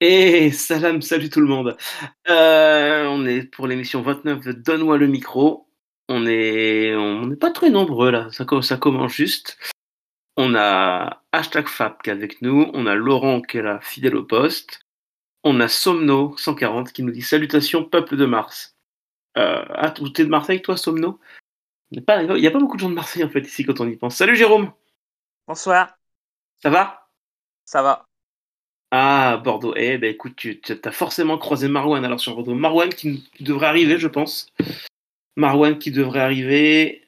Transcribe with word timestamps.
Et 0.00 0.50
salam, 0.50 1.00
salut 1.00 1.30
tout 1.30 1.40
le 1.40 1.46
monde. 1.46 1.76
Euh, 2.28 3.06
on 3.06 3.24
est 3.24 3.42
pour 3.42 3.66
l'émission 3.66 4.02
29 4.02 4.40
de 4.44 4.52
Donne-moi 4.52 4.98
le 4.98 5.06
micro. 5.06 5.68
On 6.08 6.26
est, 6.26 6.94
on 6.94 7.26
n'est 7.26 7.36
pas 7.36 7.50
très 7.50 7.70
nombreux 7.70 8.10
là, 8.10 8.30
ça, 8.30 8.44
co- 8.44 8.62
ça 8.62 8.76
commence 8.76 9.12
juste. 9.12 9.58
On 10.36 10.54
a 10.54 11.22
hashtag 11.32 11.66
Fab 11.66 12.00
qui 12.02 12.10
est 12.10 12.12
avec 12.12 12.42
nous, 12.42 12.70
on 12.74 12.86
a 12.86 12.94
Laurent 12.94 13.40
qui 13.40 13.56
est 13.58 13.62
là, 13.62 13.80
fidèle 13.80 14.16
au 14.16 14.22
poste. 14.24 14.80
On 15.44 15.60
a 15.60 15.68
Somno 15.68 16.36
140 16.36 16.92
qui 16.92 17.02
nous 17.02 17.10
dit 17.12 17.22
salutations 17.22 17.84
peuple 17.84 18.16
de 18.16 18.26
Mars. 18.26 18.76
Euh, 19.38 19.64
ah, 19.70 19.90
t'es 19.90 20.24
de 20.24 20.28
Marseille 20.28 20.62
toi 20.62 20.76
Somno? 20.76 21.18
Il 21.90 22.02
n'y 22.06 22.46
a 22.46 22.50
pas 22.50 22.58
beaucoup 22.58 22.76
de 22.76 22.80
gens 22.80 22.90
de 22.90 22.94
Marseille 22.94 23.24
en 23.24 23.30
fait 23.30 23.40
ici 23.40 23.64
quand 23.64 23.80
on 23.80 23.88
y 23.88 23.96
pense. 23.96 24.16
Salut 24.16 24.36
Jérôme, 24.36 24.72
Bonsoir, 25.46 25.96
ça 26.62 26.68
va? 26.70 27.08
Ça 27.64 27.82
va. 27.82 28.05
Ah, 28.90 29.40
Bordeaux. 29.44 29.74
Eh 29.76 29.98
ben 29.98 30.10
écoute, 30.12 30.36
tu 30.36 30.60
as 30.84 30.92
forcément 30.92 31.38
croisé 31.38 31.68
Marwan 31.68 32.04
alors 32.04 32.20
sur 32.20 32.34
Bordeaux. 32.34 32.54
Marwan 32.54 32.88
qui, 32.88 33.28
qui 33.34 33.42
devrait 33.44 33.66
arriver, 33.66 33.98
je 33.98 34.08
pense. 34.08 34.52
Marwan 35.36 35.78
qui 35.78 35.90
devrait 35.90 36.20
arriver. 36.20 37.02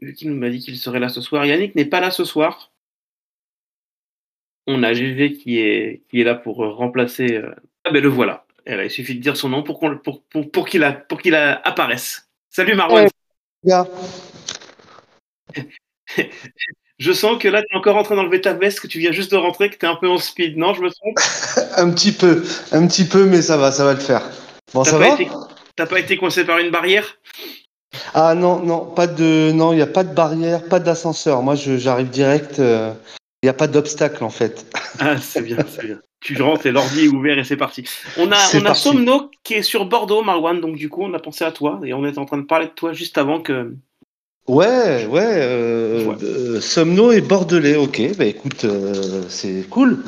Vu 0.00 0.12
qu'il 0.12 0.30
nous 0.30 0.36
m'a 0.36 0.50
dit 0.50 0.60
qu'il 0.60 0.76
serait 0.76 1.00
là 1.00 1.08
ce 1.08 1.20
soir. 1.22 1.46
Yannick 1.46 1.74
n'est 1.74 1.86
pas 1.86 2.00
là 2.00 2.10
ce 2.10 2.24
soir. 2.24 2.70
On 4.66 4.82
a 4.82 4.92
GG 4.92 5.32
qui 5.34 5.58
est, 5.58 6.02
qui 6.10 6.20
est 6.20 6.24
là 6.24 6.34
pour 6.34 6.64
euh, 6.64 6.70
remplacer. 6.70 7.34
euh, 7.36 7.54
Ah 7.84 7.90
ben 7.90 8.02
le 8.02 8.08
voilà. 8.08 8.46
Eh 8.66 8.74
ben, 8.76 8.82
il 8.84 8.90
suffit 8.90 9.14
de 9.14 9.20
dire 9.20 9.36
son 9.36 9.48
nom 9.48 9.62
pour, 9.62 9.78
qu'on- 9.78 9.96
pour, 9.96 10.22
pour, 10.24 10.50
pour 10.50 10.66
qu'il 10.68 10.82
apparaisse. 10.84 12.28
Salut 12.50 12.74
Marwan. 12.74 13.08
Gars, 13.64 13.86
Je 16.98 17.12
sens 17.12 17.38
que 17.38 17.48
là, 17.48 17.62
tu 17.62 17.74
es 17.74 17.76
encore 17.78 17.96
en 17.96 18.02
train 18.02 18.16
d'enlever 18.16 18.40
ta 18.40 18.54
veste, 18.54 18.80
que 18.80 18.86
tu 18.86 18.98
viens 18.98 19.12
juste 19.12 19.30
de 19.30 19.36
rentrer, 19.36 19.68
que 19.70 19.76
tu 19.76 19.84
es 19.84 19.88
un 19.88 19.96
peu 19.96 20.08
en 20.08 20.18
speed. 20.18 20.56
Non, 20.56 20.72
je 20.74 20.80
me 20.82 20.90
trompe 20.90 21.18
un 21.76 21.90
petit 21.90 22.12
peu, 22.12 22.42
un 22.72 22.86
petit 22.86 23.04
peu, 23.06 23.26
mais 23.26 23.42
ça 23.42 23.56
va, 23.56 23.70
ça 23.72 23.84
va 23.84 23.92
le 23.94 24.00
faire. 24.00 24.22
Bon, 24.72 24.82
ça 24.84 24.92
pas, 24.92 24.98
va 24.98 25.08
été- 25.14 25.28
t'as 25.76 25.86
pas 25.86 26.00
été 26.00 26.16
coincé 26.16 26.44
par 26.44 26.58
une 26.58 26.70
barrière? 26.70 27.18
Ah 28.14 28.34
non, 28.34 28.60
non, 28.60 28.84
pas 28.84 29.06
de, 29.06 29.52
non, 29.54 29.72
il 29.72 29.76
n'y 29.76 29.82
a 29.82 29.86
pas 29.86 30.04
de 30.04 30.14
barrière, 30.14 30.64
pas 30.64 30.80
d'ascenseur. 30.80 31.42
Moi, 31.42 31.54
j'arrive 31.54 32.08
direct. 32.08 32.58
euh, 32.58 32.92
Il 33.42 33.46
n'y 33.46 33.50
a 33.50 33.54
pas 33.54 33.66
d'obstacle 33.68 34.24
en 34.24 34.30
fait. 34.30 34.66
Ah, 34.98 35.18
c'est 35.18 35.42
bien, 35.42 35.58
c'est 35.68 35.84
bien. 35.84 35.98
Tu 36.22 36.40
rentres 36.40 36.64
et 36.64 36.72
l'ordi 36.72 37.04
est 37.04 37.08
ouvert 37.08 37.38
et 37.38 37.44
c'est 37.44 37.58
parti. 37.58 37.84
On 38.16 38.32
a, 38.32 38.38
on 38.54 38.64
a. 38.64 38.72
Somno 38.72 39.30
qui 39.44 39.52
est 39.52 39.62
sur 39.62 39.84
Bordeaux, 39.84 40.22
Marwan, 40.22 40.58
donc 40.58 40.76
du 40.76 40.88
coup, 40.88 41.02
on 41.02 41.12
a 41.12 41.18
pensé 41.18 41.44
à 41.44 41.52
toi 41.52 41.78
et 41.84 41.92
on 41.92 42.06
est 42.06 42.16
en 42.16 42.24
train 42.24 42.38
de 42.38 42.46
parler 42.46 42.64
de 42.66 42.70
toi 42.70 42.94
juste 42.94 43.18
avant 43.18 43.42
que. 43.42 43.74
Ouais, 44.48 45.06
ouais. 45.06 45.22
Euh, 45.24 46.04
Ouais. 46.06 46.16
euh, 46.22 46.60
Somno 46.60 47.10
et 47.12 47.20
Bordelais, 47.20 47.76
ok. 47.76 48.16
Bah 48.16 48.24
écoute, 48.26 48.64
euh, 48.64 49.22
c'est 49.28 49.68
cool. 49.68 50.04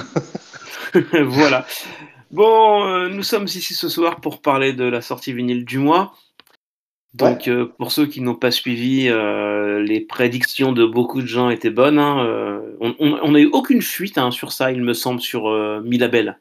voilà. 1.24 1.66
Bon, 2.30 2.86
euh, 2.86 3.08
nous 3.08 3.22
sommes 3.22 3.44
ici 3.44 3.74
ce 3.74 3.88
soir 3.88 4.20
pour 4.20 4.40
parler 4.40 4.72
de 4.72 4.84
la 4.84 5.00
sortie 5.00 5.32
vinyle 5.32 5.64
du 5.64 5.78
mois. 5.78 6.14
Donc, 7.14 7.50
pour 7.78 7.90
ceux 7.90 8.06
qui 8.06 8.20
n'ont 8.20 8.34
pas 8.36 8.50
suivi, 8.52 9.08
les 9.08 10.00
prédictions 10.00 10.72
de 10.72 10.84
beaucoup 10.84 11.20
de 11.22 11.26
gens 11.26 11.50
étaient 11.50 11.70
bonnes. 11.70 11.98
hein, 11.98 12.60
on 12.80 13.30
n'a 13.32 13.40
eu 13.40 13.48
aucune 13.52 13.82
fuite 13.82 14.18
hein, 14.18 14.30
sur 14.30 14.52
ça, 14.52 14.70
il 14.70 14.82
me 14.82 14.92
semble, 14.92 15.20
sur 15.20 15.50
Milabel. 15.82 16.38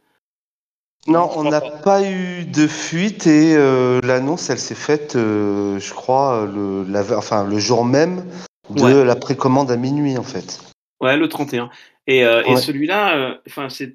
Non, 1.08 1.30
on 1.36 1.50
n'a 1.50 1.62
pas 1.62 2.04
eu 2.04 2.44
de 2.46 2.68
fuite 2.68 3.28
et 3.28 3.56
euh, 3.56 4.00
l'annonce, 4.04 4.50
elle 4.50 4.58
s'est 4.60 4.76
faite, 4.76 5.16
euh, 5.16 5.80
je 5.80 5.94
crois, 5.94 6.46
le, 6.54 6.84
la- 6.90 7.18
enfin, 7.18 7.48
le 7.48 7.60
jour 7.60 7.86
même 7.86 8.26
de 8.70 8.82
Ouais. 8.84 9.06
la 9.06 9.16
précommande 9.16 9.72
à 9.72 9.78
minuit 9.78 10.18
en 10.18 10.24
fait. 10.24 10.60
Ouais, 11.00 11.16
le 11.16 11.30
31. 11.30 11.70
Et, 12.08 12.26
euh, 12.26 12.42
et 12.44 12.52
Ouais. 12.52 12.56
celui-là, 12.58 13.16
euh, 13.18 13.36
enfin, 13.48 13.70
c'est. 13.70 13.94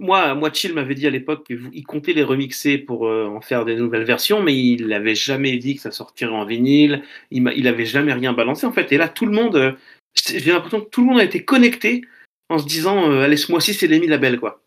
Moi, 0.00 0.34
moi, 0.34 0.52
Chill 0.52 0.74
m'avait 0.74 0.94
dit 0.94 1.06
à 1.08 1.10
l'époque 1.10 1.46
qu'il 1.46 1.84
comptait 1.84 2.12
les 2.12 2.22
remixer 2.22 2.78
pour 2.78 3.08
euh, 3.08 3.26
en 3.26 3.40
faire 3.40 3.64
des 3.64 3.74
nouvelles 3.74 4.04
versions, 4.04 4.40
mais 4.42 4.54
il 4.56 4.86
n'avait 4.88 5.16
jamais 5.16 5.56
dit 5.56 5.74
que 5.74 5.80
ça 5.82 5.90
sortirait 5.90 6.30
en 6.32 6.44
vinyle. 6.44 7.02
Il, 7.32 7.42
m'a- 7.42 7.52
il 7.54 7.66
avait 7.66 7.84
jamais 7.86 8.12
rien 8.12 8.32
balancé, 8.32 8.64
en 8.66 8.72
fait. 8.72 8.92
Et 8.92 8.96
là, 8.96 9.08
tout 9.08 9.26
le 9.26 9.32
monde, 9.32 9.56
euh, 9.56 9.72
j'ai 10.14 10.52
l'impression 10.52 10.82
que 10.82 10.88
tout 10.90 11.00
le 11.00 11.08
monde 11.08 11.18
a 11.20 11.24
été 11.24 11.44
connecté 11.44 12.02
en 12.48 12.58
se 12.58 12.66
disant, 12.66 13.10
euh, 13.10 13.24
allez, 13.24 13.36
ce 13.36 13.50
mois-ci, 13.50 13.74
c'est 13.74 13.88
les 13.88 13.98
label, 14.06 14.38
quoi. 14.38 14.62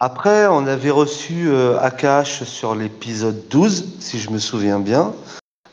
Après, 0.00 0.46
on 0.46 0.68
avait 0.68 0.92
reçu 0.92 1.48
euh, 1.48 1.76
Akash 1.80 2.44
sur 2.44 2.76
l'épisode 2.76 3.48
12, 3.48 3.96
si 3.98 4.20
je 4.20 4.30
me 4.30 4.38
souviens 4.38 4.78
bien, 4.78 5.12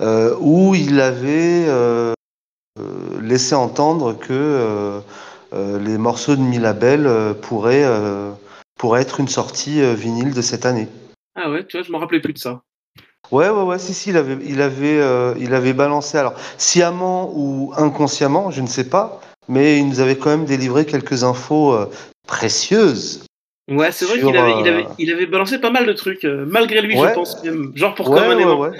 euh, 0.01 0.35
où 0.39 0.73
il 0.73 0.99
avait 0.99 1.65
euh, 1.67 2.13
laissé 3.21 3.53
entendre 3.53 4.17
que 4.17 5.01
les 5.53 5.97
morceaux 5.97 6.35
de 6.35 6.41
Milabel 6.41 7.07
pourraient, 7.41 7.87
pourraient 8.77 9.01
être 9.01 9.21
une 9.21 9.29
sortie 9.29 9.79
vinyle 9.95 10.33
de 10.33 10.41
cette 10.41 10.65
année. 10.65 10.89
Ah 11.35 11.49
ouais, 11.49 11.65
tu 11.65 11.77
vois, 11.77 11.85
je 11.85 11.91
me 11.93 11.97
rappelais 11.97 12.19
plus 12.19 12.33
de 12.33 12.39
ça. 12.39 12.61
Ouais, 13.31 13.49
ouais, 13.49 13.61
ouais, 13.61 13.79
si, 13.79 13.93
si, 13.93 14.09
il 14.09 14.17
avait, 14.17 14.37
il 14.43 14.61
avait, 14.61 14.99
il 15.39 15.53
avait 15.53 15.71
balancé, 15.71 16.17
alors, 16.17 16.33
sciemment 16.57 17.31
ou 17.33 17.71
inconsciemment, 17.77 18.51
je 18.51 18.59
ne 18.59 18.67
sais 18.67 18.89
pas, 18.89 19.21
mais 19.47 19.77
il 19.77 19.87
nous 19.87 20.01
avait 20.01 20.17
quand 20.17 20.31
même 20.31 20.45
délivré 20.45 20.85
quelques 20.85 21.23
infos 21.23 21.77
précieuses. 22.27 23.25
Ouais, 23.71 23.91
c'est 23.91 24.05
vrai 24.05 24.19
qu'il 24.19 24.37
avait, 24.37 24.51
il 24.59 24.67
euh, 24.67 24.73
avait, 24.73 24.85
il 24.99 25.11
avait 25.11 25.25
balancé 25.25 25.57
pas 25.57 25.71
mal 25.71 25.87
de 25.87 25.93
trucs, 25.93 26.23
euh, 26.23 26.45
malgré 26.47 26.81
lui, 26.81 26.99
Ouais. 26.99 27.09
je 27.09 27.13
pense. 27.15 27.37
Genre 27.73 27.95
pour 27.95 28.09
Ouais, 28.11 28.19
comme 28.19 28.29
un 28.29 28.37
aimant. 28.37 28.59
ouais. 28.59 28.71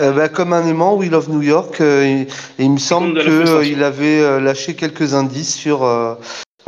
Euh, 0.00 0.12
bah, 0.12 0.28
comme 0.28 0.52
un 0.52 0.64
aimant, 0.66 0.94
We 0.94 1.10
Love 1.10 1.30
New 1.30 1.42
York, 1.42 1.80
euh, 1.80 2.02
et, 2.04 2.20
et 2.22 2.26
il 2.58 2.70
me 2.70 2.78
semble 2.78 3.18
qu'il 3.62 3.82
avait 3.82 4.20
euh, 4.20 4.38
lâché 4.40 4.76
quelques 4.76 5.14
indices 5.14 5.54
sur, 5.54 5.82
euh, 5.82 6.14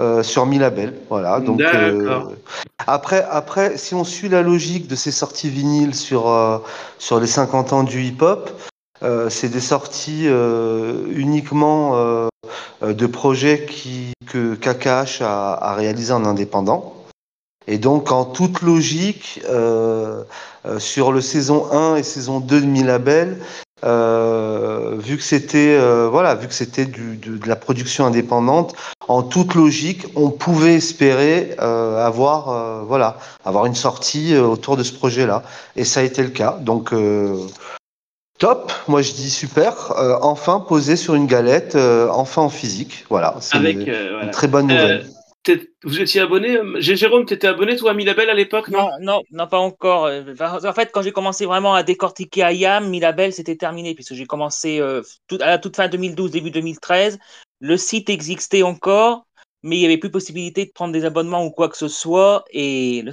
euh, 0.00 0.24
sur 0.24 0.44
Milabel. 0.46 0.94
Voilà, 1.08 1.38
donc, 1.38 1.60
euh, 1.60 2.20
après, 2.86 3.24
après, 3.30 3.76
si 3.76 3.94
on 3.94 4.02
suit 4.02 4.28
la 4.28 4.42
logique 4.42 4.88
de 4.88 4.96
ces 4.96 5.12
sorties 5.12 5.50
vinyles 5.50 5.94
sur, 5.94 6.28
euh, 6.28 6.58
sur 6.98 7.20
les 7.20 7.28
50 7.28 7.72
ans 7.72 7.84
du 7.84 8.02
hip-hop, 8.02 8.50
euh, 9.04 9.28
c'est 9.30 9.50
des 9.50 9.60
sorties 9.60 10.24
euh, 10.26 11.04
uniquement 11.14 11.92
euh, 11.96 12.28
euh, 12.82 12.92
de 12.92 13.06
projets 13.06 13.66
qui, 13.70 14.12
que 14.26 14.54
KKH 14.56 15.20
a, 15.22 15.52
a 15.52 15.74
réalisé 15.74 16.12
en 16.12 16.24
indépendant. 16.24 16.92
Et 17.66 17.78
donc, 17.78 18.12
en 18.12 18.24
toute 18.24 18.62
logique, 18.62 19.40
euh, 19.48 20.22
euh, 20.66 20.78
sur 20.78 21.12
le 21.12 21.20
saison 21.20 21.70
1 21.72 21.96
et 21.96 22.02
saison 22.02 22.40
2 22.40 22.60
de 22.60 22.66
Milabel, 22.66 23.38
euh, 23.84 24.94
vu 24.96 25.18
que 25.18 25.22
c'était 25.22 25.76
euh, 25.78 26.08
voilà, 26.10 26.34
vu 26.34 26.48
que 26.48 26.54
c'était 26.54 26.86
de, 26.86 27.16
de 27.16 27.48
la 27.48 27.56
production 27.56 28.06
indépendante, 28.06 28.74
en 29.08 29.22
toute 29.22 29.54
logique, 29.54 30.06
on 30.16 30.30
pouvait 30.30 30.74
espérer 30.74 31.54
euh, 31.60 32.04
avoir 32.04 32.84
voilà, 32.86 33.18
avoir 33.44 33.66
une 33.66 33.74
sortie 33.74 34.36
autour 34.36 34.76
de 34.76 34.82
ce 34.82 34.92
projet-là. 34.92 35.42
Et 35.76 35.84
ça 35.84 36.00
a 36.00 36.02
été 36.02 36.22
le 36.22 36.30
cas. 36.30 36.56
Donc 36.60 36.94
top. 38.38 38.72
Moi, 38.88 39.02
je 39.02 39.12
dis 39.12 39.30
super. 39.30 39.92
Enfin 40.22 40.60
posé 40.60 40.96
sur 40.96 41.14
une 41.14 41.26
galette, 41.26 41.76
enfin 42.10 42.42
en 42.42 42.48
physique. 42.48 43.04
Voilà, 43.10 43.36
c'est 43.40 43.58
une, 43.58 44.30
très 44.32 44.48
bonne 44.48 44.68
nouvelle. 44.68 45.06
Vous 45.82 46.00
étiez 46.00 46.20
abonné 46.22 46.56
euh, 46.56 46.80
Jérôme, 46.80 47.26
t'étais 47.26 47.46
abonné 47.46 47.76
toi 47.76 47.90
à 47.90 47.94
Milabel 47.94 48.30
à 48.30 48.34
l'époque, 48.34 48.68
non? 48.68 48.78
Non, 48.78 48.90
non, 49.00 49.22
non, 49.30 49.46
pas 49.46 49.58
encore. 49.58 50.06
Euh, 50.06 50.22
En 50.40 50.72
fait, 50.72 50.90
quand 50.92 51.02
j'ai 51.02 51.12
commencé 51.12 51.44
vraiment 51.44 51.74
à 51.74 51.82
décortiquer 51.82 52.40
IAM, 52.52 52.88
Milabel, 52.88 53.32
c'était 53.32 53.56
terminé, 53.56 53.94
puisque 53.94 54.14
j'ai 54.14 54.26
commencé 54.26 54.80
euh, 54.80 55.02
tout- 55.26 55.38
à 55.40 55.46
la 55.46 55.58
toute 55.58 55.76
fin 55.76 55.88
2012, 55.88 56.30
début 56.30 56.50
2013. 56.50 57.18
Le 57.60 57.76
site 57.76 58.08
existait 58.10 58.62
encore, 58.62 59.26
mais 59.62 59.76
il 59.76 59.80
n'y 59.80 59.84
avait 59.86 59.98
plus 59.98 60.10
possibilité 60.10 60.64
de 60.64 60.72
prendre 60.72 60.92
des 60.92 61.04
abonnements 61.04 61.44
ou 61.44 61.50
quoi 61.50 61.68
que 61.68 61.76
ce 61.76 61.88
soit. 61.88 62.44
Et, 62.50 63.02
le- 63.02 63.12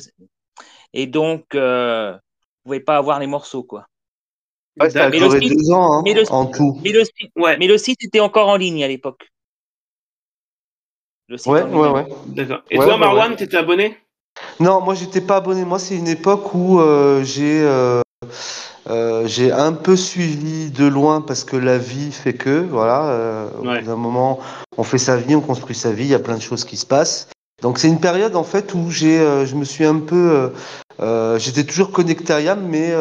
et 0.94 1.08
donc, 1.08 1.54
euh, 1.56 2.12
vous 2.12 2.18
ne 2.18 2.64
pouvez 2.64 2.80
pas 2.80 2.98
avoir 2.98 3.20
les 3.20 3.28
morceaux, 3.28 3.64
quoi. 3.64 3.88
Ouais, 4.80 4.90
ça 4.90 5.06
a 5.06 5.10
Mais 5.10 5.20
le 5.20 5.28
duré 5.28 5.42
site- 5.42 5.58
deux 5.58 5.72
ans 5.72 5.94
hein, 6.00 6.02
mais 6.06 6.14
le- 6.14 6.32
en 6.32 6.46
tout. 6.46 6.80
Mais 6.82 6.92
le, 6.94 7.04
site, 7.04 7.32
Ouais, 7.36 7.58
mais 7.58 7.68
le 7.68 7.78
site 7.78 8.02
était 8.06 8.22
encore 8.22 8.48
en 8.48 8.56
ligne 8.56 8.84
à 8.86 8.88
l'époque. 8.88 9.28
Le 11.32 11.38
site 11.38 11.48
Ouais, 11.48 11.64
ouais, 11.64 11.90
ouais. 11.90 12.08
d'accord. 12.26 12.60
Et 12.70 12.78
Ouais, 12.78 12.86
toi, 12.86 12.98
Marwan, 12.98 13.32
ouais. 13.32 13.38
t'étais 13.38 13.56
abonné? 13.56 13.98
Non, 14.60 14.82
moi 14.82 14.96
j'étais 14.96 15.22
pas 15.22 15.38
abonné. 15.38 15.64
Moi, 15.64 15.80
c'est 15.80 15.96
une 15.96 16.10
époque 16.10 16.54
où 16.54 16.82
euh, 16.82 17.24
j'ai 17.24 17.62
euh, 17.64 18.02
euh, 18.90 19.26
j'ai 19.28 19.50
un 19.50 19.72
peu 19.72 19.96
suivi 19.96 20.72
de 20.72 20.86
loin 20.86 21.22
parce 21.22 21.46
que 21.46 21.56
la 21.56 21.78
vie 21.78 22.12
fait 22.12 22.34
que 22.34 22.60
voilà. 22.70 23.06
euh, 23.12 23.50
au 23.62 23.66
Ouais. 23.66 23.80
bout 23.80 23.86
d'un 23.86 23.96
moment, 23.96 24.40
on 24.78 24.84
fait 24.84 24.98
sa 24.98 25.16
vie, 25.16 25.34
on 25.34 25.40
construit 25.40 25.74
sa 25.74 25.94
vie. 25.94 26.04
Il 26.04 26.10
y 26.10 26.16
a 26.16 26.20
plein 26.20 26.36
de 26.36 26.42
choses 26.42 26.66
qui 26.66 26.76
se 26.76 26.86
passent. 26.86 27.30
Donc 27.62 27.78
c'est 27.78 27.88
une 27.88 28.02
période 28.02 28.36
en 28.36 28.44
fait 28.44 28.74
où 28.74 28.90
j'ai 28.90 29.18
euh, 29.22 29.46
je 29.46 29.56
me 29.56 29.64
suis 29.64 29.86
un 29.86 30.00
peu 30.00 30.52
j'étais 31.38 31.64
toujours 31.64 31.92
connecté 31.92 32.34
à 32.34 32.42
YAM, 32.42 32.60
mais 32.68 32.94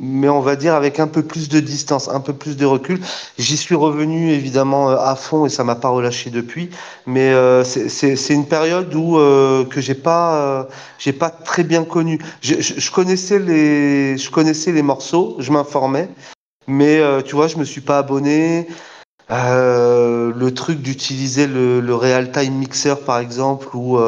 mais 0.00 0.28
on 0.28 0.40
va 0.40 0.56
dire 0.56 0.74
avec 0.74 1.00
un 1.00 1.06
peu 1.08 1.22
plus 1.22 1.48
de 1.48 1.60
distance, 1.60 2.08
un 2.08 2.20
peu 2.20 2.32
plus 2.32 2.56
de 2.56 2.64
recul. 2.66 3.00
J'y 3.38 3.56
suis 3.56 3.74
revenu 3.74 4.30
évidemment 4.32 4.90
euh, 4.90 4.96
à 4.96 5.14
fond 5.16 5.46
et 5.46 5.48
ça 5.48 5.64
m'a 5.64 5.74
pas 5.74 5.88
relâché 5.88 6.30
depuis. 6.30 6.70
Mais 7.06 7.32
euh, 7.32 7.64
c'est- 7.64 8.28
une 8.34 8.46
période 8.46 8.94
où 8.94 9.18
euh, 9.18 9.64
que 9.64 9.80
j'ai 9.80 9.94
pas 9.94 10.36
euh, 10.36 10.64
j'ai 10.98 11.12
pas 11.12 11.30
très 11.30 11.64
bien 11.64 11.84
connu. 11.84 12.18
Je, 12.42 12.60
je, 12.60 12.90
connaissais 12.90 13.38
les 13.38 14.16
je 14.18 14.30
connaissais 14.30 14.72
les 14.72 14.82
morceaux, 14.82 15.36
je 15.38 15.50
m'informais, 15.52 16.08
mais 16.66 16.98
euh, 16.98 17.22
tu 17.22 17.34
vois, 17.34 17.48
je 17.48 17.56
me 17.56 17.64
suis 17.64 17.80
pas 17.80 17.98
abonné. 17.98 18.68
Euh, 19.30 20.32
le 20.34 20.54
truc 20.54 20.80
d'utiliser 20.80 21.46
le, 21.46 21.80
le 21.80 21.94
real 21.94 22.32
time 22.32 22.54
mixer 22.54 22.94
par 23.04 23.18
exemple 23.18 23.68
ou 23.76 23.98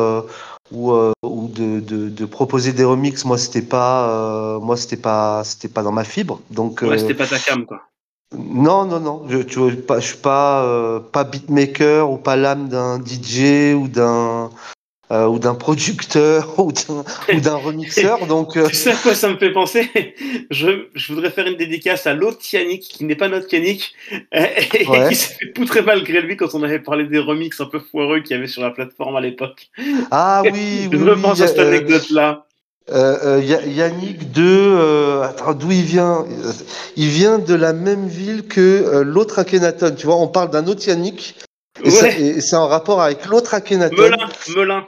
ou, 0.72 0.92
euh, 0.92 1.12
ou 1.24 1.48
de, 1.48 1.80
de, 1.80 2.08
de 2.08 2.24
proposer 2.26 2.72
des 2.72 2.84
remixes, 2.84 3.24
moi 3.24 3.38
c'était 3.38 3.62
pas, 3.62 4.08
euh, 4.56 4.60
moi 4.60 4.76
c'était 4.76 4.96
pas, 4.96 5.42
c'était 5.44 5.68
pas 5.68 5.82
dans 5.82 5.92
ma 5.92 6.04
fibre. 6.04 6.40
Donc 6.50 6.82
Ouais, 6.82 6.90
euh, 6.90 6.98
c'était 6.98 7.14
pas 7.14 7.26
ta 7.26 7.38
cam, 7.38 7.64
quoi. 7.66 7.82
non, 8.36 8.84
non, 8.84 9.00
non, 9.00 9.24
je, 9.28 9.38
tu 9.38 9.58
vois, 9.58 9.72
pas, 9.86 9.98
je 10.00 10.06
suis 10.08 10.16
pas, 10.18 10.64
euh, 10.64 11.00
pas 11.00 11.24
beatmaker 11.24 12.10
ou 12.10 12.16
pas 12.18 12.36
l'âme 12.36 12.68
d'un 12.68 12.98
DJ 13.02 13.74
ou 13.74 13.88
d'un 13.88 14.50
euh, 15.12 15.26
ou 15.26 15.38
d'un 15.38 15.54
producteur 15.54 16.54
ou 16.58 16.72
d'un 16.72 17.54
remixeur. 17.56 18.26
Donc 18.28 18.56
euh, 18.56 18.68
Tu 18.68 18.76
sais 18.76 18.90
à 18.92 18.96
quoi 18.96 19.14
ça 19.14 19.28
me 19.28 19.36
fait 19.36 19.52
penser? 19.52 19.88
Je, 20.50 20.86
je 20.94 21.12
voudrais 21.12 21.30
faire 21.30 21.46
une 21.46 21.56
dédicace 21.56 22.06
à 22.06 22.14
l'autre 22.14 22.38
Yannick, 22.52 22.82
qui 22.82 23.04
n'est 23.04 23.14
pas 23.16 23.28
notre 23.28 23.52
Yannick, 23.52 23.94
et, 24.32 24.86
Ouais. 24.88 25.08
qui 25.08 25.14
s'est 25.14 25.34
fait 25.34 25.46
poutrer 25.54 25.82
malgré 25.82 26.20
lui 26.22 26.36
quand 26.36 26.54
on 26.54 26.62
avait 26.62 26.78
parlé 26.80 27.04
des 27.04 27.18
remixes 27.18 27.60
un 27.60 27.66
peu 27.66 27.78
foireux 27.80 28.20
qu'il 28.20 28.34
y 28.36 28.38
avait 28.38 28.46
sur 28.48 28.62
la 28.62 28.70
plateforme 28.70 29.16
à 29.16 29.20
l'époque. 29.20 29.68
ah 30.10 30.42
oui, 30.44 30.88
je 30.90 30.96
oui, 30.96 31.10
oui, 31.12 31.20
y 31.22 31.26
a- 31.26 31.30
à 31.30 31.34
cette 31.46 31.58
euh, 31.58 31.68
anecdote-là. 31.68 32.46
Euh, 32.90 33.18
euh, 33.38 33.40
Ya- 33.44 33.64
Yannick 33.64 34.32
de 34.32 35.20
attends 35.22 35.54
d'où 35.54 35.70
il 35.70 35.82
vient? 35.84 36.24
Il 36.96 37.08
vient 37.08 37.38
de 37.38 37.54
la 37.54 37.72
même 37.72 38.08
ville 38.08 38.48
que 38.48 39.02
l'autre 39.04 39.38
Akhenaton. 39.38 39.94
Tu 39.96 40.06
vois, 40.06 40.16
on 40.16 40.26
parle 40.28 40.50
d'un 40.50 40.66
autre 40.66 40.86
Yannick 40.88 41.36
et 41.84 41.90
ça- 41.90 42.06
Ouais, 42.06 42.20
et 42.20 42.40
c'est 42.40 42.56
en 42.56 42.66
rapport 42.66 43.00
avec 43.00 43.26
l'autre 43.26 43.54
Akhenaton. 43.54 43.94
Melun, 43.96 44.28
Melun, 44.56 44.86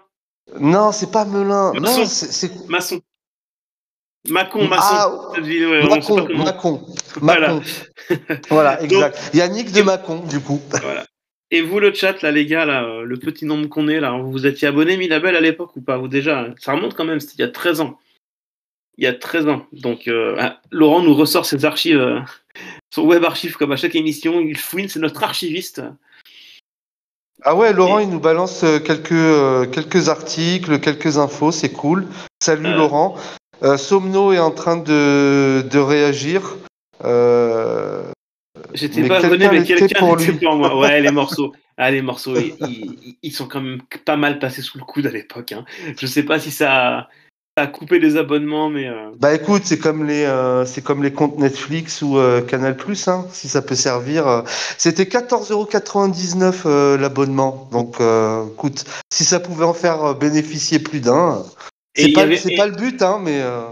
Non, 0.58 0.92
c'est 0.92 1.10
pas 1.10 1.24
Melun. 1.24 1.72
Masson. 1.74 2.00
Non, 2.00 2.06
c'est 2.06 2.68
Maçon. 2.68 3.00
Macon, 4.28 4.68
Maçon. 4.68 4.82
ah 4.82 5.32
ouais, 5.40 5.88
Macon. 5.88 6.28
Macon, 6.36 6.86
Voilà. 7.20 7.54
Macon. 7.54 7.62
Voilà, 8.50 8.82
exact. 8.82 9.30
Yannick 9.34 9.72
de 9.72 9.82
Macon, 9.82 10.20
du 10.26 10.40
coup. 10.40 10.60
Voilà. 10.70 11.04
Et 11.50 11.60
vous, 11.60 11.80
le 11.80 11.92
chat, 11.92 12.22
là, 12.22 12.30
les 12.30 12.46
gars, 12.46 12.64
là, 12.64 12.84
euh, 12.84 13.02
le 13.02 13.16
petit 13.18 13.44
nombre 13.44 13.68
qu'on 13.68 13.88
est, 13.88 14.00
là, 14.00 14.12
vous 14.12 14.30
vous 14.30 14.46
étiez 14.46 14.68
abonné, 14.68 14.96
Milabel, 14.96 15.36
à 15.36 15.40
l'époque 15.40 15.76
ou 15.76 15.82
pas 15.82 15.98
Vous 15.98 16.08
déjà 16.08 16.40
hein 16.40 16.54
Ça 16.58 16.72
remonte 16.72 16.94
quand 16.94 17.04
même, 17.04 17.20
c'était 17.20 17.34
il 17.34 17.40
y 17.40 17.44
a 17.44 17.48
13 17.48 17.80
ans. 17.80 17.98
Il 18.96 19.04
y 19.04 19.06
a 19.06 19.12
13 19.12 19.48
ans. 19.48 19.66
Donc, 19.72 20.08
euh, 20.08 20.36
ah, 20.38 20.60
Laurent 20.70 21.02
nous 21.02 21.14
ressort 21.14 21.44
ses 21.44 21.64
archives, 21.64 21.98
euh, 21.98 22.20
son 22.94 23.02
web 23.02 23.24
archive, 23.24 23.56
comme 23.56 23.72
à 23.72 23.76
chaque 23.76 23.94
émission. 23.96 24.40
Il 24.40 24.56
fouine, 24.56 24.88
c'est 24.88 25.00
notre 25.00 25.22
archiviste. 25.24 25.82
Ah 27.44 27.54
ouais, 27.56 27.72
Laurent, 27.72 27.98
il 27.98 28.08
nous 28.08 28.20
balance 28.20 28.62
euh, 28.62 28.78
quelques 28.78 29.12
euh, 29.12 29.66
quelques 29.66 30.08
articles, 30.08 30.78
quelques 30.78 31.18
infos, 31.18 31.50
c'est 31.50 31.70
cool. 31.72 32.06
Salut 32.42 32.66
Euh. 32.66 32.76
Laurent. 32.76 33.16
Euh, 33.64 33.76
Somno 33.76 34.32
est 34.32 34.38
en 34.38 34.50
train 34.50 34.76
de 34.76 35.64
de 35.68 35.78
réagir. 35.78 36.56
Euh, 37.04 38.04
J'étais 38.74 39.06
pas 39.08 39.24
abonné, 39.24 39.48
mais 39.50 39.64
quelqu'un 39.64 39.98
pour 39.98 40.14
était 40.20 40.32
lui. 40.32 40.38
pour 40.38 40.54
moi. 40.56 40.78
Ouais, 40.78 41.00
les 41.00 41.10
morceaux. 41.20 41.52
Ah, 41.78 41.90
les 41.90 42.02
morceaux, 42.02 42.36
ils, 42.36 42.54
ils- 42.68 43.16
ils 43.22 43.32
sont 43.32 43.46
quand 43.48 43.60
même 43.60 43.80
pas 44.04 44.16
mal 44.16 44.38
passés 44.38 44.62
sous 44.62 44.78
le 44.78 44.84
coude 44.84 45.06
à 45.06 45.10
l'époque. 45.10 45.52
Hein. 45.52 45.64
Je 45.98 46.06
sais 46.06 46.22
pas 46.22 46.38
si 46.38 46.50
ça, 46.50 47.08
a 47.56 47.66
coupé 47.66 47.98
les 47.98 48.16
abonnements, 48.16 48.70
mais. 48.70 48.88
euh, 48.88 49.10
Bah 49.18 49.34
écoute, 49.34 49.62
c'est 49.64 49.78
comme 49.78 50.06
les 50.06 50.24
euh, 50.24 50.64
c'est 50.64 50.82
comme 50.82 51.02
les 51.02 51.12
comptes 51.12 51.38
Netflix 51.38 52.00
ou 52.00 52.16
euh, 52.16 52.40
Canal 52.40 52.76
hein, 53.06 53.26
si 53.30 53.48
ça 53.48 53.60
peut 53.60 53.74
servir. 53.74 54.26
euh. 54.26 54.42
C'était 54.78 55.04
14,99€ 55.04 56.62
euh, 56.64 56.96
l'abonnement. 56.96 57.68
Donc 57.70 58.00
euh, 58.00 58.46
écoute, 58.52 58.84
si 59.12 59.24
ça 59.24 59.38
pouvait 59.38 59.66
en 59.66 59.74
faire 59.74 60.14
bénéficier 60.14 60.78
plus 60.78 61.00
d'un, 61.00 61.44
c'est 61.94 62.12
pas 62.12 62.22
avait- 62.22 62.36
c'est 62.36 62.54
et- 62.54 62.56
pas 62.56 62.66
le 62.66 62.74
but 62.76 63.02
hein, 63.02 63.20
mais 63.22 63.42
euh, 63.42 63.68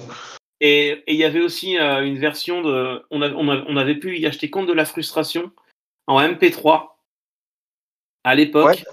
Et 0.61 0.89
et 1.07 1.15
il 1.15 1.17
y 1.17 1.25
avait 1.25 1.41
aussi 1.41 1.77
une 1.79 2.19
version 2.19 2.61
de. 2.61 3.03
On, 3.11 3.23
a- 3.23 3.31
on, 3.31 3.49
a- 3.49 3.65
on 3.67 3.77
avait 3.79 3.95
pu 3.99 4.19
y 4.19 4.27
acheter 4.27 4.51
compte 4.51 4.67
de 4.67 4.75
la 4.75 4.85
frustration 4.85 5.51
en 6.07 6.21
MP3 6.21 6.99
à 8.25 8.35
l'époque. 8.35 8.67
ouais. 8.67 8.85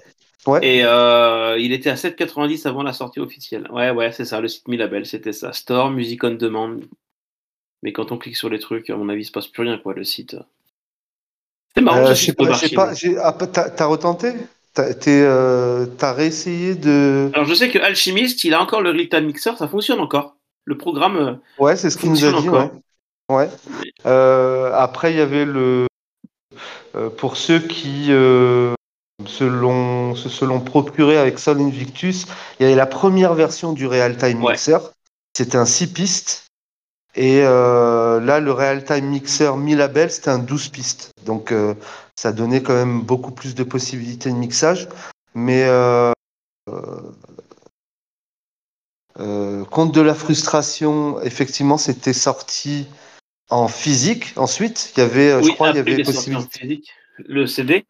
Et 0.62 0.84
euh, 0.84 1.58
il 1.58 1.72
était 1.72 1.90
à 1.90 1.94
7,90 1.94 2.66
avant 2.66 2.82
la 2.82 2.92
sortie 2.92 3.20
officielle. 3.20 3.68
Ouais, 3.70 3.90
ouais, 3.90 4.12
c'est 4.12 4.24
ça, 4.24 4.40
le 4.40 4.48
site 4.48 4.68
Milabel, 4.68 5.04
c'était 5.04 5.32
ça. 5.32 5.52
Store, 5.52 5.90
Music 5.90 6.24
on 6.24 6.30
Demand. 6.30 6.76
Mais 7.82 7.92
quand 7.92 8.12
on 8.12 8.18
clique 8.18 8.36
sur 8.36 8.48
les 8.48 8.58
trucs, 8.58 8.88
à 8.90 8.96
mon 8.96 9.08
avis, 9.08 9.22
il 9.22 9.24
se 9.24 9.32
passe 9.32 9.48
plus 9.48 9.62
rien, 9.62 9.78
quoi, 9.78 9.94
le 9.94 10.04
site. 10.04 10.36
C'est 11.74 11.82
marrant, 11.82 11.98
Euh, 11.98 12.14
je 12.14 12.24
sais 12.24 12.32
pas, 12.32 12.54
sais 12.94 13.16
ah, 13.18 13.32
t'as 13.32 13.70
t'as 13.70 13.86
retenté? 13.86 14.32
T'as 14.74 14.92
euh, 15.08 15.86
t'as 15.86 16.12
réessayé 16.12 16.74
de. 16.74 17.30
Alors, 17.34 17.46
je 17.46 17.54
sais 17.54 17.68
que 17.68 17.78
Alchemist, 17.78 18.42
il 18.44 18.54
a 18.54 18.62
encore 18.62 18.80
le 18.80 18.90
Real 18.90 19.08
Time 19.08 19.26
Mixer, 19.26 19.56
ça 19.56 19.68
fonctionne 19.68 20.00
encore. 20.00 20.36
Le 20.64 20.76
programme. 20.76 21.40
Ouais, 21.58 21.76
c'est 21.76 21.90
ce 21.90 21.98
qu'il 21.98 22.10
nous 22.10 22.24
a 22.24 22.30
dit. 22.30 22.48
encore. 22.48 22.70
Ouais. 23.28 23.48
ouais. 24.04 24.70
Après, 24.72 25.12
il 25.12 25.18
y 25.18 25.20
avait 25.20 25.44
le. 25.44 25.86
pour 27.16 27.36
ceux 27.36 27.58
qui 27.58 28.12
se 29.26 29.44
l'ont 29.44 30.14
se 30.14 30.44
procuré 30.64 31.18
avec 31.18 31.38
Sol 31.38 31.60
Invictus, 31.60 32.26
il 32.58 32.62
y 32.62 32.66
avait 32.66 32.76
la 32.76 32.86
première 32.86 33.34
version 33.34 33.72
du 33.72 33.86
Real 33.86 34.16
Time 34.16 34.42
Ouais. 34.42 34.52
Mixer. 34.52 34.78
C'était 35.36 35.58
un 35.58 35.66
6 35.66 35.92
pistes. 35.92 36.44
Et 37.14 37.40
euh, 37.42 38.20
là, 38.20 38.38
le 38.38 38.52
Real 38.52 38.84
Time 38.84 39.06
Mixer 39.06 39.56
mi 39.56 39.74
label, 39.74 40.10
c'était 40.10 40.30
un 40.30 40.38
12 40.38 40.68
pistes. 40.68 41.10
Donc, 41.24 41.50
euh, 41.52 41.74
ça 42.14 42.32
donnait 42.32 42.62
quand 42.62 42.74
même 42.74 43.02
beaucoup 43.02 43.32
plus 43.32 43.54
de 43.54 43.64
possibilités 43.64 44.30
de 44.30 44.36
mixage. 44.36 44.88
Mais 45.34 45.64
euh, 45.64 46.12
compte 49.70 49.92
de 49.92 50.00
la 50.00 50.14
frustration, 50.14 51.20
effectivement, 51.22 51.76
c'était 51.76 52.12
sorti 52.12 52.86
en 53.50 53.66
physique. 53.66 54.32
Ensuite, 54.36 54.92
il 54.96 55.00
y 55.00 55.02
avait, 55.02 55.42
je 55.42 55.50
crois, 55.50 55.70
il 55.70 55.76
y 55.76 55.80
avait 55.80 56.02
possibilité. 56.02 56.60
physique. 56.60 56.92
Le 57.18 57.46
CD. 57.48 57.84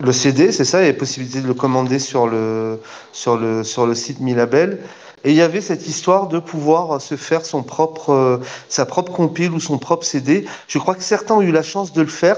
Le 0.00 0.12
CD, 0.12 0.52
c'est 0.52 0.64
ça, 0.64 0.80
il 0.80 0.86
y 0.86 0.88
avait 0.88 0.96
possibilité 0.98 1.40
de 1.40 1.46
le 1.46 1.54
commander 1.54 1.98
sur 1.98 2.26
le, 2.26 2.80
sur 3.12 3.36
le, 3.36 3.62
sur 3.64 3.86
le 3.86 3.94
site 3.94 4.20
Milabel. 4.20 4.80
Et 5.22 5.30
il 5.30 5.36
y 5.36 5.40
avait 5.40 5.62
cette 5.62 5.86
histoire 5.86 6.28
de 6.28 6.38
pouvoir 6.38 7.00
se 7.00 7.16
faire 7.16 7.46
son 7.46 7.62
propre, 7.62 8.10
euh, 8.10 8.38
sa 8.68 8.84
propre 8.84 9.12
compile 9.12 9.52
ou 9.52 9.60
son 9.60 9.78
propre 9.78 10.04
CD. 10.04 10.46
Je 10.68 10.78
crois 10.78 10.94
que 10.94 11.02
certains 11.02 11.36
ont 11.36 11.42
eu 11.42 11.52
la 11.52 11.62
chance 11.62 11.92
de 11.92 12.02
le 12.02 12.08
faire 12.08 12.36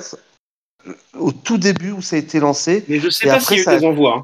au 1.18 1.32
tout 1.32 1.58
début 1.58 1.90
où 1.92 2.02
ça 2.02 2.14
a 2.16 2.18
été 2.20 2.38
lancé. 2.38 2.84
Mais 2.88 3.00
je 3.00 3.10
sais 3.10 3.26
Et 3.26 3.30
pas 3.30 3.40
s'il 3.40 3.56
y 3.56 3.60
a 3.60 3.62
ça- 3.64 3.74
eu 3.74 3.80
des 3.80 3.86
envois. 3.86 4.16
hein. 4.18 4.22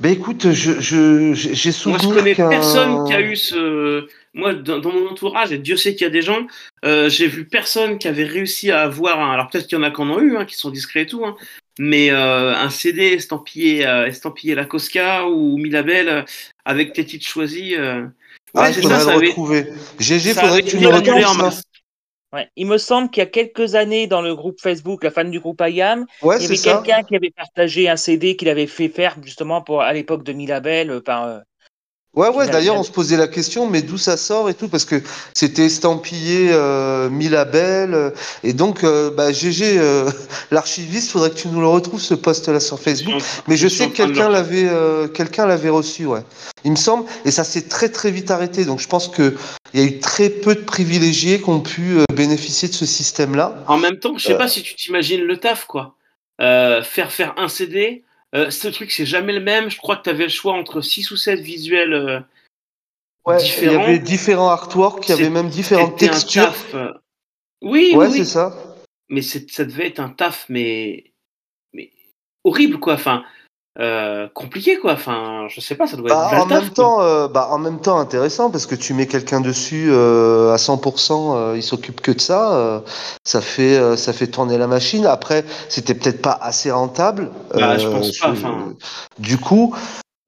Ben 0.00 0.12
écoute, 0.12 0.50
je, 0.50 0.80
je, 0.80 1.32
j'ai 1.32 1.54
j'ai 1.54 1.70
Moi, 1.70 1.98
souvenir 1.98 2.00
je 2.02 2.08
connais 2.18 2.34
personne 2.34 3.04
qui 3.06 3.14
a 3.14 3.20
eu 3.20 3.36
ce. 3.36 4.08
Moi, 4.34 4.54
dans, 4.54 4.78
dans 4.78 4.92
mon 4.92 5.08
entourage, 5.08 5.52
et 5.52 5.58
Dieu 5.58 5.76
sait 5.76 5.94
qu'il 5.94 6.04
y 6.04 6.06
a 6.06 6.10
des 6.10 6.22
gens, 6.22 6.46
euh, 6.86 7.10
j'ai 7.10 7.26
vu 7.26 7.46
personne 7.46 7.98
qui 7.98 8.08
avait 8.08 8.24
réussi 8.24 8.70
à 8.70 8.82
avoir 8.82 9.20
un. 9.20 9.30
Alors 9.32 9.48
peut-être 9.50 9.66
qu'il 9.66 9.76
y 9.76 9.80
en 9.80 9.84
a 9.84 9.90
qui 9.90 10.00
en 10.00 10.08
ont 10.10 10.20
eu, 10.20 10.36
hein, 10.38 10.46
qui 10.46 10.54
sont 10.54 10.70
discrets 10.70 11.02
et 11.02 11.06
tout, 11.06 11.24
hein, 11.26 11.36
mais 11.78 12.10
euh, 12.10 12.54
un 12.54 12.70
CD 12.70 13.08
estampillé, 13.12 13.86
euh, 13.86 14.06
estampillé 14.06 14.54
La 14.54 14.64
Cosca 14.64 15.26
ou 15.28 15.58
Milabel 15.58 16.08
euh, 16.08 16.22
avec 16.64 16.94
tes 16.94 17.04
titres 17.04 17.26
choisis. 17.26 17.74
euh, 17.76 18.06
Ah, 18.54 18.62
ouais, 18.62 18.70
il 18.70 18.74
c'est 18.74 18.82
faudrait 18.82 18.98
ça, 19.00 19.04
le 19.04 19.10
ça 19.10 19.16
avait- 19.16 19.26
retrouver. 19.28 19.66
GG, 19.98 20.32
faudrait 20.34 20.62
que 20.62 20.70
tu 20.70 20.78
me 20.78 20.86
retrouves. 20.88 21.60
Ouais. 22.34 22.48
Il 22.56 22.66
me 22.66 22.78
semble 22.78 23.10
qu'il 23.10 23.20
y 23.20 23.26
a 23.26 23.28
quelques 23.28 23.74
années, 23.74 24.06
dans 24.06 24.22
le 24.22 24.34
groupe 24.34 24.58
Facebook, 24.58 25.04
la 25.04 25.10
fan 25.10 25.30
du 25.30 25.38
groupe 25.38 25.60
IAM, 25.60 26.06
Ouais, 26.22 26.36
il 26.40 26.50
y 26.50 26.56
c'est 26.56 26.70
avait 26.70 26.82
quelqu'un 26.82 27.02
qui 27.02 27.14
avait 27.16 27.30
partagé 27.36 27.90
un 27.90 27.96
CD 27.96 28.36
qu'il 28.36 28.48
avait 28.48 28.66
fait 28.66 28.88
faire 28.88 29.16
justement 29.22 29.60
pour, 29.60 29.82
à 29.82 29.92
l'époque 29.92 30.24
de 30.24 30.32
Milabel 30.32 30.90
euh, 30.90 31.00
par. 31.02 31.42
Ouais, 32.14 32.28
ouais, 32.28 32.46
d'ailleurs, 32.46 32.76
on 32.76 32.82
se 32.82 32.90
posait 32.90 33.16
la 33.16 33.26
question, 33.26 33.66
mais 33.66 33.80
d'où 33.80 33.96
ça 33.96 34.18
sort 34.18 34.50
et 34.50 34.54
tout, 34.54 34.68
parce 34.68 34.84
que 34.84 34.96
c'était 35.32 35.64
estampillé 35.64 36.48
euh, 36.52 37.08
mi 37.08 37.30
label. 37.30 37.94
euh, 37.94 38.10
et 38.44 38.52
donc, 38.52 38.84
euh, 38.84 39.10
bah, 39.10 39.32
GG, 39.32 39.78
euh, 39.78 40.10
l'archiviste, 40.50 41.10
faudrait 41.10 41.30
que 41.30 41.36
tu 41.36 41.48
nous 41.48 41.60
le 41.62 41.66
retrouves, 41.68 42.02
ce 42.02 42.12
post-là 42.12 42.60
sur 42.60 42.78
Facebook. 42.78 43.22
Mais 43.48 43.56
je 43.56 43.66
sais 43.66 43.88
que 43.88 43.96
quelqu'un 43.96 44.28
l'avait 44.28 44.68
euh, 44.68 45.08
quelqu'un 45.08 45.46
l'avait 45.46 45.70
reçu, 45.70 46.04
ouais. 46.04 46.20
Il 46.64 46.72
me 46.72 46.76
semble, 46.76 47.06
et 47.24 47.30
ça 47.30 47.44
s'est 47.44 47.62
très 47.68 47.88
très 47.88 48.10
vite 48.10 48.30
arrêté. 48.30 48.66
Donc 48.66 48.78
je 48.80 48.88
pense 48.88 49.08
que 49.08 49.34
il 49.72 49.80
y 49.80 49.82
a 49.82 49.86
eu 49.86 49.98
très 49.98 50.28
peu 50.28 50.54
de 50.54 50.60
privilégiés 50.60 51.40
qui 51.40 51.48
ont 51.48 51.60
pu 51.60 51.96
euh, 51.98 52.04
bénéficier 52.14 52.68
de 52.68 52.74
ce 52.74 52.84
système-là. 52.84 53.64
En 53.68 53.78
même 53.78 53.98
temps, 53.98 54.18
je 54.18 54.26
sais 54.26 54.34
Euh. 54.34 54.38
pas 54.38 54.48
si 54.48 54.62
tu 54.62 54.74
t'imagines 54.74 55.22
le 55.22 55.38
taf, 55.38 55.64
quoi. 55.64 55.94
Euh, 56.42 56.82
faire 56.82 57.10
faire 57.10 57.32
un 57.38 57.48
CD, 57.48 58.04
euh, 58.34 58.50
ce 58.50 58.68
truc, 58.68 58.90
c'est 58.90 59.06
jamais 59.06 59.32
le 59.32 59.40
même. 59.40 59.70
Je 59.70 59.76
crois 59.78 59.96
que 59.96 60.02
tu 60.04 60.10
avais 60.10 60.24
le 60.24 60.28
choix 60.30 60.54
entre 60.54 60.80
6 60.80 61.10
ou 61.10 61.16
7 61.16 61.40
visuels. 61.40 61.92
euh, 61.92 62.20
Ouais, 63.24 63.36
il 63.36 63.40
y 63.40 63.44
Différents. 63.44 63.82
avait 63.84 63.98
différents 64.00 64.48
artworks, 64.48 65.08
il 65.08 65.10
y 65.10 65.14
avait 65.14 65.30
même 65.30 65.48
différentes 65.48 65.96
textures. 65.96 66.52
euh, 66.74 66.92
Oui, 67.62 67.92
Ouais, 67.94 68.08
oui, 68.08 68.18
c'est 68.18 68.24
ça. 68.24 68.52
mais 69.08 69.22
ça 69.22 69.64
devait 69.64 69.86
être 69.86 70.00
un 70.00 70.08
taf, 70.08 70.46
mais, 70.48 71.12
mais 71.72 71.92
horrible, 72.42 72.80
quoi. 72.80 72.94
Enfin, 72.94 73.24
euh, 73.78 74.28
compliqué, 74.34 74.76
quoi. 74.78 74.92
Enfin, 74.92 75.46
je 75.48 75.60
sais 75.60 75.74
pas, 75.74 75.86
ça 75.86 75.96
doit 75.96 76.10
être 76.10 76.16
Bah, 76.16 76.28
vrai 76.28 76.40
en 76.40 76.46
même 76.46 76.68
temps, 76.70 77.00
euh, 77.00 77.28
bah, 77.28 77.48
en 77.50 77.58
même 77.58 77.80
temps 77.80 77.98
intéressant 77.98 78.50
parce 78.50 78.66
que 78.66 78.74
tu 78.74 78.92
mets 78.94 79.06
quelqu'un 79.06 79.40
dessus 79.40 79.86
euh, 79.90 80.52
à 80.52 80.58
100%, 80.58 81.34
euh, 81.36 81.56
il 81.56 81.62
s'occupe 81.62 82.00
que 82.00 82.12
de 82.12 82.20
ça, 82.20 82.54
euh, 82.54 82.80
ça 83.24 83.40
fait 83.40 83.76
euh, 83.78 83.96
ça 83.96 84.12
fait 84.12 84.26
tourner 84.26 84.58
la 84.58 84.66
machine. 84.66 85.06
Après, 85.06 85.44
c'était 85.68 85.94
peut-être 85.94 86.20
pas 86.20 86.38
assez 86.42 86.70
rentable. 86.70 87.30
Bah, 87.54 87.78
je 87.78 87.88
pense 87.88 88.18
pas, 88.18 88.34
je- 88.34 88.40
enfin. 88.46 88.74
Du 89.18 89.38
coup, 89.38 89.74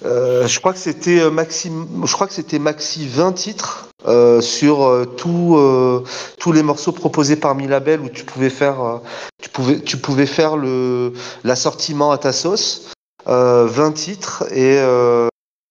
euh, 0.05 0.47
je 0.47 0.59
crois 0.61 0.73
que 0.73 0.79
c'était 0.79 1.31
maxi, 1.31 1.71
je 2.05 2.13
crois 2.13 2.27
que 2.27 2.33
c'était 2.35 2.59
maxi 2.59 3.07
20 3.07 3.33
titres 3.33 3.89
euh, 4.07 4.41
sur 4.41 4.85
euh, 4.85 5.05
tout, 5.05 5.55
euh, 5.57 6.03
tous 6.39 6.53
les 6.53 6.63
morceaux 6.63 6.93
proposés 6.93 7.37
par 7.37 7.55
Milabel 7.55 8.01
où 8.01 8.09
tu 8.09 8.25
pouvais 8.25 8.51
faire 8.51 8.83
euh, 8.83 8.99
tu 9.43 9.49
pouvais 9.51 9.81
tu 9.81 9.97
pouvais 9.99 10.27
faire 10.27 10.57
le 10.57 11.13
l'assortiment 11.45 12.11
à 12.11 12.19
ta 12.19 12.33
sauce. 12.33 12.91
Euh, 13.27 13.67
20 13.67 13.93
titres 13.93 14.45
et 14.53 14.79
euh, 14.79 15.29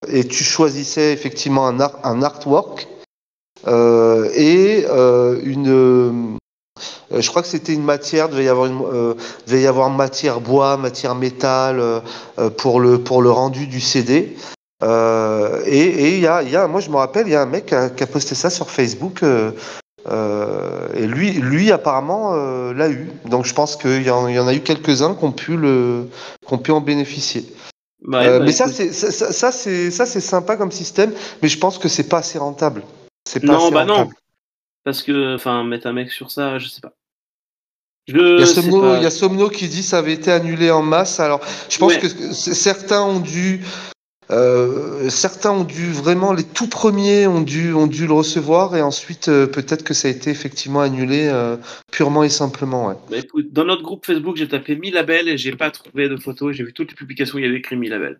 et 0.07 0.27
tu 0.27 0.43
choisissais 0.43 1.13
effectivement 1.13 1.67
un, 1.67 1.79
art, 1.79 1.99
un 2.03 2.23
artwork 2.23 2.87
euh, 3.67 4.29
et 4.33 4.85
euh, 4.89 5.39
une. 5.43 6.37
Euh, 7.11 7.21
je 7.21 7.29
crois 7.29 7.41
que 7.41 7.47
c'était 7.47 7.73
une 7.73 7.83
matière, 7.83 8.27
devait 8.29 8.45
y 8.45 8.49
avoir 8.49 8.69
euh, 8.69 9.15
devait 9.45 9.61
y 9.61 9.67
avoir 9.67 9.89
matière 9.89 10.41
bois, 10.41 10.77
matière 10.77 11.15
métal 11.15 11.79
euh, 11.79 11.99
euh, 12.39 12.49
pour 12.49 12.79
le 12.79 12.97
pour 13.03 13.21
le 13.21 13.29
rendu 13.29 13.67
du 13.67 13.79
CD. 13.79 14.35
Euh, 14.83 15.61
et 15.65 16.15
il 16.15 16.19
y 16.19 16.27
a, 16.27 16.43
y 16.43 16.57
a, 16.57 16.67
moi 16.67 16.81
je 16.81 16.89
me 16.89 16.97
rappelle, 16.97 17.27
il 17.27 17.33
y 17.33 17.35
a 17.35 17.41
un 17.41 17.45
mec 17.45 17.67
qui 17.67 18.03
a 18.03 18.07
posté 18.07 18.35
ça 18.35 18.49
sur 18.49 18.69
Facebook. 18.69 19.21
Euh, 20.07 20.87
et 20.95 21.07
lui, 21.07 21.31
lui 21.31 21.71
apparemment 21.71 22.33
euh, 22.33 22.73
l'a 22.73 22.89
eu. 22.89 23.09
Donc 23.25 23.45
je 23.45 23.53
pense 23.53 23.75
qu'il 23.75 24.03
y, 24.03 24.09
en- 24.09 24.27
il 24.27 24.35
y 24.35 24.39
en 24.39 24.47
a 24.47 24.53
eu 24.53 24.59
quelques-uns 24.61 25.15
qui 25.15 25.23
ont 25.23 25.31
pu 25.31 25.55
le, 25.57 26.07
qui 26.45 26.53
ont 26.53 26.57
pu 26.57 26.71
en 26.71 26.81
bénéficier. 26.81 27.45
Bah, 28.05 28.21
Euh, 28.23 28.39
bah, 28.39 28.45
mais 28.45 28.51
ça 28.51 28.65
écoute. 28.65 28.75
c'est 28.75 28.91
ça, 28.93 29.11
ça- 29.11 29.31
ça, 29.31 29.51
c'est 29.51 29.91
ça 29.91 30.05
c'est 30.05 30.19
sympa 30.19 30.57
comme 30.57 30.71
système, 30.71 31.13
mais 31.41 31.47
je 31.47 31.57
pense 31.57 31.77
que 31.77 31.87
c'est 31.87 32.09
pas 32.09 32.17
assez 32.17 32.37
rentable. 32.37 32.83
Pas 33.33 33.39
Non, 33.43 33.65
assez 33.65 33.71
bah 33.73 33.85
non. 33.85 34.09
Parce 34.83 35.01
que, 35.01 35.35
enfin, 35.35 35.63
mettre 35.63 35.87
un 35.87 35.93
mec 35.93 36.11
sur 36.11 36.29
ça, 36.29 36.59
je 36.59 36.67
sais 36.67 36.81
pas. 36.81 36.91
Il 38.07 38.17
y, 38.17 38.41
a 38.41 38.45
sais 38.45 38.55
Somno, 38.61 38.81
pas. 38.81 38.97
il 38.97 39.03
y 39.03 39.05
a 39.05 39.09
Somno 39.09 39.47
qui 39.49 39.69
dit 39.69 39.81
ça 39.81 39.99
avait 39.99 40.11
été 40.11 40.29
annulé 40.29 40.69
en 40.71 40.81
masse. 40.81 41.21
Alors, 41.21 41.39
je 41.69 41.77
pense 41.77 41.93
Ouais. 41.93 41.99
que 42.01 42.09
certains 42.33 43.01
ont 43.01 43.21
dû, 43.21 43.61
euh, 44.31 45.09
certains 45.09 45.51
ont 45.51 45.63
dû 45.63 45.91
vraiment 45.91 46.33
les 46.33 46.43
tout 46.43 46.67
premiers 46.67 47.27
ont 47.27 47.41
dû 47.41 47.73
ont 47.73 47.87
dû 47.87 48.07
le 48.07 48.13
recevoir 48.13 48.75
et 48.75 48.81
ensuite 48.81 49.27
euh, 49.27 49.47
peut-être 49.47 49.83
que 49.83 49.93
ça 49.93 50.07
a 50.07 50.11
été 50.11 50.29
effectivement 50.29 50.81
annulé 50.81 51.27
euh, 51.27 51.57
purement 51.91 52.23
et 52.23 52.29
simplement. 52.29 52.87
Ouais. 52.87 52.95
Bah, 53.09 53.17
écoute, 53.17 53.51
dans 53.51 53.65
notre 53.65 53.83
groupe 53.83 54.05
Facebook, 54.05 54.37
j'ai 54.37 54.47
tapé 54.47 54.75
1000 54.75 54.93
labels 54.93 55.27
et 55.29 55.37
j'ai 55.37 55.51
pas 55.55 55.71
trouvé 55.71 56.07
de 56.09 56.17
photos. 56.17 56.55
J'ai 56.55 56.63
vu 56.63 56.73
toutes 56.73 56.89
les 56.91 56.95
publications 56.95 57.35
où 57.35 57.39
il 57.39 57.45
y 57.45 57.47
avait 57.47 57.57
écrit 57.57 57.75
1000 57.75 57.91
labels. 57.91 58.19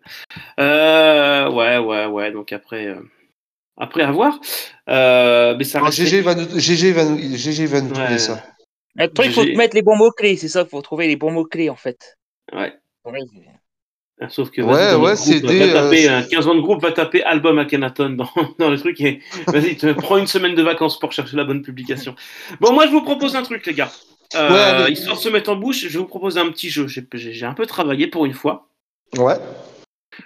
Euh, 0.60 1.50
ouais, 1.52 1.78
ouais, 1.78 2.06
ouais. 2.08 2.32
Donc 2.32 2.52
après, 2.52 2.88
euh, 2.88 3.00
après 3.78 4.04
à 4.04 4.12
voir. 4.12 4.40
Euh, 4.90 5.56
mais 5.58 5.64
ça 5.64 5.82
reste. 5.82 5.98
GG 5.98 6.22
va 6.22 6.36
nous, 6.36 6.60
GG 6.60 6.92
va 6.92 7.06
nous, 7.06 7.18
GG 7.20 7.66
va 7.66 7.82
nous 7.82 7.90
Ouais. 7.90 7.94
trouver 7.94 8.18
ça. 8.20 8.44
Le 8.96 9.08
truc, 9.08 9.28
il 9.28 9.34
faut 9.34 9.44
J'ai- 9.44 9.56
mettre 9.56 9.76
les 9.76 9.82
bons 9.82 9.96
mots-clés, 9.96 10.38
c'est 10.38 10.48
ça, 10.48 10.62
il 10.62 10.70
faut 10.70 10.82
trouver 10.84 11.08
les 11.08 11.16
bons 11.16 11.32
mots-clés 11.32 11.70
en 11.72 11.76
fait. 11.76 12.16
Ouais. 12.52 12.74
Ouais. 13.06 13.20
Sauf 14.30 14.50
que 14.52 14.62
Ouais, 14.62 14.74
vas-y, 14.74 14.92
dans 14.94 15.02
ouais, 15.02 15.10
notre 15.12 15.22
groupe, 15.24 15.34
c'est 15.34 15.40
des, 15.42 15.68
va 15.68 15.82
taper 15.82 16.10
euh, 16.10 16.18
un 16.18 16.24
15 16.24 16.48
ans 16.48 16.56
de 16.56 16.62
groupe, 16.62 16.82
va 16.82 16.92
taper 16.92 17.24
album 17.24 17.60
Akhenaton 17.60 18.10
dans, 18.12 18.30
dans 18.60 18.70
le 18.70 18.78
truc 18.80 19.00
et 19.02 19.22
vas-y, 19.48 19.76
prends 19.96 20.18
une 20.18 20.28
semaine 20.28 20.56
de 20.56 20.62
vacances 20.64 21.00
pour 21.00 21.12
chercher 21.12 21.36
la 21.38 21.44
bonne 21.44 21.62
publication. 21.62 22.16
Bon, 22.60 22.74
moi 22.74 22.86
je 22.86 22.92
vous 22.92 23.02
propose 23.02 23.36
un 23.36 23.44
truc, 23.44 23.66
les 23.66 23.74
gars. 23.74 23.92
Euh, 24.36 24.84
Ouais, 24.86 24.92
histoire 24.92 25.16
de 25.18 25.22
se 25.22 25.30
mettre 25.30 25.52
en 25.52 25.56
bouche, 25.56 25.88
je 25.88 25.98
vous 26.00 26.06
proposer 26.06 26.40
un 26.40 26.50
petit 26.50 26.70
jeu. 26.70 26.88
J'ai- 26.88 27.46
un 27.46 27.54
peu 27.54 27.66
travaillé 27.66 28.08
pour 28.08 28.26
une 28.26 28.34
fois. 28.34 28.68
Ouais, 29.18 29.36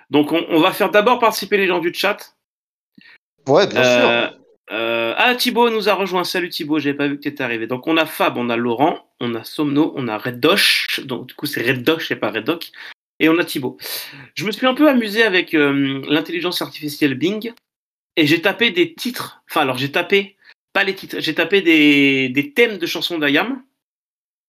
Donc 0.10 0.32
on, 0.32 0.46
on 0.50 0.60
va 0.62 0.72
faire 0.72 0.90
d'abord 0.92 1.20
participer 1.20 1.58
les 1.58 1.68
gens 1.68 1.80
du 1.80 1.94
chat. 1.94 2.36
ouais, 3.48 3.68
bien 3.68 3.82
Euh, 3.82 4.28
sûr. 4.28 4.38
euh, 4.72 5.14
ah, 5.18 5.36
Thibaut 5.36 5.70
nous 5.70 5.90
a 5.90 5.94
rejoint. 5.94 6.24
Salut 6.24 6.50
Thibaut, 6.50 6.80
j'avais 6.80 6.96
pas 6.96 7.08
vu 7.08 7.18
que 7.18 7.24
tu 7.24 7.28
étais 7.30 7.44
arrivé. 7.44 7.68
Donc 7.68 7.88
on 7.88 7.98
a 7.98 8.06
Fab, 8.06 8.38
on 8.38 8.50
a 8.50 8.56
Laurent, 8.56 9.00
on 9.20 9.36
a 9.36 9.44
Somno, 9.44 9.94
on 9.98 10.08
a 10.08 10.18
Reddosh. 10.18 11.02
Donc 11.06 11.28
du 11.28 11.34
coup 11.34 11.46
c'est 11.46 11.62
Reddosh 11.62 12.12
et 12.12 12.16
pas 12.16 12.30
Reddoc. 12.30 12.72
Et 13.20 13.30
on 13.30 13.38
a 13.40 13.44
Thibaut. 13.46 13.78
Je 14.36 14.46
me 14.46 14.52
suis 14.52 14.68
un 14.68 14.74
peu 14.76 14.88
amusé 14.90 15.24
avec 15.24 15.54
euh, 15.54 16.02
l'intelligence 16.08 16.62
artificielle 16.62 17.16
Bing 17.16 17.52
et 18.16 18.28
j'ai 18.28 18.42
tapé 18.42 18.72
des 18.72 18.94
titres. 18.94 19.42
Enfin 19.50 19.62
alors 19.62 19.78
j'ai 19.78 19.92
tapé 19.92 20.36
pas 20.74 20.84
les 20.84 20.94
titres, 20.96 21.18
j'ai 21.20 21.34
tapé 21.34 21.62
des, 21.62 22.30
des 22.30 22.52
thèmes 22.54 22.78
de 22.78 22.86
chansons 22.86 23.18
d'Ayam 23.18 23.62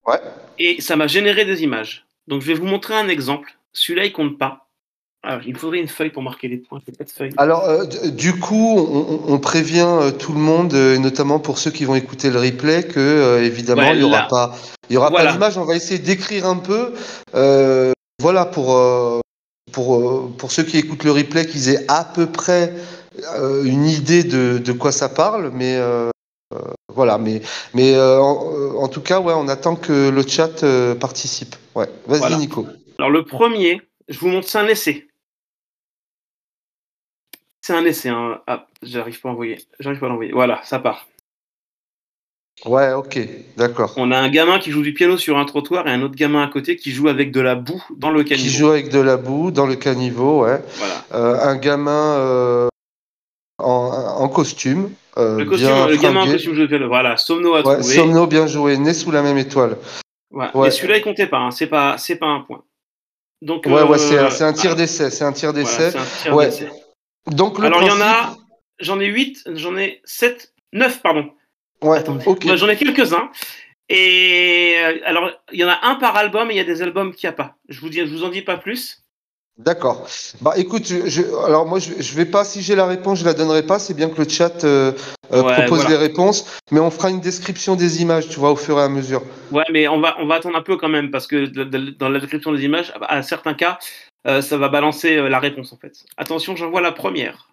Ouais. 0.06 0.20
et 0.58 0.80
ça 0.80 0.96
m'a 0.96 1.06
généré 1.06 1.44
des 1.44 1.62
images. 1.62 2.06
Donc 2.28 2.42
je 2.42 2.46
vais 2.46 2.54
vous 2.54 2.66
montrer 2.66 2.94
un 2.94 3.08
exemple. 3.08 3.56
Celui-là 3.72 4.04
il 4.06 4.12
compte 4.12 4.38
pas. 4.38 4.66
Alors 5.22 5.40
il 5.46 5.56
faudrait 5.56 5.80
une 5.80 5.88
feuille 5.88 6.10
pour 6.10 6.22
marquer 6.22 6.48
les 6.48 6.58
points. 6.58 6.80
J'ai 6.86 6.92
pas 6.92 7.04
de 7.04 7.10
feuille. 7.10 7.32
Alors, 7.38 7.64
euh, 7.64 7.84
d- 7.86 8.12
du 8.12 8.38
coup, 8.38 8.78
on, 8.78 9.38
prévient 9.40 9.84
euh, 10.00 10.10
tout 10.12 10.32
le 10.32 10.38
monde, 10.38 10.72
euh, 10.74 10.94
et 10.94 10.98
notamment 10.98 11.40
pour 11.40 11.58
ceux 11.58 11.72
qui 11.72 11.84
vont 11.84 11.96
écouter 11.96 12.30
le 12.30 12.38
replay, 12.38 12.84
que 12.86 13.00
euh, 13.00 13.42
évidemment, 13.44 13.92
il 13.92 14.00
y 14.00 14.04
aura 14.04 14.28
pas, 14.28 14.54
il 14.88 14.94
y 14.94 14.96
aura 14.96 15.10
Voilà. 15.10 15.26
pas 15.26 15.32
d'image. 15.32 15.58
On 15.58 15.64
va 15.64 15.74
essayer 15.74 15.98
d'écrire 15.98 16.46
un 16.46 16.56
peu. 16.56 16.94
Euh, 17.34 17.92
voilà 18.20 18.46
pour 18.46 18.74
euh, 18.74 19.20
pour 19.72 19.96
euh, 19.96 20.32
pour 20.38 20.50
ceux 20.52 20.64
qui 20.64 20.78
écoutent 20.78 21.04
le 21.04 21.12
replay, 21.12 21.46
qu'ils 21.46 21.68
aient 21.68 21.84
à 21.88 22.04
peu 22.04 22.26
près 22.26 22.74
euh, 23.36 23.64
une 23.64 23.86
idée 23.86 24.24
de, 24.24 24.58
de 24.58 24.72
quoi 24.72 24.92
ça 24.92 25.08
parle. 25.08 25.50
Mais 25.52 25.76
euh, 25.76 26.10
voilà. 26.92 27.18
Mais 27.18 27.42
mais 27.74 27.98
en, 27.98 28.76
en 28.76 28.88
tout 28.88 29.02
cas, 29.02 29.20
ouais, 29.20 29.34
on 29.36 29.48
attend 29.48 29.76
que 29.76 30.08
le 30.08 30.22
chat 30.26 30.64
participe. 30.98 31.54
Ouais. 31.74 31.88
Vas-y, 32.06 32.18
Voilà. 32.20 32.36
Nico. 32.38 32.66
Alors 32.98 33.10
le 33.10 33.24
premier, 33.24 33.80
je 34.08 34.18
vous 34.18 34.28
montre, 34.28 34.48
c'est 34.48 34.58
un 34.58 34.66
essai. 34.66 35.06
C'est 37.60 37.74
un 37.74 37.84
essai. 37.84 38.08
Hein. 38.08 38.40
Ah, 38.46 38.66
j'arrive 38.82 39.20
pas 39.20 39.28
à 39.28 39.32
envoyer. 39.32 39.58
J'arrive 39.78 40.00
pas 40.00 40.06
à 40.06 40.08
l'envoyer. 40.08 40.32
Voilà, 40.32 40.60
ça 40.64 40.78
part. 40.78 41.06
Ouais, 42.64 42.92
ok, 42.92 43.18
d'accord. 43.56 43.92
On 43.96 44.10
a 44.10 44.18
un 44.18 44.28
gamin 44.28 44.58
qui 44.58 44.70
joue 44.72 44.82
du 44.82 44.92
piano 44.92 45.16
sur 45.16 45.38
un 45.38 45.44
trottoir 45.44 45.86
et 45.86 45.90
un 45.92 46.02
autre 46.02 46.16
gamin 46.16 46.42
à 46.42 46.48
côté 46.48 46.76
qui 46.76 46.90
joue 46.90 47.08
avec 47.08 47.30
de 47.30 47.40
la 47.40 47.54
boue 47.54 47.82
dans 47.96 48.10
le 48.10 48.22
Qui 48.24 48.30
caniveau. 48.30 48.50
joue 48.58 48.68
avec 48.70 48.88
de 48.90 48.98
la 48.98 49.16
boue 49.16 49.50
dans 49.52 49.66
le 49.66 49.76
caniveau, 49.76 50.42
ouais. 50.44 50.60
Voilà. 50.76 51.04
Euh, 51.14 51.38
un 51.40 51.56
gamin 51.56 52.16
euh, 52.18 52.68
en, 53.58 54.16
en 54.18 54.28
costume. 54.28 54.90
euh, 55.18 55.38
Le 55.38 55.44
costume, 55.44 55.68
bien 55.68 55.86
le 55.86 55.96
gamin 55.96 56.20
en 56.22 56.26
costume 56.26 56.54
joue 56.54 56.62
du 56.62 56.68
piano. 56.68 56.88
Voilà, 56.88 57.16
Somno 57.16 57.54
a 57.54 57.58
Ouais, 57.58 57.78
trouvé. 57.78 57.94
Somno 57.94 58.26
bien 58.26 58.46
joué, 58.48 58.76
né 58.76 58.92
sous 58.92 59.10
la 59.12 59.22
même 59.22 59.38
étoile. 59.38 59.76
Ouais. 60.32 60.46
Ouais. 60.54 60.64
Mais 60.66 60.70
celui-là, 60.72 60.96
il 60.98 61.02
comptait 61.02 61.26
pas. 61.28 61.38
Hein. 61.38 61.50
C'est 61.52 61.68
pas, 61.68 61.96
c'est 61.96 62.16
pas 62.16 62.26
un 62.26 62.40
point. 62.40 62.62
Donc. 63.40 63.66
Ouais, 63.66 63.82
ouais, 63.82 63.98
c'est 63.98 64.42
un, 64.44 64.52
tir 64.52 64.74
d'essai, 64.74 65.10
c'est 65.10 65.24
un 65.24 65.32
tir 65.32 65.52
d'essai. 65.52 65.92
Ouais. 66.32 66.50
Donc 67.30 67.58
le 67.60 67.66
Alors 67.66 67.82
il 67.82 67.88
y 67.88 67.90
en 67.90 68.00
a, 68.00 68.36
j'en 68.80 68.98
ai 69.00 69.06
8, 69.06 69.44
j'en 69.54 69.76
ai 69.76 70.00
7, 70.04 70.52
9 70.72 71.02
pardon. 71.02 71.30
Ouais. 71.82 72.02
Ouais, 72.08 72.56
j'en 72.56 72.68
ai 72.68 72.76
quelques-uns. 72.76 73.30
Et 73.88 74.74
euh, 74.78 74.98
alors 75.06 75.30
il 75.52 75.58
y 75.60 75.64
en 75.64 75.68
a 75.68 75.78
un 75.82 75.94
par 75.94 76.14
album 76.16 76.50
et 76.50 76.54
il 76.54 76.56
y 76.56 76.60
a 76.60 76.64
des 76.64 76.82
albums 76.82 77.14
qu'il 77.14 77.26
n'y 77.28 77.32
a 77.32 77.36
pas. 77.36 77.54
Je 77.68 77.80
vous 77.80 77.88
dis, 77.88 77.98
je 78.00 78.04
vous 78.04 78.24
en 78.24 78.28
dis 78.28 78.42
pas 78.42 78.56
plus. 78.58 79.02
D'accord. 79.56 80.06
Bah 80.40 80.52
écoute, 80.56 80.86
je, 80.86 81.08
je- 81.08 81.44
alors 81.44 81.66
moi 81.66 81.78
je, 81.80 81.90
je 81.98 82.14
vais 82.14 82.26
pas, 82.26 82.44
si 82.44 82.62
j'ai 82.62 82.76
la 82.76 82.86
réponse, 82.86 83.18
je 83.20 83.24
la 83.24 83.34
donnerai 83.34 83.64
pas. 83.64 83.78
C'est 83.80 83.94
bien 83.94 84.08
que 84.08 84.22
le 84.22 84.28
chat 84.28 84.62
euh, 84.64 84.92
euh, 85.32 85.42
Ouais, 85.42 85.54
propose 85.54 85.80
voilà. 85.80 85.90
les 85.90 85.96
réponses, 85.96 86.58
mais 86.70 86.78
on 86.80 86.90
fera 86.90 87.10
une 87.10 87.20
description 87.20 87.74
des 87.74 88.00
images, 88.02 88.28
tu 88.28 88.38
vois, 88.38 88.52
au 88.52 88.56
fur 88.56 88.78
et 88.78 88.82
à 88.82 88.88
mesure. 88.88 89.22
Ouais, 89.50 89.64
mais 89.72 89.88
on 89.88 90.00
va 90.00 90.16
on 90.20 90.26
va 90.26 90.36
attendre 90.36 90.56
un 90.56 90.62
peu 90.62 90.76
quand 90.76 90.88
même 90.88 91.10
parce 91.10 91.26
que 91.26 91.46
de- 91.46 91.64
de- 91.64 91.90
dans 91.90 92.08
la 92.08 92.20
description 92.20 92.52
des 92.52 92.64
images, 92.64 92.92
à 93.08 93.22
certains 93.22 93.54
cas, 93.54 93.78
euh, 94.28 94.42
ça 94.42 94.58
va 94.58 94.68
balancer 94.68 95.16
la 95.28 95.38
réponse 95.40 95.72
en 95.72 95.76
fait. 95.76 96.04
Attention, 96.16 96.54
j'envoie 96.54 96.80
la 96.82 96.92
première. 96.92 97.48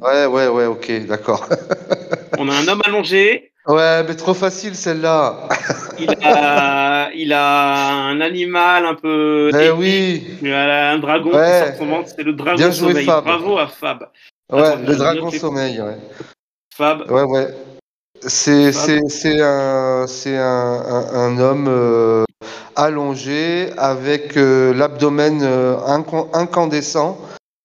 Ouais, 0.00 0.26
ouais, 0.26 0.48
ouais, 0.48 0.66
ok, 0.66 1.06
d'accord. 1.06 1.48
On 2.38 2.48
a 2.48 2.54
un 2.54 2.68
homme 2.68 2.82
allongé. 2.84 3.50
Ouais, 3.66 4.02
mais 4.06 4.14
trop 4.16 4.34
facile 4.34 4.74
celle-là. 4.74 5.48
Il 5.98 6.10
a 6.22 7.10
il 7.14 7.32
a 7.32 8.06
un 8.08 8.20
animal 8.20 8.84
un 8.84 8.94
peu. 8.94 9.50
Épique. 9.54 9.72
oui. 9.78 10.26
Il 10.42 10.52
a 10.52 10.90
un 10.90 10.98
dragon 10.98 11.30
Ouais. 11.32 11.46
qui 11.46 11.58
sort 11.60 11.72
de 11.72 11.78
son 11.78 11.86
ventre. 11.86 12.08
C'est 12.16 12.22
le 12.24 12.32
dragon 12.32 12.56
Bien 12.56 12.70
joué, 12.72 12.88
sommeil. 12.90 13.06
Fab. 13.06 13.24
Bravo 13.24 13.58
à 13.58 13.68
Fab. 13.68 14.08
Ouais, 14.52 14.60
Attends, 14.62 14.80
le 14.86 14.96
dragon 14.96 15.30
sommeil, 15.30 15.80
ouais. 15.80 15.96
Fab. 16.76 17.10
Ouais, 17.10 17.22
ouais. 17.22 17.54
C'est 18.26 18.70
un 19.40 20.06
un, 20.06 20.06
un, 21.14 21.38
homme 21.38 21.66
euh, 21.68 22.24
allongé 22.74 23.68
avec 23.78 24.36
euh, 24.36 24.74
l'abdomen 24.74 25.40
euh, 25.42 25.76
incan- 25.86 26.28
incandescent 26.32 27.18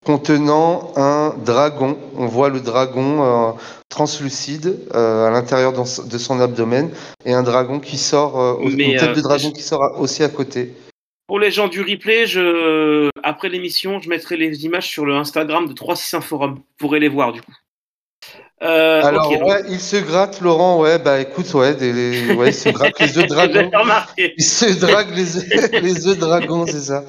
contenant 0.06 0.92
un 0.96 1.36
dragon. 1.46 1.98
On 2.16 2.26
voit 2.28 2.50
le 2.50 2.60
dragon 2.62 3.24
euh, 3.24 3.52
translucide 3.90 4.80
euh, 4.96 5.28
à 5.28 5.32
l'intérieur 5.32 5.74
de 5.74 6.18
son 6.18 6.40
abdomen 6.40 6.90
et 7.26 7.34
un 7.34 7.44
dragon 7.44 7.80
qui 7.80 7.98
sort 7.98 8.40
euh, 8.40 8.56
Mais, 8.76 8.92
une 8.94 9.00
tête 9.00 9.10
euh, 9.10 9.14
de 9.16 9.22
dragon 9.22 9.50
je- 9.50 9.54
qui 9.54 9.62
sort 9.62 10.00
aussi 10.00 10.24
à 10.24 10.30
côté. 10.30 10.74
Pour 11.28 11.40
les 11.40 11.52
gens 11.52 11.68
du 11.68 11.82
replay, 11.82 12.26
je... 12.26 13.10
après 13.24 13.50
l'émission, 13.50 14.00
je 14.00 14.10
mettrai 14.10 14.36
les 14.36 14.66
images 14.66 14.88
sur 14.88 15.06
le 15.06 15.16
Instagram 15.16 15.68
de 15.68 15.74
361 15.74 16.22
Forum. 16.22 16.56
Vous 16.56 16.64
pourrez 16.80 17.00
les 17.00 17.10
voir 17.10 17.34
du 17.34 17.42
coup. 17.42 17.52
Euh, 18.64 19.02
Alors 19.04 19.30
ouais, 19.32 19.62
il 19.70 19.80
se 19.80 19.96
gratte 19.98 20.42
Laurent, 20.42 20.82
ouais, 20.82 20.98
bah 21.00 21.22
écoute, 21.22 21.54
ouais, 21.54 21.76
des, 21.76 21.94
les- 21.94 22.34
ouais, 22.34 22.50
il 22.50 22.54
se 22.54 22.70
gratte 22.70 23.00
les 23.00 23.18
œufs 23.18 23.28
dragon. 23.28 23.70
remarqué. 23.74 24.34
Il 24.38 24.44
se 24.44 24.66
drague 24.80 25.16
les 25.16 25.38
œufs, 25.38 25.72
les 25.82 26.08
œufs 26.08 26.16
de 26.18 26.20
dragon, 26.22 26.66
c'est 26.66 26.82
ça. 26.82 27.06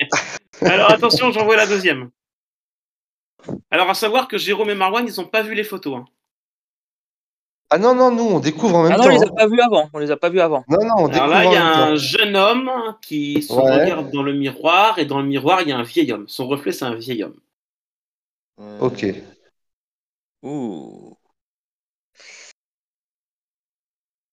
Alors 0.60 0.90
attention, 0.92 1.32
j'envoie 1.32 1.56
la 1.56 1.66
deuxième. 1.66 2.10
Alors 3.70 3.90
à 3.90 3.94
savoir 3.94 4.28
que 4.28 4.38
Jérôme 4.38 4.70
et 4.70 4.74
Marwan, 4.74 5.06
ils 5.06 5.20
n'ont 5.20 5.26
pas 5.28 5.42
vu 5.42 5.54
les 5.54 5.64
photos. 5.64 5.98
hein. 5.98 6.04
Ah 7.70 7.78
non, 7.78 7.94
non, 7.94 8.10
nous, 8.12 8.22
on 8.22 8.38
découvre 8.40 8.76
en 8.76 8.82
même 8.84 8.92
Ah 8.92 8.96
non, 8.98 9.04
temps. 9.04 9.08
on 9.10 9.12
les 9.12 9.22
a 9.22 9.26
hein. 9.26 9.34
pas 9.36 9.46
vus 9.48 9.60
avant. 9.60 9.90
On 9.92 9.98
les 9.98 10.10
a 10.10 10.16
pas 10.16 10.28
vus 10.28 10.40
avant. 10.40 10.64
Non, 10.68 10.78
non, 10.84 10.94
on 10.98 11.08
Alors 11.08 11.26
là, 11.28 11.44
il 11.44 11.52
y 11.52 11.56
a 11.56 11.66
un 11.66 11.86
temps. 11.90 11.96
jeune 11.96 12.36
homme 12.36 12.70
qui 13.02 13.42
se 13.42 13.52
Ouais. 13.52 13.82
regarde 13.82 14.10
dans 14.12 14.22
le 14.22 14.32
miroir 14.34 14.98
et 14.98 15.06
dans 15.06 15.18
le 15.20 15.26
miroir, 15.26 15.62
il 15.62 15.68
y 15.68 15.72
a 15.72 15.78
un 15.78 15.82
vieil 15.82 16.12
homme. 16.12 16.28
Son 16.28 16.46
reflet, 16.46 16.72
c'est 16.72 16.84
un 16.84 16.94
vieil 16.94 17.24
homme. 17.24 17.40
Ok. 18.80 19.06
Ouh. 20.42 21.16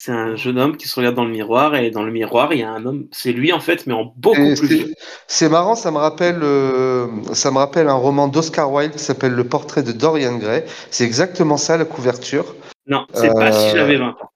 C'est 0.04 0.12
un 0.12 0.36
jeune 0.36 0.58
homme 0.58 0.78
qui 0.78 0.88
se 0.88 0.96
regarde 0.96 1.14
dans 1.14 1.26
le 1.26 1.30
miroir 1.30 1.76
et 1.76 1.92
dans 1.92 2.02
le 2.02 2.12
miroir, 2.12 2.52
il 2.54 2.62
y 2.62 2.64
a 2.64 2.72
un 2.72 2.84
homme. 2.88 3.06
C'est 3.12 3.32
lui 3.32 3.54
en 3.54 3.60
fait, 3.60 3.86
mais 3.86 3.94
en 3.94 4.12
beaucoup 4.18 4.42
Et 4.42 4.56
plus 4.56 4.68
c'est- 4.68 4.74
vieux. 4.74 4.94
C'est 5.28 5.48
marrant, 5.48 5.76
ça 5.76 5.92
me 5.92 6.00
rappelle, 6.00 6.40
euh, 6.42 7.06
ça 7.34 7.52
me 7.52 7.60
rappelle 7.60 7.88
un 7.88 7.94
roman 7.94 8.28
d'Oscar 8.28 8.72
Wilde 8.72 8.94
qui 8.94 8.98
s'appelle 9.04 9.34
Le 9.34 9.44
portrait 9.44 9.84
de 9.84 9.92
Dorian 9.92 10.38
Gray. 10.40 10.64
C'est 10.90 11.04
exactement 11.04 11.56
ça 11.56 11.78
la 11.78 11.86
couverture. 11.86 12.56
Non, 12.88 13.06
c'est 13.14 13.32
pas 13.32 13.52
si 13.52 13.68
Euh, 13.68 13.76
j'avais 13.76 13.98
20 13.98 14.08
ans. 14.10 14.32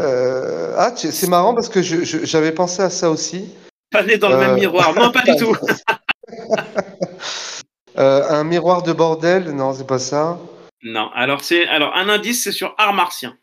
Euh, 0.00 0.74
ah, 0.76 0.90
tu- 0.90 1.12
c'est 1.12 1.28
marrant 1.28 1.54
parce 1.54 1.68
que 1.68 1.82
je- 1.82 2.02
je- 2.02 2.24
j'avais 2.24 2.50
pensé 2.50 2.82
à 2.82 2.90
ça 2.90 3.12
aussi. 3.12 3.48
Pas 3.92 4.02
né 4.02 4.18
dans 4.18 4.30
le 4.30 4.38
même 4.38 4.56
miroir. 4.56 4.92
Non, 4.96 5.12
pas 5.12 5.22
du 5.22 5.36
tout. 5.36 5.54
Un 7.94 8.42
miroir 8.42 8.82
de 8.82 8.92
bordel, 8.92 9.52
non, 9.52 9.72
c'est 9.72 9.86
pas 9.86 10.00
ça. 10.00 10.36
Non, 10.82 11.10
alors 11.14 11.44
c'est 11.44 11.68
alors 11.68 11.94
un 11.94 12.08
indice, 12.08 12.42
c'est 12.42 12.50
sur 12.52 12.74
art 12.76 12.92
martien. 12.92 13.36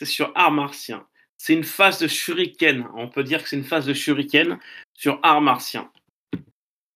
C'est 0.00 0.06
sur 0.06 0.32
art 0.34 0.50
martien. 0.50 1.04
C'est 1.36 1.52
une 1.52 1.62
phase 1.62 1.98
de 1.98 2.08
shuriken. 2.08 2.86
On 2.96 3.08
peut 3.08 3.22
dire 3.22 3.42
que 3.42 3.50
c'est 3.50 3.56
une 3.56 3.64
phase 3.64 3.84
de 3.84 3.92
shuriken 3.92 4.58
sur 4.94 5.20
art 5.22 5.42
martien. 5.42 5.90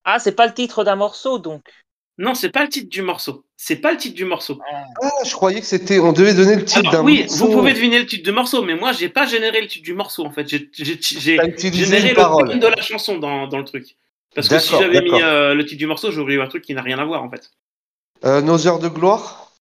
Ah, 0.05 0.19
c'est 0.19 0.35
pas 0.35 0.47
le 0.47 0.55
titre 0.55 0.85
d'un 0.85 0.97
morceau, 0.97 1.39
donc. 1.39 1.61
Non, 2.17 2.35
c'est 2.35 2.49
pas 2.49 2.63
le 2.63 2.71
titre 2.71 2.89
du 2.89 3.03
morceau. 3.03 3.45
C'est 3.59 3.77
pas 3.77 3.93
le 3.93 3.99
titre 3.99 4.15
du 4.15 4.25
morceau. 4.25 4.59
Ah, 5.03 5.11
je 5.23 5.33
croyais 5.35 5.61
que 5.61 5.67
c'était. 5.67 5.99
On 5.99 6.15
devait 6.15 6.33
donner 6.33 6.57
le 6.57 6.65
titre 6.65 6.91
d'un 6.91 7.05
oui, 7.05 7.25
morceau. 7.25 7.45
vous 7.45 7.53
pouvez 7.53 7.75
deviner 7.75 7.99
le 7.99 8.07
titre 8.07 8.25
du 8.25 8.33
morceau, 8.33 8.63
mais 8.65 8.75
moi, 8.75 8.93
j'ai 8.93 9.11
pas 9.11 9.27
généré 9.27 9.61
le 9.61 9.67
titre 9.67 9.85
du 9.85 9.93
morceau 9.93 10.25
en 10.25 10.31
fait. 10.31 10.49
J'ai- 10.49 10.71
généré 10.73 12.09
le 12.09 12.15
parole. 12.15 12.49
thème 12.49 12.59
de 12.59 12.69
la 12.69 12.81
chanson 12.81 13.19
dans, 13.19 13.49
dans 13.49 13.59
le 13.59 13.67
truc. 13.67 13.99
Parce 14.35 14.49
que 14.49 14.59
si 14.59 14.71
j'avais 14.71 15.03
mis 15.03 15.13
euh, 15.13 15.53
le 15.53 15.67
titre 15.67 15.79
du 15.79 15.87
morceau, 15.87 16.11
j'aurais 16.11 16.33
eu 16.33 16.41
un 16.41 16.49
truc 16.49 16.65
qui 16.65 16.73
n'a 16.73 16.81
rien 16.81 16.99
à 16.99 17.05
voir 17.05 17.23
en 17.23 17.29
fait. 17.29 17.51
Euh, 18.25 18.41
Nos 18.41 18.67
heures 18.67 18.79
de 18.79 18.89
gloire? 18.89 19.53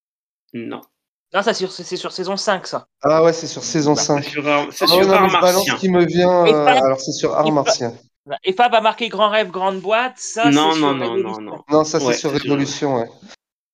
Non. 0.53 0.79
Non, 1.33 1.41
ça, 1.41 1.53
c'est 1.53 1.67
sur, 1.67 1.71
sur 1.97 2.11
saison 2.11 2.37
5, 2.37 2.67
ça. 2.67 2.87
Ah 3.01 3.23
ouais, 3.23 3.33
c'est 3.33 3.47
sur 3.47 3.63
saison 3.63 3.95
C'est 3.95 4.03
5. 4.03 4.23
sur, 4.23 4.47
Art- 4.47 4.67
c'est 4.71 4.85
Ah 4.85 4.87
sur 4.87 4.97
ouais, 4.99 5.05
non, 5.07 5.13
art 5.13 5.21
mais 5.23 5.29
je 5.29 5.33
balance 5.33 5.53
martien. 5.55 5.75
ce 5.75 5.79
qui 5.79 5.89
me 5.89 6.05
vient. 6.05 6.45
Euh, 6.45 6.65
alors 6.67 6.99
c'est 7.01 7.11
sur 7.11 7.33
art 7.35 7.51
martien. 7.51 7.93
Et 8.43 8.53
Fab 8.53 8.73
a 8.75 8.81
marqué 8.81 9.09
Grand 9.09 9.29
Rêve, 9.29 9.49
Grande 9.49 9.81
Boîte. 9.81 10.13
Ça, 10.17 10.45
Non, 10.51 10.71
c'est 10.73 10.79
non, 10.79 10.89
sur 10.89 10.93
non, 10.95 10.99
Révolution. 11.11 11.41
non, 11.41 11.51
non. 11.51 11.63
Non, 11.69 11.83
ça 11.83 11.99
c'est 11.99 12.05
Ouais, 12.05 12.13
sur 12.13 12.29
sur- 12.29 12.39
Révolution. 12.39 12.95
Ouais. 12.97 13.09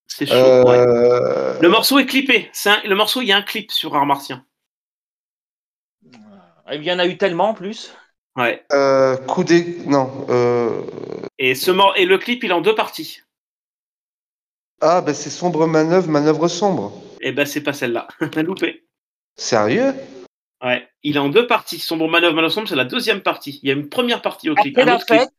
C'est 0.07 0.25
chaud. 0.25 0.33
ouais. 0.35 0.41
Euh, 0.77 1.59
Le 1.61 1.69
morceau 1.69 1.99
est 1.99 2.05
clippé. 2.05 2.49
Un- 2.65 2.81
Le 2.87 2.95
morceau, 2.95 3.21
il 3.21 3.27
y 3.27 3.31
a 3.31 3.37
un 3.37 3.41
clip 3.41 3.71
sur 3.71 3.93
art 3.95 4.05
martien. 4.05 4.43
Et 6.71 6.75
il 6.75 6.83
y 6.83 6.91
en 6.91 6.99
a 6.99 7.05
eu 7.07 7.17
tellement 7.17 7.49
en 7.49 7.53
plus. 7.53 7.93
Ouais. 8.37 8.63
euh, 8.71 9.17
coup 9.17 9.43
des. 9.43 9.79
Non. 9.85 10.25
euh, 10.29 10.81
Et, 11.39 11.55
ce 11.55 11.71
mor- 11.71 11.93
et 11.97 12.05
le 12.05 12.17
clip, 12.17 12.43
il 12.43 12.51
est 12.51 12.53
en 12.53 12.61
deux 12.61 12.75
parties. 12.75 13.21
Ah, 14.81 15.01
ben 15.01 15.13
c'est 15.13 15.29
sombre 15.29 15.67
manœuvre, 15.67 16.07
manœuvre 16.09 16.47
sombre. 16.47 16.93
Et 17.21 17.31
ben, 17.31 17.45
c'est 17.45 17.61
pas 17.63 17.73
celle-là. 17.73 18.07
T'as 18.31 18.43
loupé. 18.43 18.85
Sérieux? 19.35 19.93
Ouais. 20.63 20.88
Il 21.03 21.15
est 21.15 21.19
en 21.19 21.29
deux 21.29 21.47
parties. 21.47 21.79
Sombre 21.79 22.07
manœuvre, 22.07 22.35
manœuvre 22.35 22.53
sombre, 22.53 22.67
c'est 22.67 22.75
la 22.75 22.85
deuxième 22.85 23.21
partie. 23.21 23.59
Il 23.63 23.69
y 23.69 23.71
a 23.71 23.75
une 23.75 23.89
première 23.89 24.21
partie 24.21 24.49
au 24.49 24.55
clip. 24.55 24.77
Après 24.77 24.83
un 24.83 24.85
la 24.93 24.95
autre 24.95 25.05
clip. 25.05 25.19
fête, 25.19 25.29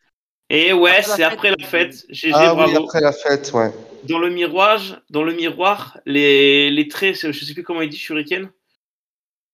Et 0.48 0.72
ouais, 0.72 1.02
c'est 1.02 1.22
après 1.22 1.50
la 1.58 1.66
fête. 1.66 2.06
GG, 2.08 2.32
Ah 2.34 2.54
bravo. 2.54 2.70
oui, 2.72 2.84
après 2.84 3.00
la 3.00 3.12
fête, 3.12 3.50
ouais. 3.52 3.70
Dans 4.04 4.18
le 4.18 4.30
miroir, 4.30 4.80
dans 5.10 5.22
le 5.22 5.34
miroir, 5.34 5.98
les, 6.06 6.70
les 6.70 6.88
traits, 6.88 7.30
je 7.32 7.44
sais 7.44 7.52
plus 7.52 7.62
comment 7.62 7.82
il 7.82 7.90
dit, 7.90 7.98
Shuriken. 7.98 8.50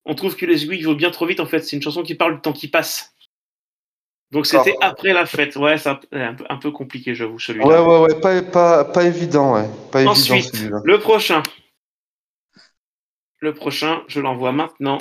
On 0.04 0.14
trouve 0.14 0.36
que 0.36 0.46
les 0.46 0.62
aiguilles 0.64 0.82
vont 0.84 0.92
bien 0.94 1.10
trop 1.10 1.26
vite 1.26 1.40
en 1.40 1.46
fait. 1.46 1.60
C'est 1.60 1.74
une 1.74 1.82
chanson 1.82 2.04
qui 2.04 2.14
parle 2.14 2.36
du 2.36 2.40
temps 2.40 2.52
qui 2.52 2.68
passe. 2.68 3.12
Donc 4.30 4.46
c'était 4.46 4.76
après 4.80 5.12
la 5.12 5.26
fête. 5.26 5.56
Ouais, 5.56 5.78
c'est 5.78 5.88
un, 5.88 5.96
peu- 6.34 6.44
un 6.48 6.70
compliqué, 6.70 7.14
j'avoue, 7.14 7.40
celui-là. 7.40 7.66
Ouais, 7.66 7.78
ouais, 7.78 7.98
ouais, 8.14 8.20
pas, 8.20 8.40
pas, 8.42 8.84
pas 8.84 9.04
évident, 9.04 9.54
ouais. 9.54 9.68
Pas 9.90 10.00
évident 10.00 10.12
Ensuite, 10.12 10.52
le 10.84 10.98
prochain. 10.98 11.42
Le 13.46 13.54
prochain, 13.54 14.02
je 14.08 14.18
l'envoie 14.18 14.50
maintenant. 14.50 14.98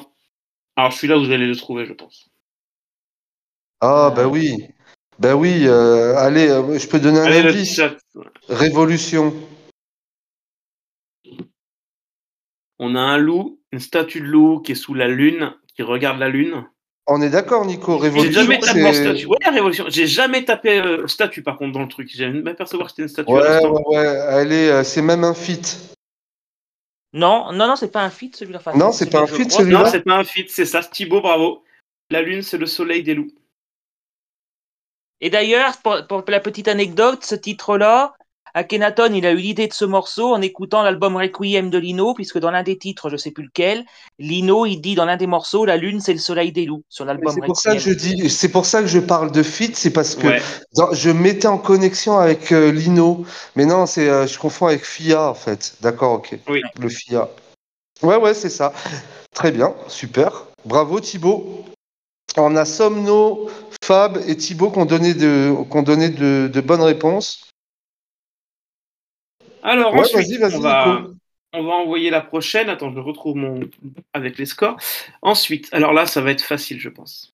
Alors 0.75 0.93
celui-là, 0.93 1.17
vous 1.17 1.31
allez 1.31 1.47
le 1.47 1.55
trouver, 1.55 1.87
je 1.87 1.93
pense. 1.93 2.29
Ah, 3.81 4.09
Euh, 4.11 4.15
bah 4.15 4.27
oui. 4.27 4.67
Bah 5.17 5.35
oui, 5.35 5.63
euh, 5.65 6.15
allez, 6.15 6.47
euh, 6.47 6.77
je 6.77 6.87
peux 6.87 6.99
donner 6.99 7.17
un 7.21 7.23
Allez, 7.23 7.41
le 7.41 7.49
indice. 7.49 7.81
Révolution. 8.47 9.33
On 12.77 12.93
a 12.95 12.99
un 12.99 13.17
loup, 13.17 13.59
une 13.71 13.79
statue 13.79 14.21
de 14.21 14.27
loup 14.27 14.59
qui 14.59 14.73
est 14.73 14.75
sous 14.75 14.93
la 14.93 15.07
lune, 15.07 15.51
qui 15.75 15.81
regarde 15.81 16.19
la 16.19 16.29
lune. 16.29 16.67
On 17.07 17.23
est 17.23 17.31
d'accord, 17.31 17.65
Nico. 17.65 17.93
J'ai 17.97 18.09
Révolution, 18.09 18.41
jamais 18.43 18.59
tapé 18.59 18.93
statue. 18.93 19.25
Ouais, 19.25 19.37
révolution. 19.43 19.85
J'ai 19.87 20.05
jamais 20.05 20.45
tapé 20.45 20.79
euh, 20.79 21.07
statue 21.07 21.41
par 21.41 21.57
contre 21.57 21.71
dans 21.73 21.81
le 21.81 21.87
truc. 21.87 22.11
J'ai 22.13 22.29
même 22.29 22.55
percevoir 22.55 22.89
que 22.89 22.91
c'était 22.91 23.01
une 23.01 23.07
statue. 23.07 23.31
Ouais, 23.31 23.65
ouais, 23.65 23.81
ouais. 23.87 24.05
Allez, 24.05 24.67
euh, 24.69 24.83
c'est 24.83 25.01
même 25.01 25.23
un 25.23 25.33
feat. 25.33 25.94
Non, 27.15 27.53
non, 27.53 27.65
non, 27.65 27.77
c'est 27.77 27.93
pas 27.93 28.03
un 28.03 28.09
feat 28.09 28.35
celui-là. 28.35 28.59
Enfin, 28.59 28.73
Non, 28.75 28.91
c'est 28.91 29.09
pas 29.09 29.21
un 29.21 29.27
feat, 29.27 29.49
celui-là. 29.49 29.79
Non, 29.79 29.85
c'est 29.89 30.01
pas 30.01 30.17
un 30.17 30.25
feat, 30.25 30.49
c'est 30.51 30.65
ça. 30.65 30.83
Thibaut, 30.83 31.21
bravo. 31.21 31.63
La 32.09 32.21
lune, 32.21 32.41
c'est 32.41 32.57
le 32.57 32.65
soleil 32.65 33.03
des 33.03 33.13
loups. 33.13 33.31
Et 35.21 35.29
d'ailleurs, 35.29 35.77
pour, 35.81 36.05
pour 36.07 36.23
la 36.27 36.41
petite 36.41 36.67
anecdote, 36.67 37.23
ce 37.23 37.35
titre-là, 37.35 38.13
Akhenaton, 38.57 39.13
il 39.13 39.25
a 39.25 39.31
eu 39.31 39.37
l'idée 39.37 39.67
de 39.67 39.73
ce 39.73 39.83
morceau 39.83 40.33
en 40.33 40.41
écoutant 40.41 40.81
l'album 40.81 41.17
Requiem 41.17 41.69
de 41.69 41.77
Lino, 41.77 42.13
puisque 42.13 42.39
dans 42.39 42.51
l'un 42.51 42.63
des 42.63 42.77
titres, 42.77 43.09
je 43.09 43.17
sais 43.17 43.31
plus 43.31 43.43
lequel, 43.43 43.85
Lino, 44.17 44.65
il 44.65 44.77
dit 44.79 44.95
dans 44.95 45.03
l'un 45.03 45.17
des 45.17 45.27
morceaux, 45.27 45.65
la 45.65 45.75
lune, 45.75 45.99
c'est 45.99 46.13
le 46.13 46.19
soleil 46.19 46.53
des 46.53 46.65
loups, 46.65 46.83
sur 46.87 47.03
l'album 47.03 47.33
C'est 47.33 47.45
pour 47.45 47.57
ça 47.57 47.73
que 47.73 47.79
je 47.79 47.89
Requiem. 47.89 48.15
dis, 48.15 48.29
c'est 48.29 48.47
pour 48.47 48.65
ça 48.65 48.79
que 48.79 48.87
je 48.87 48.99
parle 48.99 49.33
de 49.33 49.43
feat, 49.43 49.75
c'est 49.75 49.91
parce 49.91 50.15
que 50.15 50.27
Ouais. 50.27 50.41
dans- 50.73 50.93
je 50.93 51.09
mettais 51.09 51.49
en 51.49 51.57
connexion 51.57 52.17
avec 52.17 52.53
euh, 52.53 52.71
Lino, 52.71 53.25
mais 53.57 53.65
non, 53.65 53.85
c'est, 53.85 54.07
euh, 54.09 54.25
je 54.25 54.39
confonds 54.39 54.67
avec 54.67 54.85
FIA 54.85 55.29
en 55.29 55.33
fait. 55.35 55.75
D'accord, 55.81 56.13
ok. 56.13 56.39
Oui. 56.47 56.61
Le 56.79 56.87
FIA. 56.87 57.27
Ouais, 58.03 58.15
ouais, 58.15 58.33
c'est 58.33 58.49
ça. 58.49 58.71
Très 59.33 59.51
bien, 59.51 59.73
super. 59.89 60.45
Bravo 60.63 61.01
Thibaut. 61.01 61.65
On 62.37 62.55
a 62.55 62.63
Somno, 62.63 63.49
Fab 63.83 64.17
et 64.27 64.37
Thibaut 64.37 64.71
qui 64.71 64.79
ont 64.79 64.85
donné 64.85 65.13
de, 65.13 65.53
qui 65.69 65.77
ont 65.77 65.83
donné 65.83 66.07
de, 66.07 66.49
de 66.53 66.61
bonnes 66.61 66.81
réponses. 66.81 67.41
Alors 69.65 69.93
Ouais, 69.93 70.01
ensuite, 70.01 70.15
vas-y, 70.27 70.37
vas-y, 70.37 70.55
on, 70.57 70.59
va, 70.59 70.99
Nico. 71.01 71.13
on 71.53 71.63
va 71.63 71.73
envoyer 71.73 72.11
la 72.11 72.21
prochaine. 72.21 72.69
Attends, 72.69 72.93
je 72.93 72.99
retrouve 72.99 73.35
mon 73.35 73.61
avec 74.13 74.37
les 74.37 74.45
scores. 74.45 74.77
Ensuite, 75.23 75.69
alors 75.73 75.91
là, 75.91 76.05
ça 76.05 76.21
va 76.21 76.29
être 76.29 76.43
facile, 76.43 76.79
je 76.79 76.89
pense. 76.89 77.33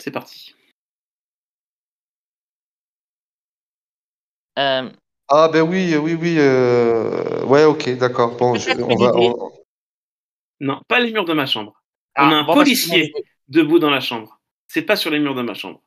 C'est 0.00 0.10
parti. 0.10 0.54
Euh, 4.58 4.90
Ah 5.28 5.48
ben 5.52 5.62
oui, 5.62 5.94
oui, 5.96 6.14
oui. 6.14 6.36
euh, 6.38 7.44
Ouais, 7.44 7.64
ok, 7.64 7.96
d'accord. 7.98 8.36
Bon, 8.38 8.54
je- 8.54 8.64
Peut-être 8.72 8.88
on 8.88 8.96
va. 8.96 9.12
une 9.12 9.22
idée. 9.22 9.34
on- 9.38 9.52
Non, 10.60 10.80
pas 10.88 11.00
les 11.00 11.12
murs 11.12 11.26
de 11.26 11.34
ma 11.34 11.44
chambre. 11.44 11.74
ah, 12.14 12.26
on 12.26 12.32
a 12.32 12.36
un 12.36 12.42
bon, 12.44 12.54
bah, 12.54 12.60
policier 12.60 13.12
debout 13.48 13.78
dans 13.78 13.90
la 13.90 14.00
chambre. 14.00 14.40
C'est 14.68 14.82
pas 14.82 14.96
sur 14.96 15.10
les 15.10 15.18
murs 15.18 15.34
de 15.34 15.42
ma 15.42 15.52
chambre. 15.52 15.82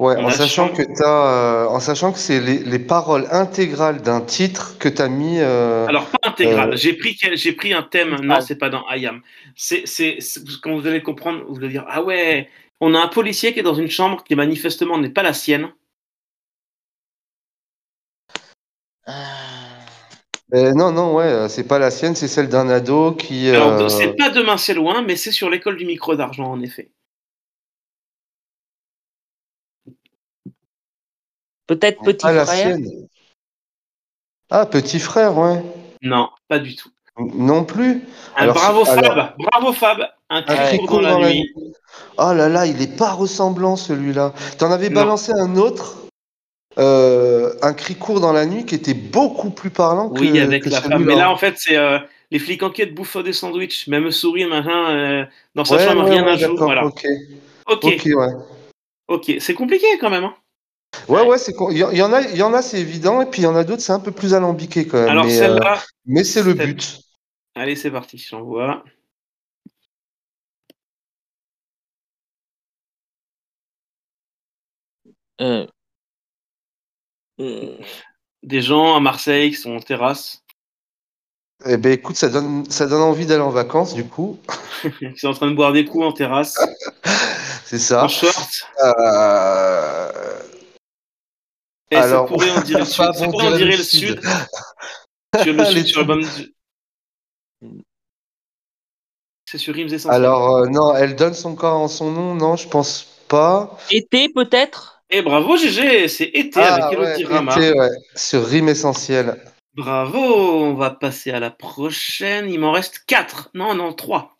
Ouais, 0.00 0.16
en 0.16 0.30
sachant 0.30 0.70
que 0.70 0.80
euh, 1.02 1.66
en 1.66 1.78
sachant 1.78 2.10
que 2.10 2.18
c'est 2.18 2.40
les, 2.40 2.60
les 2.60 2.78
paroles 2.78 3.26
intégrales 3.30 4.00
d'un 4.00 4.22
titre 4.22 4.78
que 4.78 4.88
t'as 4.88 5.08
mis. 5.08 5.40
euh, 5.40 5.86
Alors 5.88 6.06
pas 6.06 6.26
intégral. 6.26 6.72
Euh, 6.72 6.76
J'ai 6.76 6.94
pris 6.94 7.18
j'ai 7.34 7.52
pris 7.52 7.74
un 7.74 7.82
thème. 7.82 8.16
Non, 8.22 8.36
phrase. 8.36 8.46
c'est 8.46 8.56
pas 8.56 8.70
dans 8.70 8.82
c'est 9.54 9.86
c'est- 9.86 10.18
quand 10.62 10.74
vous 10.74 10.86
allez 10.86 11.02
comprendre, 11.02 11.44
vous 11.46 11.58
allez 11.58 11.68
dire 11.68 11.84
ah 11.86 12.02
ouais. 12.02 12.48
On 12.80 12.94
a 12.94 12.98
un 12.98 13.08
policier 13.08 13.52
qui 13.52 13.60
est 13.60 13.62
dans 13.62 13.74
une 13.74 13.90
chambre 13.90 14.24
qui 14.24 14.34
manifestement 14.34 14.96
n'est 14.96 15.10
pas 15.10 15.22
la 15.22 15.34
sienne. 15.34 15.68
Ben 20.48 20.74
non, 20.74 20.92
non, 20.92 21.14
ouais, 21.14 21.46
c'est 21.50 21.68
pas 21.68 21.78
la 21.78 21.90
sienne, 21.90 22.14
c'est 22.16 22.26
celle 22.26 22.48
d'un 22.48 22.70
ado 22.70 23.12
qui. 23.12 23.50
Alors 23.50 23.90
c'est 23.90 24.16
pas 24.16 24.30
demain 24.30 24.56
c'est 24.56 24.72
loin, 24.72 25.02
mais 25.02 25.16
c'est 25.16 25.30
sur 25.30 25.50
l'école 25.50 25.76
du 25.76 25.84
micro 25.84 26.16
d'argent 26.16 26.50
en 26.50 26.62
effet. 26.62 26.90
Peut-être 31.70 32.02
petit 32.02 32.22
pas 32.26 32.32
la 32.32 32.44
frère. 32.46 32.76
Ah, 34.50 34.66
petit 34.66 34.98
frère, 34.98 35.38
ouais. 35.38 35.62
Non, 36.02 36.28
pas 36.48 36.58
du 36.58 36.74
tout. 36.74 36.88
Non 37.16 37.64
plus. 37.64 38.02
Un 38.36 38.42
Alors, 38.42 38.54
bravo 38.56 38.84
Fab, 38.84 38.98
alors- 39.04 39.28
bravo 39.38 39.72
Fab. 39.72 40.00
Un 40.30 40.38
Un 40.38 40.42
cri 40.42 40.56
cri 40.56 40.78
court 40.78 40.88
court 40.88 41.00
dans 41.02 41.18
la 41.20 41.30
nuit. 41.30 41.54
Oh 42.18 42.32
là 42.32 42.48
là, 42.48 42.66
il 42.66 42.82
est 42.82 42.96
pas 42.96 43.12
ressemblant 43.12 43.76
celui-là. 43.76 44.32
T'en 44.58 44.72
avais 44.72 44.88
Non. 44.88 44.96
balancé 45.02 45.30
un 45.32 45.54
autre, 45.56 45.98
euh, 46.78 47.52
un 47.62 47.72
cri 47.72 47.94
court 47.94 48.18
dans 48.20 48.32
la 48.32 48.46
nuit 48.46 48.64
qui 48.66 48.74
était 48.74 48.94
beaucoup 48.94 49.50
plus 49.50 49.70
parlant 49.70 50.10
que, 50.10 50.20
Oui, 50.20 50.40
avec 50.40 50.64
que 50.64 50.70
la 50.70 50.80
femme. 50.80 50.90
celui-là. 50.92 51.14
Mais 51.14 51.20
là, 51.20 51.30
en 51.30 51.36
fait, 51.36 51.54
c'est 51.56 51.76
euh, 51.76 52.00
les 52.32 52.40
flics 52.40 52.64
enquêtent 52.64 52.96
bouffent 52.96 53.22
des 53.22 53.32
sandwichs, 53.32 53.86
même 53.86 54.10
souris, 54.10 54.46
machin, 54.46 54.90
euh, 54.90 55.24
dans 55.54 55.64
sa 55.64 55.76
Ouais, 55.76 55.86
chambre, 55.86 56.02
ouais, 56.02 56.10
rien 56.10 56.24
ouais, 56.24 56.32
à 56.32 56.36
jour. 56.36 56.56
Voilà. 56.58 56.84
ok. 56.84 57.06
Ok, 57.68 57.84
Ok, 57.84 58.02
ouais. 58.06 58.32
ok. 59.06 59.32
C'est 59.38 59.54
compliqué 59.54 59.86
quand 60.00 60.10
même. 60.10 60.24
hein. 60.24 60.34
Ouais, 61.08 61.26
ouais, 61.26 61.38
c'est 61.38 61.52
con- 61.54 61.70
il 61.70 61.78
y, 61.78 61.84
il 61.92 61.98
y 61.98 62.02
en 62.02 62.12
a, 62.12 62.20
il 62.22 62.36
y 62.36 62.42
en 62.42 62.52
a, 62.54 62.62
c'est 62.62 62.80
évident, 62.80 63.20
et 63.20 63.26
puis 63.26 63.42
il 63.42 63.44
y 63.44 63.48
en 63.48 63.56
a 63.56 63.64
d'autres, 63.64 63.82
c'est 63.82 63.92
un 63.92 64.00
peu 64.00 64.12
plus 64.12 64.34
alambiqué 64.34 64.86
quand 64.86 64.98
même. 64.98 65.08
Alors 65.08 65.24
mais, 65.24 65.36
euh, 65.36 65.40
celle-là, 65.40 65.82
mais 66.06 66.24
c'est 66.24 66.42
le 66.42 66.54
but. 66.54 67.00
allez, 67.54 67.76
c'est 67.76 67.90
parti, 67.90 68.18
j'envoie. 68.18 68.84
Euh, 75.40 75.66
Hmm. 77.38 77.82
Des 78.42 78.60
gens 78.60 78.96
à 78.96 79.00
Marseille 79.00 79.50
qui 79.50 79.56
sont 79.56 79.74
en 79.74 79.80
terrasse, 79.80 80.42
Eh 81.66 81.76
ben 81.78 81.92
écoute, 81.92 82.16
ça 82.16 82.28
donne, 82.28 82.64
ça 82.70 82.86
donne 82.86 83.02
envie 83.02 83.26
d'aller 83.26 83.42
en 83.42 83.50
vacances, 83.50 83.94
du 83.94 84.04
coup. 84.04 84.38
qui 84.98 85.16
sont 85.18 85.28
en 85.28 85.34
train 85.34 85.50
de 85.50 85.56
boire 85.56 85.72
des 85.72 85.84
coups 85.84 86.04
en 86.04 86.12
terrasse, 86.12 86.58
C'est 87.64 87.78
ça. 87.78 88.04
en 88.04 88.08
short. 88.08 88.48
Euh, 88.84 90.12
Et 91.90 91.96
Alors, 91.96 92.28
ça 92.28 92.34
pourrait 92.34 92.50
en 92.50 92.60
dire 92.62 92.78
le 92.78 92.84
sud. 92.86 92.96
pas 92.96 93.12
Ça 93.12 93.24
bon, 93.26 93.30
pourrait 93.32 93.46
en 93.48 93.56
dirait 93.56 93.58
dire 93.58 93.72
le 93.72 93.76
le 93.78 93.82
sud. 93.84 94.20
sud. 94.20 94.20
Sur 95.42 95.52
le 95.52 95.58
Les 95.62 95.64
sud, 95.66 95.86
sur 95.86 96.00
tubes. 96.00 96.08
l'album. 96.10 96.28
du- 97.62 97.84
C'est 99.48 99.58
sur 99.58 99.74
Rimes 99.74 99.86
Essentielles. 99.92 100.14
Alors, 100.24 100.56
euh, 100.56 100.66
non, 100.68 100.94
elle 100.96 101.16
donne 101.16 101.34
son 101.34 101.54
corps 101.56 101.76
en 101.80 101.88
son 101.88 102.10
nom, 102.12 102.34
non, 102.34 102.56
je 102.56 102.68
pense 102.68 103.04
pas. 103.28 103.78
Été 103.90 104.28
peut-être? 104.28 105.02
Et 105.10 105.22
bravo 105.22 105.56
GG, 105.56 106.06
c'est 106.08 106.24
été 106.32 106.60
Ah, 106.60 106.74
avec 106.86 106.98
ouais, 106.98 107.06
Elodie 107.06 107.24
Rama. 107.24 107.52
été, 107.56 107.72
ouais, 107.78 107.90
sur 108.14 108.44
Rime 108.46 108.68
Essentielle. 108.68 109.42
Bravo, 109.74 110.18
on 110.18 110.74
va 110.74 110.90
passer 110.90 111.30
à 111.32 111.40
la 111.40 111.50
prochaine. 111.50 112.48
Il 112.48 112.60
m'en 112.60 112.70
reste 112.72 113.00
4. 113.06 113.50
Non, 113.54 113.74
non, 113.74 113.92
3. 113.92 114.36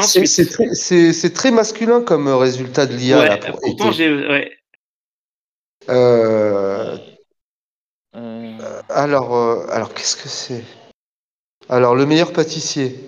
C'est- 0.00 1.32
très, 1.34 1.50
masculin 1.50 2.00
comme 2.02 2.28
résultat 2.28 2.86
de 2.86 2.94
l'IA. 2.94 3.18
Ouais, 3.18 3.28
là, 3.28 3.36
pour 3.38 3.60
pourtant 3.60 3.92
j'ai. 3.92 4.10
Ouais. 4.10 4.56
Euh, 5.88 6.96
Euh, 8.14 8.82
alors, 8.90 9.34
euh, 9.34 9.66
alors 9.70 9.94
qu'est-ce 9.94 10.16
que 10.16 10.28
c'est? 10.28 10.64
Alors, 11.68 11.94
le 11.94 12.04
meilleur 12.06 12.32
pâtissier. 12.32 12.98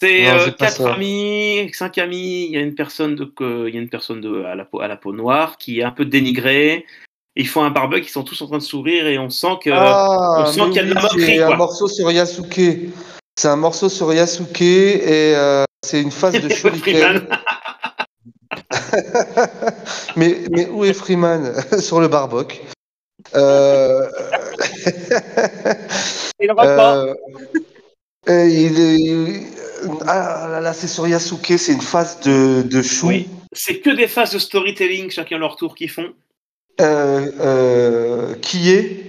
C'est 0.00 0.28
euh, 0.28 0.50
quatre 0.52 0.82
ça. 0.82 0.94
amis, 0.94 1.70
cinq 1.72 1.98
amis. 1.98 2.44
Il 2.44 2.52
y 2.52 2.56
a 2.56 2.60
une 2.60 2.76
personne 2.76 3.16
de, 3.16 3.32
il 3.66 3.74
y 3.74 3.78
a 3.78 3.80
une 3.80 3.88
personne 3.88 4.20
de 4.20 4.44
à 4.44 4.54
la 4.54 4.64
peau 4.64 4.80
à 4.80 4.86
la 4.86 4.96
peau 4.96 5.12
noire 5.12 5.58
qui 5.58 5.80
est 5.80 5.82
un 5.82 5.90
peu 5.90 6.04
dénigrée. 6.04 6.86
Ils 7.34 7.48
font 7.48 7.64
un 7.64 7.70
barbecue, 7.70 8.06
ils 8.06 8.10
sont 8.10 8.22
tous 8.22 8.40
en 8.42 8.46
train 8.46 8.58
de 8.58 8.62
sourire 8.62 9.08
et 9.08 9.18
on 9.18 9.30
sent 9.30 9.58
que 9.62 9.70
ah, 9.72 10.36
on 10.38 10.46
sent 10.46 10.60
qu'il 10.66 10.74
y 10.74 10.78
a 10.78 10.82
de 10.84 10.94
la 10.94 11.02
moquerie, 11.02 11.24
c'est 11.24 11.42
un 11.42 11.56
morceau 11.56 11.88
sur 11.88 12.10
Yasuke. 12.10 12.90
C'est 13.36 13.48
un 13.48 13.56
morceau 13.56 13.88
sur 13.88 14.12
Yasuke 14.12 14.60
et 14.60 15.34
euh, 15.34 15.64
c'est 15.84 16.00
une 16.00 16.12
phase 16.12 16.34
de 16.42 16.48
shuriken. 16.48 17.26
Mais, 20.16 20.36
mais 20.50 20.66
où 20.68 20.84
est 20.84 20.92
Freeman 20.92 21.54
Sur 21.80 22.00
le 22.00 22.08
barboc. 22.08 22.60
Euh, 23.34 24.06
repas. 26.40 27.06
euh, 28.28 28.46
il 28.48 28.80
est- 28.80 29.46
Ah 30.06 30.46
là 30.50 30.60
là, 30.60 30.72
c'est 30.72 30.86
sur 30.88 31.06
Yasuke, 31.06 31.54
c'est 31.58 31.72
une 31.72 31.80
phase 31.80 32.20
de, 32.20 32.62
de 32.62 32.82
chou. 32.82 33.08
Oui. 33.08 33.28
C'est 33.52 33.80
que 33.80 33.90
des 33.90 34.08
phases 34.08 34.32
de 34.32 34.38
storytelling, 34.38 35.10
chacun 35.10 35.38
leur 35.38 35.56
tour, 35.56 35.74
qu'ils 35.74 35.90
font. 35.90 36.12
Euh, 36.80 37.30
euh, 37.40 38.34
qui 38.36 38.70
est? 38.70 39.04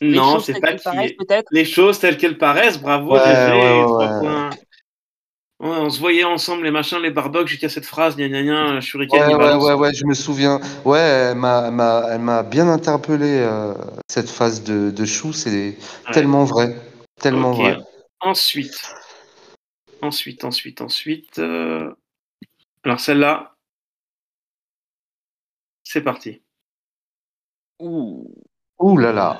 Les 0.00 0.16
Non, 0.16 0.40
c'est 0.40 0.58
pas 0.60 0.72
qui 0.74 0.88
est. 0.88 1.16
peut-être? 1.16 1.46
Les 1.52 1.64
choses 1.64 1.98
telles 1.98 2.16
qu'elles 2.16 2.38
paraissent, 2.38 2.80
bravo, 2.80 3.12
Ouais, 3.12 3.20
GG, 3.20 3.52
ouais, 3.52 3.82
trois 3.84 4.18
ouais. 4.20 4.50
On 5.60 5.90
se 5.90 6.00
voyait 6.00 6.24
ensemble, 6.24 6.64
les 6.64 6.70
machins, 6.70 6.98
les 7.02 7.10
barbecues, 7.10 7.48
jusqu'à 7.52 7.68
cette 7.68 7.84
phrase, 7.84 8.16
gna 8.16 8.28
gna 8.28 8.42
gna, 8.42 8.80
shuriken, 8.80 9.20
Ouais, 9.20 9.34
ouais, 9.34 9.54
ouais, 9.54 9.74
ouais, 9.74 9.94
je 9.94 10.04
me 10.06 10.14
souviens. 10.14 10.60
Ouais, 10.84 10.98
elle 10.98 11.36
m'a, 11.36 11.64
elle 11.66 11.74
m'a, 11.74 12.02
elle 12.10 12.20
m'a 12.20 12.42
bien 12.42 12.68
interpellé 12.68 13.40
euh, 13.40 13.74
cette 14.08 14.30
phase 14.30 14.62
de, 14.64 14.90
de 14.90 15.04
chou, 15.04 15.32
c'est 15.32 15.76
Ouais. 16.08 16.14
tellement 16.14 16.44
vrai, 16.44 16.74
tellement 17.20 17.52
Ok. 17.52 17.58
vrai. 17.58 17.76
Ensuite, 18.20 18.80
ensuite, 20.02 20.44
ensuite, 20.44 20.80
ensuite. 20.80 21.38
euh, 21.38 21.90
Alors 22.84 23.00
celle-là, 23.00 23.54
c'est 25.82 26.02
parti. 26.02 26.42
Ouh. 27.80 28.32
Ouh 28.78 28.96
là 28.98 29.12
là. 29.12 29.38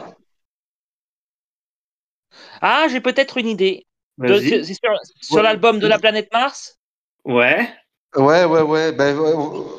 Ah, 2.63 2.87
j'ai 2.91 3.01
peut-être 3.01 3.37
une 3.39 3.47
idée. 3.49 3.87
C'est 4.27 4.65
sur, 4.65 4.91
sur 5.21 5.37
Ouais. 5.37 5.43
l'album 5.43 5.79
de 5.79 5.87
la 5.87 5.99
planète 5.99 6.29
Mars 6.33 6.79
Ouais. 7.25 7.69
Ouais, 8.17 8.45
ouais, 8.45 8.61
ouais, 8.63 8.93
ben, 8.93 9.17
ouais, 9.17 9.33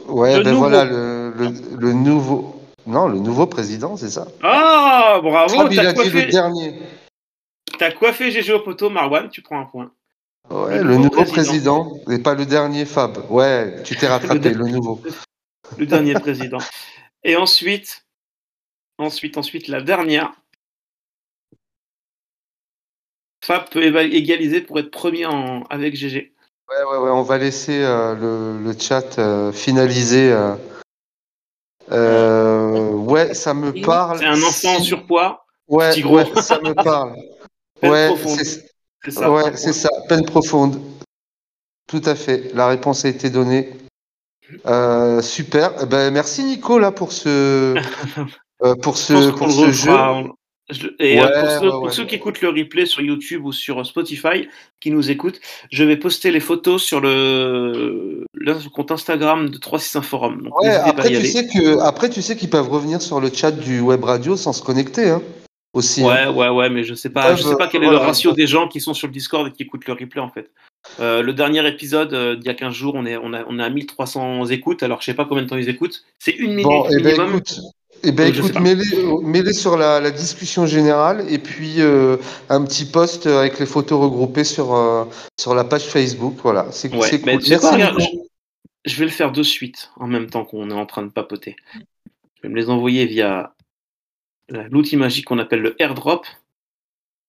ouais, 0.08 0.38
Le 0.38 0.43
ben 0.43 0.51
nouveau. 0.51 0.69
voilà 0.69 0.86
le, 0.86 1.34
le, 1.36 1.77
le 1.77 1.93
nouveau. 1.93 2.56
Non, 2.88 3.08
le 3.08 3.19
nouveau 3.19 3.45
président, 3.45 3.97
c'est 3.97 4.10
ça. 4.10 4.25
Ah, 4.41 5.19
bravo, 5.21 5.54
Ah, 5.60 5.63
t'as 5.63 5.65
a 5.65 5.69
dit 5.69 5.75
le 5.77 5.93
coiffé, 5.93 6.25
dernier. 6.27 6.80
t'as 7.77 7.91
coiffé 7.91 8.32
GG 8.32 8.54
au 8.54 8.60
poteau, 8.62 8.89
Marwan, 8.89 9.30
tu 9.30 9.41
prends 9.41 9.60
un 9.60 9.65
point. 9.65 9.91
Ouais, 10.49 10.77
Le 10.77 10.84
le, 10.84 10.95
nouveau 10.97 11.04
nouveau 11.19 11.32
président. 11.32 11.84
président, 11.86 11.99
et 12.10 12.19
pas 12.19 12.34
le 12.36 12.45
dernier 12.45 12.86
Fab. 12.86 13.30
Ouais, 13.30 13.84
tu 13.84 13.95
t'es 13.95 14.08
rattrapé, 14.08 14.49
Le- 14.49 14.63
le 14.65 14.67
nouveau. 14.69 15.01
Le 15.77 15.86
dernier 15.86 16.13
président. 16.15 16.58
Et 17.23 17.36
ensuite, 17.36 18.06
ensuite, 18.97 19.38
ensuite, 19.38 19.67
la 19.67 19.82
dernière. 19.82 20.32
Fab 23.43 23.69
peut 23.69 23.84
égaliser 23.84 24.62
pour 24.62 24.80
être 24.80 24.91
premier 24.91 25.25
en... 25.25 25.63
avec 25.69 25.95
GG. 25.95 26.34
Ouais, 26.69 26.84
ouais, 26.91 26.97
ouais, 27.04 27.10
on 27.10 27.23
va 27.23 27.38
laisser 27.38 27.82
euh, 27.84 28.15
le, 28.15 28.63
le 28.63 28.80
chat 28.80 29.17
euh, 29.19 29.51
finaliser. 29.51 30.32
euh. 31.91 32.91
Ouais, 32.91 33.34
ça 33.34 33.54
me 33.54 33.71
parle. 33.82 34.19
C'est 34.19 34.25
un 34.25 34.41
enfant 34.41 34.75
en 34.77 34.84
surpoids, 34.84 35.45
Ouais, 35.67 35.89
petit 35.91 36.01
gros. 36.01 36.17
ouais, 36.17 36.41
ça 36.41 36.60
me 36.60 36.73
parle. 36.73 37.15
peine 37.82 37.91
ouais, 37.91 38.08
profonde. 38.08 38.38
c'est 38.39 39.12
ça. 39.12 39.32
ouais, 39.32 39.56
c'est 39.58 39.73
ça, 39.73 39.89
peine 40.08 40.25
profonde. 40.25 40.80
Tout 41.88 42.01
à 42.06 42.15
fait. 42.15 42.51
La 42.54 42.67
réponse 42.67 43.04
a 43.06 43.10
été 43.10 43.30
donnée. 43.30 43.73
Euh, 44.65 45.21
super. 45.21 45.73
Eh 45.82 45.86
Ben, 45.86 46.12
merci 46.13 46.43
Nico 46.43 46.77
là 46.80 46.91
pour 46.91 47.12
ce 47.12 47.75
euh, 48.63 48.75
pour 48.75 48.97
ce 48.97 49.32
pour 49.32 49.51
ce 49.51 49.71
jeu. 49.71 49.91
On- 49.91 50.34
Et 50.99 51.19
euh, 51.19 51.23
Ouais, 51.23 51.39
pour, 51.41 51.49
ceux, 51.49 51.65
ouais, 51.65 51.69
pour 51.71 51.81
ouais. 51.84 51.91
ceux 51.91 52.05
qui 52.05 52.15
écoutent 52.15 52.41
le 52.41 52.49
replay 52.49 52.86
sur 52.86 53.01
YouTube 53.01 53.45
ou 53.45 53.51
sur 53.51 53.86
Spotify, 53.86 54.47
qui 54.79 54.91
nous 54.91 55.12
écoutent, 55.12 55.39
je 55.71 55.84
vais 55.84 55.97
poster 55.97 56.31
les 56.31 56.39
photos 56.39 56.81
sur 56.84 57.01
le, 57.01 58.25
le 58.34 58.69
compte 58.69 58.91
Instagram 58.91 59.49
de 59.49 59.57
365 59.57 60.01
Forum. 60.07 60.41
Donc 60.43 60.53
après 60.65 61.10
tu 61.10 61.15
aller. 61.17 61.25
sais 61.27 61.47
que 61.47 61.79
après 61.79 62.10
tu 62.10 62.21
sais 62.21 62.36
qu'ils 62.36 62.49
peuvent 62.49 62.69
revenir 62.69 63.01
sur 63.01 63.19
le 63.19 63.29
chat 63.31 63.51
du 63.51 63.79
web 63.79 64.03
radio 64.03 64.36
sans 64.36 64.53
se 64.53 64.62
connecter 64.63 65.10
hein, 65.10 65.21
aussi. 65.73 66.03
hein. 66.03 66.07
Ouais, 66.07 66.27
ouais, 66.27 66.49
ouais, 66.49 66.69
mais 66.69 66.84
je 66.84 66.93
sais 66.93 67.10
pas, 67.10 67.36
je 67.36 67.43
sais 67.43 67.55
pas 67.57 67.67
quel 67.67 67.84
est 67.84 67.88
euh, 67.88 67.91
le 67.91 67.97
ratio 67.97 68.31
des 68.34 68.47
gens 68.47 68.67
qui 68.67 68.79
sont 68.81 68.93
sur 68.93 69.07
le 69.07 69.13
Discord 69.13 69.47
et 69.47 69.51
qui 69.51 69.63
écoutent 69.63 69.86
le 69.88 69.93
replay 69.93 70.21
en 70.21 70.29
fait. 70.29 70.49
Euh, 70.99 71.21
le 71.21 71.34
dernier 71.34 71.65
épisode 71.67 72.12
euh, 72.15 72.36
d'il 72.36 72.47
y 72.47 72.49
a 72.49 72.55
15 72.55 72.73
jours, 72.73 72.95
on 72.95 73.05
est, 73.05 73.15
on 73.15 73.34
a, 73.34 73.43
on 73.47 73.60
à 73.60 73.69
1300 73.69 74.47
écoutes, 74.47 74.81
alors 74.81 74.99
je 75.01 75.05
sais 75.05 75.13
pas 75.13 75.25
combien 75.25 75.43
de 75.43 75.47
temps 75.47 75.57
ils 75.57 75.69
écoutent. 75.69 76.03
C'est 76.17 76.31
une 76.31 76.51
minute 76.55 76.63
Bon, 76.65 76.88
eh 76.89 76.95
ben 76.95 77.03
minimum. 77.12 77.29
écoute, 77.29 77.60
eh 78.04 78.12
ben 78.12 78.34
écoute, 78.34 78.54
pas. 78.54 78.60
mets-les 78.60 79.54
sur 79.54 79.78
la, 79.78 80.00
la 80.00 80.12
discussion 80.12 80.66
générale 80.66 81.26
et 81.30 81.38
puis 81.38 81.76
euh, 81.82 82.18
un 82.50 82.64
petit 82.64 82.86
post 82.86 83.28
avec 83.28 83.60
les 83.60 83.66
photos 83.66 84.02
regroupées 84.02 84.44
sur, 84.44 84.74
euh, 84.76 85.06
sur 85.40 85.54
la 85.56 85.64
page 85.64 85.86
Facebook. 85.86 86.36
Voilà, 86.44 86.68
c'est 86.72 86.94
Ouais, 86.94 87.10
cool. 87.20 87.26
Merci 87.48 87.56
regarde, 87.56 88.02
je, 88.86 88.96
vais 88.96 89.06
le 89.06 89.12
faire 89.12 89.32
de 89.32 89.44
suite 89.44 89.92
en 89.98 90.08
même 90.08 90.30
temps 90.30 90.46
qu'on 90.46 90.70
est 90.72 90.76
en 90.76 90.86
train 90.86 91.04
de 91.04 91.10
papoter. 91.12 91.56
Je 91.76 92.42
vais 92.44 92.50
me 92.50 92.56
les 92.56 92.70
envoyer 92.70 93.06
via 93.06 93.54
l'outil 94.50 94.98
magique 94.98 95.26
qu'on 95.26 95.40
appelle 95.40 95.62
le 95.62 95.82
airdrop. 95.82 96.26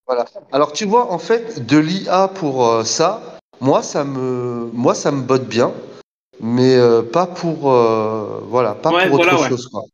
Voilà. 0.07 0.25
Alors 0.51 0.73
tu 0.73 0.85
vois, 0.85 1.13
en 1.13 1.19
fait, 1.19 1.65
de 1.67 1.79
l'IA 1.79 2.29
pour 2.29 2.67
euh, 2.67 2.85
ça, 2.85 3.39
moi 3.61 3.83
ça 3.83 4.05
me, 4.05 4.69
moi 4.73 4.95
ça 4.95 5.13
me 5.13 5.23
botte 5.23 5.47
bien, 5.47 5.73
mais 6.41 6.75
euh, 6.75 7.03
pas 7.03 7.27
pour, 7.27 7.71
euh, 7.71 8.41
voilà, 8.47 8.75
pas 8.75 8.91
Ouais, 8.91 9.07
pour 9.09 9.17
voilà, 9.17 9.35
autre 9.35 9.43
ouais. 9.45 9.49
chose, 9.49 9.69
quoi. 9.69 9.85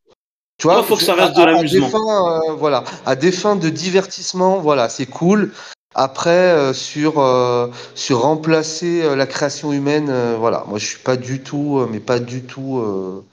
Tu 0.59 0.67
vois, 0.67 0.83
faut 0.83 0.97
que 0.97 1.05
ça 1.05 1.15
reste 1.15 1.37
de 1.37 1.43
à- 1.43 1.47
l'amusement. 1.47 1.87
des 1.87 1.93
fins, 1.93 2.41
euh, 2.49 2.53
voilà, 2.55 2.83
à 3.07 3.15
des 3.15 3.31
fins 3.31 3.55
de 3.55 3.69
divertissement, 3.69 4.59
voilà, 4.59 4.89
c'est 4.89 5.07
cool. 5.07 5.53
Après, 5.95 6.31
euh, 6.31 6.73
sur 6.73 7.21
euh, 7.21 7.69
sur 7.95 8.23
remplacer 8.23 9.03
euh, 9.03 9.15
la 9.15 9.27
création 9.27 9.73
humaine, 9.73 10.09
euh, 10.11 10.37
voilà, 10.39 10.65
moi 10.67 10.79
je 10.79 10.87
suis 10.87 10.99
pas 10.99 11.17
du 11.17 11.41
tout, 11.43 11.79
euh, 11.79 11.89
mais 11.91 12.01
pas 12.01 12.19
du 12.19 12.43
tout, 12.43 12.79
euh, 12.79 13.25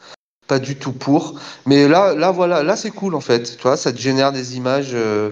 pas 0.48 0.60
du 0.60 0.76
tout 0.78 0.92
pour. 0.92 1.40
Mais 1.66 1.88
là, 1.88 2.14
là, 2.14 2.30
voilà, 2.32 2.62
là 2.62 2.76
c'est 2.76 2.92
cool 2.92 3.16
en 3.16 3.22
fait. 3.22 3.58
Tu 3.58 3.64
vois, 3.64 3.76
ça 3.76 3.92
te 3.92 3.98
génère 3.98 4.32
des 4.32 4.56
images 4.56 4.92
euh, 4.94 5.32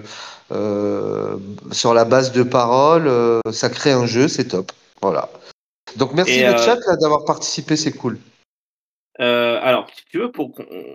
euh, 0.52 1.36
sur 1.70 1.94
la 1.94 2.04
base 2.04 2.32
de 2.32 2.42
paroles, 2.42 3.06
euh, 3.06 3.40
ça 3.52 3.70
crée 3.70 3.92
un 3.92 4.06
jeu, 4.06 4.26
c'est 4.26 4.48
top. 4.48 4.72
Voilà. 5.00 5.30
Donc 5.96 6.12
merci 6.12 6.40
Et, 6.40 6.44
le 6.46 6.56
chat 6.56 6.76
d'avoir 7.00 7.24
participé, 7.24 7.76
c'est 7.76 7.92
cool. 7.92 8.18
Euh, 9.20 9.58
alors, 9.62 9.88
si 9.94 10.04
tu 10.10 10.18
veux, 10.18 10.30
pour 10.30 10.54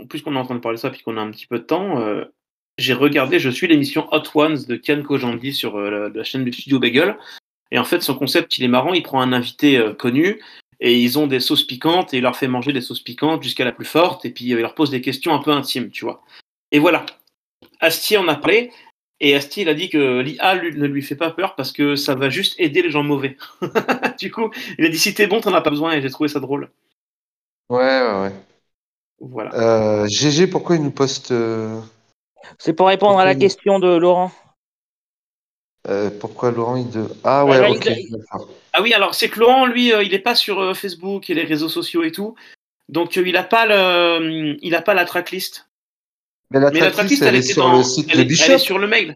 puisqu'on 0.09 0.35
est 0.35 0.39
en 0.39 0.45
train 0.45 0.55
de 0.55 0.59
parler 0.59 0.77
de 0.77 0.81
ça, 0.81 0.89
puis 0.89 1.01
qu'on 1.01 1.17
a 1.17 1.21
un 1.21 1.31
petit 1.31 1.47
peu 1.47 1.59
de 1.59 1.63
temps, 1.63 1.99
euh, 1.99 2.25
j'ai 2.77 2.93
regardé, 2.93 3.39
je 3.39 3.49
suis 3.49 3.67
l'émission 3.67 4.07
Hot 4.11 4.23
Ones 4.35 4.63
de 4.67 4.75
Kian 4.75 5.03
Kojandi 5.03 5.53
sur 5.53 5.77
euh, 5.77 6.09
la, 6.13 6.23
chaîne 6.23 6.43
du 6.43 6.53
studio 6.53 6.79
Bagel. 6.79 7.17
Et 7.71 7.79
en 7.79 7.83
fait, 7.83 8.01
son 8.01 8.15
concept, 8.15 8.57
il 8.57 8.63
est 8.63 8.69
marrant. 8.69 8.93
Il 8.93 9.03
prend 9.03 9.21
un 9.21 9.31
invité 9.31 9.79
connu 9.99 10.41
et 10.79 10.99
ils 10.99 11.19
ont 11.19 11.27
des 11.27 11.39
sauces 11.39 11.63
piquantes 11.63 12.13
et 12.13 12.17
il 12.17 12.23
leur 12.23 12.35
fait 12.35 12.47
manger 12.47 12.73
des 12.73 12.81
sauces 12.81 13.01
piquantes 13.01 13.43
jusqu'à 13.43 13.65
la 13.65 13.71
plus 13.71 13.85
forte 13.85 14.25
et 14.25 14.31
puis 14.31 14.45
il 14.45 14.55
leur 14.55 14.73
pose 14.73 14.89
des 14.89 15.01
questions 15.01 15.35
un 15.35 15.39
peu 15.39 15.51
intimes, 15.51 15.91
tu 15.91 16.03
vois. 16.03 16.23
Et 16.71 16.79
voilà. 16.79 17.05
Astier 17.79 18.17
en 18.17 18.27
a 18.27 18.35
parlé 18.35 18.71
et 19.19 19.35
Astier, 19.35 19.63
il 19.63 19.69
a 19.69 19.73
dit 19.73 19.89
que 19.89 20.21
l'IA 20.21 20.55
ne 20.55 20.87
lui 20.87 21.01
fait 21.03 21.15
pas 21.15 21.29
peur 21.29 21.55
parce 21.55 21.71
que 21.71 21.95
ça 21.95 22.15
va 22.15 22.29
juste 22.29 22.55
aider 22.57 22.81
les 22.81 22.89
gens 22.89 23.03
mauvais. 23.03 23.37
du 24.19 24.31
coup, 24.31 24.49
il 24.77 24.85
a 24.85 24.89
dit 24.89 24.97
si 24.97 25.13
t'es 25.13 25.27
bon, 25.27 25.41
t'en 25.41 25.53
as 25.53 25.61
pas 25.61 25.69
besoin 25.69 25.91
et 25.93 26.01
j'ai 26.01 26.09
trouvé 26.09 26.29
ça 26.29 26.39
drôle. 26.39 26.71
Ouais, 27.69 27.77
ouais, 27.77 28.21
ouais. 28.21 28.31
Voilà. 29.21 29.53
Euh, 29.53 30.07
GG, 30.07 30.47
pourquoi 30.47 30.75
il 30.77 30.83
nous 30.83 30.91
poste. 30.91 31.31
euh, 31.31 31.79
C'est 32.57 32.73
pour 32.73 32.87
répondre 32.87 33.19
à 33.19 33.25
la 33.25 33.35
question 33.35 33.79
de 33.79 33.95
Laurent. 33.97 34.31
euh, 35.87 36.09
pourquoi 36.19 36.51
Laurent 36.51 36.75
il 36.77 36.89
de. 36.89 37.05
Ah 37.23 37.45
ouais, 37.45 37.59
Ouais, 37.59 37.69
ok. 37.69 37.85
il- 37.85 38.11
d'accord. 38.11 38.47
Ah 38.73 38.81
oui, 38.81 38.93
alors 38.93 39.15
c'est 39.15 39.29
que 39.29 39.39
Laurent, 39.39 39.65
lui, 39.65 39.91
euh, 39.93 40.03
il 40.03 40.11
n'est 40.11 40.19
pas 40.19 40.35
sur 40.35 40.59
euh, 40.59 40.73
Facebook 40.73 41.29
et 41.29 41.33
les 41.33 41.43
réseaux 41.43 41.69
sociaux 41.69 42.03
et 42.03 42.11
tout. 42.11 42.35
Donc 42.87 43.17
euh, 43.17 43.23
il 43.27 43.33
n'a 43.33 43.43
pas, 43.43 43.65
le, 43.65 44.57
il 44.61 44.73
a 44.75 44.81
pas 44.81 44.93
la 44.93 45.05
tracklist. 45.05 45.67
Mais 46.51 46.59
la 46.59 46.71
Mais 46.71 46.79
la 46.79 46.91
tracklist, 46.91 47.21
tracklist, 47.21 47.23
elle 47.23 47.35
est 47.35 47.39
était 47.39 47.53
sur 47.53 47.63
dans- 47.63 47.77
le 47.77 47.83
site 47.83 48.07
elle 48.09 48.17
de 48.17 48.21
est- 48.21 48.25
Bishop. 48.25 48.45
Elle 48.47 48.51
est 48.53 48.57
sur 48.59 48.79
le 48.79 48.87
mail. 48.87 49.15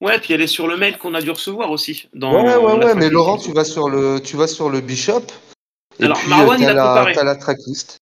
Ouais, 0.00 0.18
puis 0.20 0.34
elle 0.34 0.40
est 0.42 0.46
sur 0.46 0.66
le 0.68 0.76
mail 0.76 0.98
qu'on 0.98 1.14
a 1.14 1.20
dû 1.22 1.30
recevoir 1.30 1.70
aussi. 1.70 2.08
Dans 2.14 2.32
Ouais, 2.32 2.42
ouais, 2.42 2.52
la 2.54 2.58
ouais, 2.60 2.76
mais 2.78 2.84
tracklist. 2.90 3.12
Laurent, 3.12 3.38
tu 3.38 3.52
vas 3.52 3.64
sur 3.64 3.88
le, 3.88 4.20
tu 4.20 4.36
vas 4.36 4.46
sur 4.46 4.68
le 4.70 4.80
Bishop. 4.80 5.22
Et 6.00 6.04
Alors, 6.04 6.18
puis, 6.18 6.28
Marwan, 6.30 6.60
il 6.60 6.66
a 6.68 6.74
la, 6.74 6.82
comparé. 6.88 7.14
la 7.24 7.36
tracklist. 7.36 7.98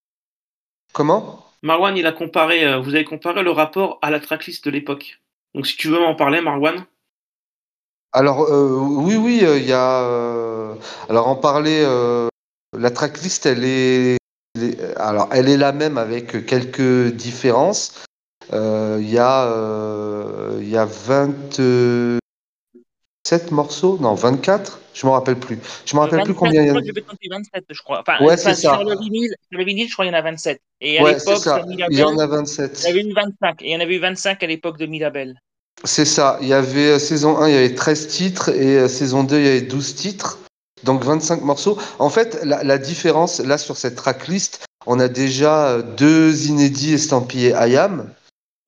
Comment? 0.93 1.45
Marwan, 1.63 1.97
il 1.97 2.07
a 2.07 2.13
comparé, 2.13 2.79
vous 2.81 2.95
avez 2.95 3.05
comparé 3.05 3.43
le 3.43 3.51
rapport 3.51 3.99
à 4.03 4.11
la 4.11 4.21
tracklist 4.21 4.65
de 4.65 4.71
l'époque. 4.71 5.21
Donc 5.55 5.67
si 5.67 5.77
tu 5.77 5.89
veux 5.89 5.99
m'en 5.99 6.15
parler, 6.15 6.41
Marwan. 6.41 6.85
Alors, 8.13 8.43
euh, 8.45 8.79
oui, 8.79 9.17
oui, 9.17 9.41
euh, 9.43 9.59
il 9.59 9.67
y 9.67 9.73
a. 9.73 10.03
euh, 10.03 10.75
alors, 11.09 11.29
en 11.29 11.37
parler, 11.37 11.83
la 12.79 12.91
tracklist, 12.91 13.47
elle 13.47 13.65
est, 13.65 14.17
elle 14.55 14.65
est- 14.65 14.97
alors, 14.97 15.29
elle 15.33 15.49
est 15.49 15.57
la 15.57 15.73
même 15.73 15.99
avec 15.99 16.47
quelques 16.47 17.13
différences. 17.15 18.05
Il 18.53 19.09
y 19.11 19.19
a, 19.19 20.51
il 20.61 20.69
y 20.69 20.77
a 20.77 20.87
27 23.31 23.51
morceaux, 23.51 23.99
non, 24.01 24.15
24, 24.15 24.79
je 24.95 25.05
me 25.05 25.11
rappelle 25.11 25.35
plus. 25.37 25.59
Je 25.85 25.97
me 25.97 26.01
rappelle 26.01 26.23
plus 26.23 26.33
27, 26.33 26.37
combien 26.39 26.63
il 26.63 26.69
y 26.69 26.71
en 26.71 26.75
crois 26.75 26.83
a. 26.83 26.85
je 26.87 27.01
compter 27.01 27.29
27, 27.29 27.65
je 27.71 27.83
crois. 27.83 28.01
Enfin, 28.07 28.25
Ouais, 28.25 28.35
enfin, 28.35 28.55
c'est 28.55 28.63
ça. 28.63 28.75
sur 28.75 28.85
le 28.85 28.97
vinyle, 29.01 29.35
sur 29.51 29.59
le 29.59 29.65
vinyle, 29.65 29.89
je 29.89 29.93
crois 29.95 30.05
qu'il 30.05 30.13
y 30.13 30.17
en 30.17 30.19
a 30.19 30.23
27. 30.23 30.61
Et 30.81 30.99
à 30.99 31.03
Ouais, 31.03 31.19
c'est 31.19 31.31
l'époque, 31.31 31.43
ça. 31.43 31.57
sur 31.57 31.67
Il 31.69 31.81
y 31.81 31.83
en 31.83 31.87
a 31.87 31.91
il 31.91 31.99
y 31.99 32.29
27. 32.29 32.85
en 32.87 32.91
avait 32.91 33.01
eu 33.01 33.13
25. 33.13 33.63
Et 33.63 33.67
il 33.67 33.71
y 33.73 33.77
en 33.77 33.81
avait 33.81 33.97
eu 33.97 33.99
25 33.99 34.43
à 34.43 34.47
l'époque 34.47 34.79
de 34.79 34.87
Milabel. 34.87 35.41
C'est 35.83 36.05
ça. 36.05 36.39
Il 36.41 36.47
y 36.47 36.53
avait 36.55 36.93
euh, 36.93 36.99
saison 37.01 37.37
1, 37.39 37.49
il 37.49 37.55
y 37.55 37.59
avait 37.59 37.75
13 37.75 38.07
titres 38.09 38.49
et 38.51 38.79
euh, 38.79 38.89
saison 38.89 39.25
2, 39.25 39.37
il 39.39 39.45
y 39.45 39.49
avait 39.49 39.61
12 39.63 39.95
titres. 39.97 40.39
Donc 40.85 41.03
25 41.05 41.43
morceaux. 41.43 41.77
En 41.99 42.11
fait, 42.11 42.39
la, 42.45 42.63
la 42.63 42.79
différence, 42.79 43.41
là, 43.41 43.59
sur 43.59 43.77
cette 43.77 43.97
tracklist, 43.97 44.65
on 44.87 45.01
a 45.01 45.09
déjà 45.09 45.71
euh, 45.71 45.83
deux 45.83 46.47
inédits 46.47 46.95
estampillés 46.95 47.55
IAM, 47.59 48.09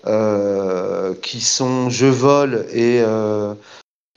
euh, 0.07 1.15
qui 1.23 1.41
sont 1.43 1.91
Je 1.91 2.07
vole 2.07 2.67
et 2.73 3.01
euh, 3.05 3.55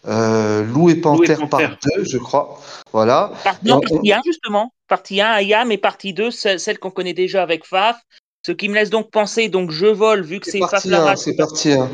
euh, 0.07 0.63
Loup 0.63 0.89
et 0.89 0.95
Panthère 0.95 1.37
par 1.49 1.49
Panthère. 1.61 1.77
deux, 1.97 2.03
je 2.03 2.17
crois. 2.17 2.59
Voilà. 2.93 3.31
Par- 3.43 3.55
non, 3.63 3.77
on- 3.77 3.79
partie 3.95 4.13
1, 4.13 4.21
justement. 4.25 4.71
Partie 4.87 5.21
1, 5.21 5.31
Ayam, 5.31 5.71
et 5.71 5.77
partie 5.77 6.13
2, 6.13 6.31
celle, 6.31 6.59
celle 6.59 6.79
qu'on 6.79 6.91
connaît 6.91 7.13
déjà 7.13 7.41
avec 7.43 7.65
Faf. 7.65 7.97
Ce 8.45 8.51
qui 8.51 8.67
me 8.69 8.73
laisse 8.75 8.89
donc 8.89 9.11
penser, 9.11 9.49
donc 9.49 9.71
je 9.71 9.85
vole, 9.85 10.23
vu 10.23 10.39
que 10.39 10.49
C'est 10.49 10.59
Faf 10.59 10.71
parti 10.71 10.87
1, 10.87 10.91
Lara. 10.91 11.15
c'est 11.15 11.35
parti 11.35 11.71
1. 11.73 11.87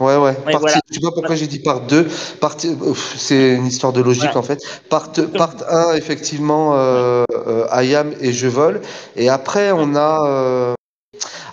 Ouais, 0.00 0.16
ouais, 0.16 0.34
partie. 0.34 0.58
voilà. 0.58 0.80
Je 0.90 0.94
sais 0.94 1.00
pas 1.00 1.12
pourquoi 1.12 1.36
j'ai 1.36 1.46
dit 1.46 1.60
part 1.60 1.80
2. 1.82 2.08
Partie, 2.40 2.68
ouf, 2.70 3.14
c'est 3.16 3.54
une 3.54 3.66
histoire 3.66 3.92
de 3.92 4.02
logique 4.02 4.24
Voilà. 4.24 4.38
en 4.38 4.42
fait. 4.42 4.58
Part, 4.90 5.12
part 5.36 5.54
1, 5.70 5.94
effectivement, 5.94 6.72
euh, 6.74 7.22
euh, 7.46 7.66
Ayam 7.70 8.12
et 8.20 8.32
Je 8.32 8.48
vole. 8.48 8.80
Et 9.16 9.28
après, 9.28 9.70
on 9.72 9.94
a. 9.94 10.26
euh, 10.28 10.74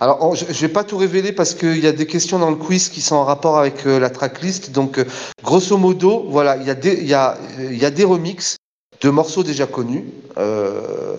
Alors, 0.01 0.35
je 0.35 0.45
je 0.49 0.61
vais 0.61 0.67
pas 0.73 0.83
tout 0.83 0.97
révéler 0.97 1.31
parce 1.31 1.53
qu'il 1.53 1.77
y 1.77 1.85
a 1.85 1.91
des 1.91 2.07
questions 2.07 2.39
dans 2.39 2.49
le 2.49 2.55
quiz 2.55 2.89
qui 2.89 3.01
sont 3.01 3.15
en 3.15 3.23
rapport 3.23 3.59
avec 3.59 3.85
euh, 3.85 3.99
la 3.99 4.09
tracklist. 4.09 4.71
Donc, 4.71 4.97
euh, 4.97 5.05
grosso 5.43 5.77
modo, 5.77 6.25
voilà, 6.27 6.57
il 6.57 6.65
y, 6.65 6.71
a 6.71 6.75
des- 6.75 7.03
y, 7.03 7.13
a, 7.13 7.37
il 7.59 7.77
y 7.77 7.85
a 7.85 7.91
des 7.91 8.03
remixes 8.03 8.55
de 9.01 9.09
morceaux 9.11 9.43
déjà 9.43 9.67
connus. 9.67 10.05
Euh, 10.39 11.17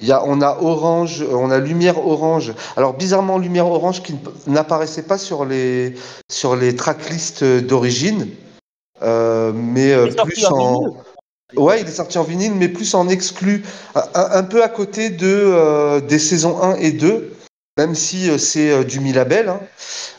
y 0.00 0.10
a, 0.10 0.24
on 0.24 0.40
a 0.40 0.56
Orange, 0.62 1.22
on 1.30 1.50
a 1.50 1.58
Lumière 1.58 1.98
Orange. 2.06 2.54
Alors 2.78 2.94
bizarrement, 2.94 3.36
Lumière 3.36 3.66
Orange 3.66 4.02
qui 4.02 4.14
n'apparaissait 4.46 5.02
pas 5.02 5.18
sur 5.18 5.44
les 5.44 5.94
sur 6.30 6.56
les 6.56 6.74
tracklists 6.76 7.44
d'origine, 7.44 8.28
euh, 9.02 9.52
mais 9.54 9.92
euh, 9.92 10.06
plus 10.24 10.46
en 10.46 10.80
ouais, 11.56 11.80
il 11.82 11.88
est 11.88 11.92
sorti 11.92 12.16
en 12.18 12.22
vinyle, 12.24 12.54
mais 12.54 12.68
plus 12.68 12.94
en 12.94 13.06
exclu, 13.08 13.64
un, 13.94 14.02
un- 14.14 14.30
un 14.32 14.42
peu 14.44 14.62
à 14.62 14.68
côté 14.68 15.10
de 15.10 15.26
euh, 15.28 16.00
des 16.00 16.18
saisons 16.18 16.62
1 16.62 16.76
et 16.76 16.92
2. 16.92 17.34
Même 17.78 17.94
si 17.94 18.28
euh, 18.28 18.38
c'est 18.38 18.70
euh, 18.70 18.82
du 18.84 18.98
mi-label, 18.98 19.48
hein. 19.48 19.60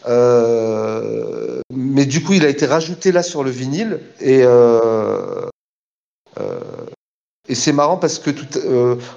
Euh, 0.08 1.60
mais 1.74 2.06
du 2.06 2.24
coup 2.24 2.32
il 2.32 2.46
a 2.46 2.48
été 2.48 2.66
rajouté 2.66 3.12
là 3.12 3.22
sur 3.22 3.44
le 3.44 3.52
vinyle 3.52 4.00
et 4.22 4.44
euh, 4.44 5.46
euh, 6.40 6.60
et 7.50 7.56
c'est 7.56 7.74
marrant 7.74 7.98
parce 7.98 8.18
que 8.18 8.30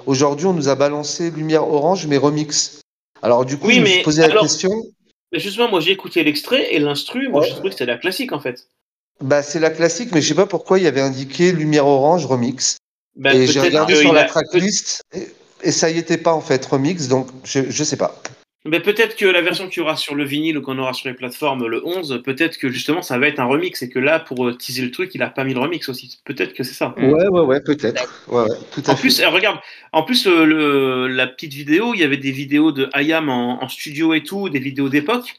aujourd'hui, 0.07 0.47
on 0.47 0.55
nous 0.55 0.69
a 0.69 0.75
balancé 0.75 1.31
Lumière 1.31 1.69
Orange, 1.69 2.07
mais 2.07 2.17
remix. 2.17 2.81
Alors, 3.21 3.45
du 3.45 3.59
coup, 3.59 3.69
Oui, 3.69 3.77
je 3.77 3.81
me 3.83 3.87
suis 3.87 4.03
posé 4.03 4.23
la 4.23 4.41
question. 4.41 4.71
Mais 5.31 5.39
justement, 5.39 5.69
moi 5.69 5.81
j'ai 5.81 5.93
écouté 5.93 6.25
l'extrait 6.25 6.75
et 6.75 6.79
l'instru, 6.79 7.29
moi 7.29 7.41
Ouais. 7.41 7.47
j'ai 7.47 7.53
trouvé 7.53 7.69
que 7.69 7.75
c'était 7.75 7.87
la 7.87 7.99
classique 7.99 8.33
en 8.33 8.41
fait. 8.41 8.67
Bah, 9.21 9.43
c'est 9.43 9.61
la 9.61 9.71
classique, 9.71 10.11
mais 10.13 10.21
je 10.21 10.29
sais 10.29 10.35
pas 10.35 10.47
pourquoi 10.47 10.79
il 10.79 10.85
y 10.85 10.89
avait 10.89 11.01
indiqué 11.01 11.53
Lumière 11.53 11.87
Orange 11.87 12.27
remix. 12.27 12.77
Bah, 13.15 13.35
et 13.35 13.47
j'ai 13.47 13.61
regardé 13.61 13.95
sur 13.95 14.13
la 14.13 14.25
tracklist 14.25 15.03
et 15.63 15.73
ça 15.73 15.91
y 15.91 15.99
était 15.99 16.19
pas 16.19 16.33
en 16.33 16.41
fait 16.41 16.65
remix, 16.67 17.09
donc 17.09 17.29
je, 17.45 17.61
je 17.71 17.85
sais 17.85 17.97
pas. 17.97 18.23
Mais 18.65 18.79
peut-être 18.79 19.17
que 19.17 19.27
la 19.27 19.41
version 19.43 19.67
qu'il 19.69 19.79
y 19.79 19.83
aura 19.83 19.97
sur 19.97 20.15
le 20.15 20.23
vinyle 20.25 20.57
ou 20.57 20.63
qu'on 20.63 20.79
aura 20.79 20.93
sur 20.93 21.09
les 21.09 21.15
plateformes 21.17 21.67
le 21.67 21.85
11, 21.85 22.23
peut-être 22.25 22.59
que 22.59 22.69
justement 22.69 23.03
ça 23.03 23.19
va 23.19 23.27
être 23.27 23.41
un 23.41 23.47
remix 23.47 23.83
et 23.83 23.89
que 23.89 23.99
là, 23.99 24.21
pour 24.21 24.47
euh, 24.47 24.55
teaser 24.55 24.83
le 24.83 24.93
truc, 24.93 25.11
il 25.17 25.23
a 25.23 25.31
pas 25.31 25.43
mis 25.43 25.53
le 25.53 25.59
remix 25.59 25.89
aussi. 25.89 26.21
Peut-être 26.25 26.55
que 26.55 26.63
c'est 26.63 26.75
ça. 26.75 26.95
Mm. 26.97 27.11
Ouais, 27.13 27.27
ouais, 27.27 27.41
ouais, 27.41 27.61
peut-être. 27.61 28.25
Ouais, 28.29 28.43
ouais, 28.43 28.57
tout 28.71 28.83
à 28.87 28.91
En 28.93 28.95
fait. 28.95 29.01
plus, 29.01 29.21
euh, 29.21 29.29
regarde, 29.31 29.59
en 29.93 30.05
plus 30.05 30.29
euh, 30.29 30.45
le, 30.45 31.09
la 31.09 31.27
petite 31.27 31.53
vidéo, 31.53 31.93
il 31.95 31.99
y 32.01 32.05
avait 32.05 32.19
des 32.19 32.31
vidéos 32.31 32.71
de 32.71 32.89
Ayam 32.93 33.29
en, 33.31 33.65
en 33.65 33.69
studio 33.69 34.15
et 34.15 34.23
tout, 34.23 34.49
des 34.49 34.61
vidéos 34.61 34.89
d'époque. 34.89 35.35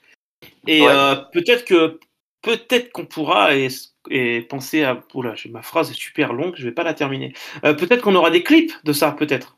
Et 0.68 0.82
Ouais. 0.82 0.88
euh, 0.90 1.16
peut-être 1.32 1.64
que 1.64 2.00
peut-être 2.42 2.92
qu'on 2.92 3.06
pourra 3.06 3.56
et, 3.56 3.70
et 4.10 4.42
penser 4.42 4.84
à. 4.84 5.02
Oula, 5.14 5.36
ma 5.50 5.62
phrase 5.62 5.90
est 5.92 5.94
super 5.98 6.34
longue, 6.34 6.56
je 6.58 6.66
vais 6.66 6.74
pas 6.74 6.84
la 6.84 6.94
terminer. 6.94 7.32
Euh, 7.64 7.74
peut-être 7.74 8.02
qu'on 8.02 8.16
aura 8.16 8.32
des 8.32 8.44
clips 8.44 8.74
de 8.84 8.92
ça, 8.92 9.12
peut-être. 9.18 9.56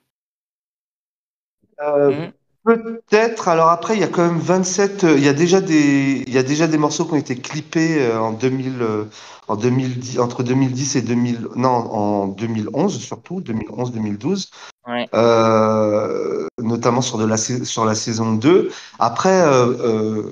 Euh, 1.81 2.11
Mhm. 2.11 2.31
Peut-être. 2.65 3.47
Alors 3.47 3.69
après, 3.69 3.93
il 3.93 3.99
y 3.99 4.03
a 4.03 4.07
quand 4.07 4.25
même 4.25 4.39
27. 4.39 5.03
euh, 5.03 5.15
Il 5.17 5.23
y 5.23 5.27
a 5.29 5.33
déjà 5.33 5.61
des, 5.61 6.23
il 6.25 6.33
y 6.33 6.38
a 6.39 6.41
déjà 6.41 6.65
des 6.65 6.79
morceaux 6.79 7.05
qui 7.05 7.13
ont 7.13 7.17
été 7.17 7.35
clippés 7.35 8.01
euh, 8.01 8.19
en 8.19 8.31
2000, 8.31 8.81
euh, 8.81 9.03
en 9.47 9.55
2010, 9.55 10.17
entre 10.19 10.41
2010 10.41 10.95
et 10.95 11.03
2000, 11.03 11.47
non, 11.55 11.69
en 11.69 12.27
2011 12.27 12.99
surtout, 12.99 13.39
2011-2012. 13.39 14.49
Ouais. 14.88 15.07
Euh, 15.13 16.47
notamment 16.59 17.01
sur 17.01 17.19
de 17.19 17.25
la 17.25 17.38
sur 17.38 17.85
la 17.85 17.93
saison 17.93 18.33
2. 18.33 18.71
Après, 18.97 19.41
euh, 19.45 20.23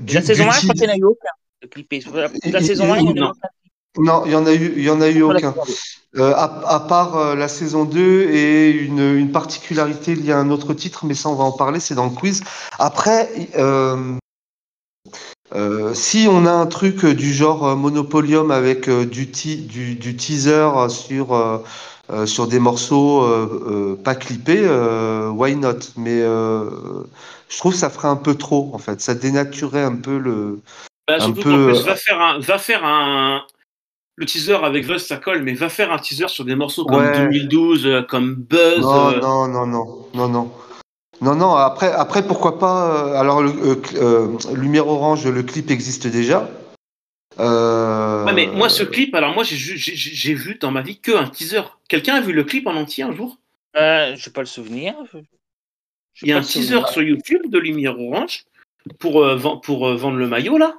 du- 0.00 0.14
la 0.14 0.22
saison 0.22 0.44
du 0.44 0.48
1, 0.48 0.52
je 0.52 0.60
crois 0.62 0.74
qu'il 0.74 0.82
n'y 0.84 0.90
en 0.90 0.94
a 0.94 0.98
eu 0.98 1.04
aucun 1.04 1.30
de 1.62 1.66
clippé. 1.68 2.00
La, 2.12 2.28
la 2.50 2.60
saison 2.62 2.92
1, 2.92 2.98
il 2.98 3.04
y 3.04 3.08
en 3.08 3.12
a 3.12 3.16
eu 3.18 3.22
aucun. 3.22 3.48
Non, 3.98 4.22
il 4.26 4.32
y 4.32 4.36
en 4.36 4.46
a 4.46 4.54
eu, 4.54 4.72
il 4.76 4.82
y 4.82 4.90
en 4.90 5.00
a 5.00 5.08
eu 5.08 5.22
aucun. 5.22 5.54
Euh, 6.16 6.32
à, 6.34 6.44
à 6.76 6.80
part 6.80 7.16
euh, 7.16 7.34
la 7.34 7.48
saison 7.48 7.84
2 7.84 8.22
et 8.30 8.70
une, 8.70 9.00
une 9.16 9.30
particularité 9.30 10.14
liée 10.14 10.32
à 10.32 10.38
un 10.38 10.50
autre 10.50 10.72
titre, 10.74 11.04
mais 11.04 11.14
ça 11.14 11.28
on 11.28 11.34
va 11.34 11.44
en 11.44 11.52
parler, 11.52 11.80
c'est 11.80 11.94
dans 11.94 12.06
le 12.06 12.10
quiz. 12.14 12.42
Après, 12.78 13.28
euh, 13.56 14.14
euh, 15.54 15.94
si 15.94 16.26
on 16.30 16.44
a 16.46 16.50
un 16.52 16.66
truc 16.66 17.06
du 17.06 17.32
genre 17.32 17.66
euh, 17.66 17.74
Monopolium 17.76 18.50
avec 18.50 18.88
euh, 18.88 19.06
du, 19.06 19.30
ti- 19.30 19.62
du, 19.62 19.94
du 19.94 20.14
teaser 20.16 20.68
sur, 20.90 21.34
euh, 21.34 21.58
euh, 22.10 22.26
sur 22.26 22.46
des 22.48 22.58
morceaux 22.58 23.22
euh, 23.22 23.96
euh, 23.96 24.02
pas 24.02 24.14
clippés, 24.14 24.60
euh, 24.62 25.30
why 25.30 25.56
not? 25.56 25.78
Mais 25.96 26.20
euh, 26.22 26.68
je 27.48 27.56
trouve 27.58 27.72
que 27.72 27.78
ça 27.78 27.88
ferait 27.90 28.08
un 28.08 28.16
peu 28.16 28.34
trop 28.34 28.70
en 28.74 28.78
fait, 28.78 29.00
ça 29.00 29.14
dénaturerait 29.14 29.84
un 29.84 29.96
peu 29.96 30.18
le. 30.18 30.60
Bah, 31.06 31.16
Un 31.20 31.32
peu, 31.32 31.72
va 31.72 31.96
faire 31.96 32.20
un, 32.20 32.38
va 32.40 32.58
faire 32.58 32.84
un. 32.84 33.42
Le 34.18 34.26
teaser 34.26 34.54
avec 34.64 34.84
Buzz, 34.84 35.06
ça 35.06 35.16
colle, 35.16 35.42
mais 35.44 35.54
va 35.54 35.68
faire 35.68 35.92
un 35.92 35.98
teaser 35.98 36.26
sur 36.26 36.44
des 36.44 36.56
morceaux 36.56 36.84
comme 36.84 36.98
Ouais. 37.04 37.16
2012, 37.16 37.86
euh, 37.86 38.02
comme 38.02 38.34
Buzz. 38.34 38.80
Non, 38.80 39.10
euh, 39.12 39.20
non, 39.20 39.46
non, 39.46 39.66
non, 39.66 40.06
non, 40.12 40.28
non. 40.28 40.52
Non, 41.20 41.34
non, 41.36 41.54
après, 41.54 41.92
après 41.92 42.26
pourquoi 42.26 42.58
pas. 42.58 42.96
euh, 43.12 43.14
alors, 43.14 43.40
euh, 43.42 43.80
euh, 43.94 44.36
Lumière 44.56 44.88
Orange, 44.88 45.24
le 45.26 45.42
clip 45.44 45.70
existe 45.70 46.08
déjà. 46.08 46.50
Euh, 47.38 48.24
Ouais, 48.24 48.32
mais 48.32 48.46
moi, 48.48 48.68
ce 48.68 48.82
clip, 48.82 49.14
alors 49.14 49.34
moi, 49.34 49.44
j'ai 49.44 50.34
vu 50.34 50.56
dans 50.60 50.72
ma 50.72 50.82
vie 50.82 50.98
que 50.98 51.12
un 51.16 51.28
teaser. 51.28 51.62
Quelqu'un 51.88 52.16
a 52.16 52.20
vu 52.20 52.32
le 52.32 52.42
clip 52.42 52.66
en 52.66 52.74
entier 52.74 53.04
un 53.04 53.14
jour? 53.14 53.38
Euh, 53.76 54.16
je 54.16 54.28
n'ai 54.28 54.32
pas 54.32 54.40
le 54.40 54.46
souvenir. 54.46 54.94
Il 56.22 56.28
y 56.28 56.32
a 56.32 56.38
un 56.38 56.40
teaser 56.40 56.62
souvenir. 56.62 56.88
sur 56.88 57.02
YouTube 57.02 57.42
de 57.48 57.58
Lumière 57.60 57.96
Orange 58.00 58.44
pour, 58.98 59.22
euh, 59.22 59.38
pour 59.62 59.86
euh, 59.86 59.94
vendre 59.94 60.16
le 60.16 60.26
maillot, 60.26 60.58
là. 60.58 60.74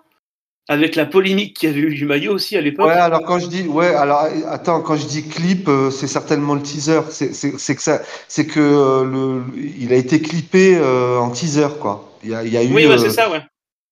Avec 0.71 0.95
la 0.95 1.08
polémique 1.08 1.58
qu'il 1.58 1.67
y 1.67 1.71
avait 1.71 1.82
eu 1.82 1.95
du 1.95 2.05
maillot 2.05 2.32
aussi 2.32 2.55
à 2.55 2.62
l'époque. 2.62 2.86
Ouais, 2.86 2.93
alors 2.93 3.23
quand 3.23 3.39
je 3.39 3.47
dis, 3.47 3.63
ouais, 3.63 3.88
alors 3.88 4.27
attends, 4.47 4.82
quand 4.82 4.95
je 4.97 5.08
dis 5.08 5.27
clip, 5.27 5.67
euh, 5.67 5.89
c'est 5.89 6.05
certainement 6.08 6.53
le 6.53 6.62
teaser. 6.62 7.01
C'est 7.10 7.75
que 7.75 7.82
ça, 7.82 8.03
c'est 8.27 8.45
que 8.45 8.60
euh, 8.60 9.03
le, 9.03 9.43
il 9.58 9.91
a 9.91 9.95
été 9.95 10.21
clippé 10.21 10.77
euh, 10.77 11.17
en 11.17 11.32
teaser, 11.32 11.69
quoi. 11.82 12.13
Il 12.23 12.29
y 12.29 12.36
a, 12.36 12.43
il 12.43 12.53
y 12.53 12.58
a 12.58 12.63
eu, 12.63 12.71
oui, 12.71 12.86
euh, 12.86 12.99
c'est 12.99 13.10
ça, 13.10 13.32
ouais. 13.32 13.41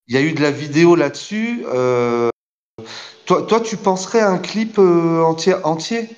il 0.08 0.14
y 0.14 0.20
a 0.20 0.22
eu 0.22 0.34
de 0.34 0.42
la 0.42 0.52
vidéo 0.52 0.96
là-dessus. 0.96 1.64
toi, 3.26 3.42
toi, 3.42 3.60
tu 3.60 3.76
penserais 3.76 4.20
à 4.20 4.30
un 4.30 4.38
clip 4.38 4.78
entier, 4.78 5.56
entier? 5.64 6.10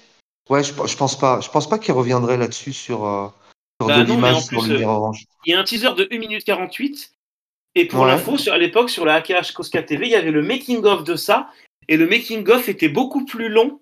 Ouais, 0.50 0.62
je, 0.62 0.74
je 0.74 0.98
pense 0.98 1.18
pas. 1.18 1.40
Je 1.40 1.50
pense 1.50 1.70
pas 1.70 1.80
qu'il 1.80 1.94
reviendrait 1.94 2.36
là-dessus 2.36 2.74
sur. 2.74 3.34
sur 3.80 3.88
Bah 3.88 4.04
de 4.04 4.12
l'image 4.12 4.44
sur 4.44 4.62
euh, 4.62 4.84
Orange. 4.84 5.24
Il 5.46 5.54
y 5.54 5.56
a 5.56 5.60
un 5.62 5.64
teaser 5.64 5.94
de 5.96 6.06
1 6.12 6.18
minute 6.20 6.44
48. 6.44 7.14
Et 7.80 7.86
pour 7.86 8.02
Ouais. 8.02 8.08
l'info, 8.08 8.36
à 8.52 8.58
l'époque, 8.58 8.90
sur 8.90 9.06
la 9.06 9.16
AKH 9.16 9.54
Cosca 9.54 9.82
TV, 9.84 10.06
il 10.08 10.12
y 10.12 10.16
avait 10.16 10.32
le 10.32 10.42
making-of 10.42 11.04
de 11.04 11.16
ça. 11.16 11.50
Et 11.88 11.96
le 11.98 12.08
making-of 12.08 12.68
était 12.70 12.90
beaucoup 12.90 13.24
plus 13.26 13.48
long 13.50 13.80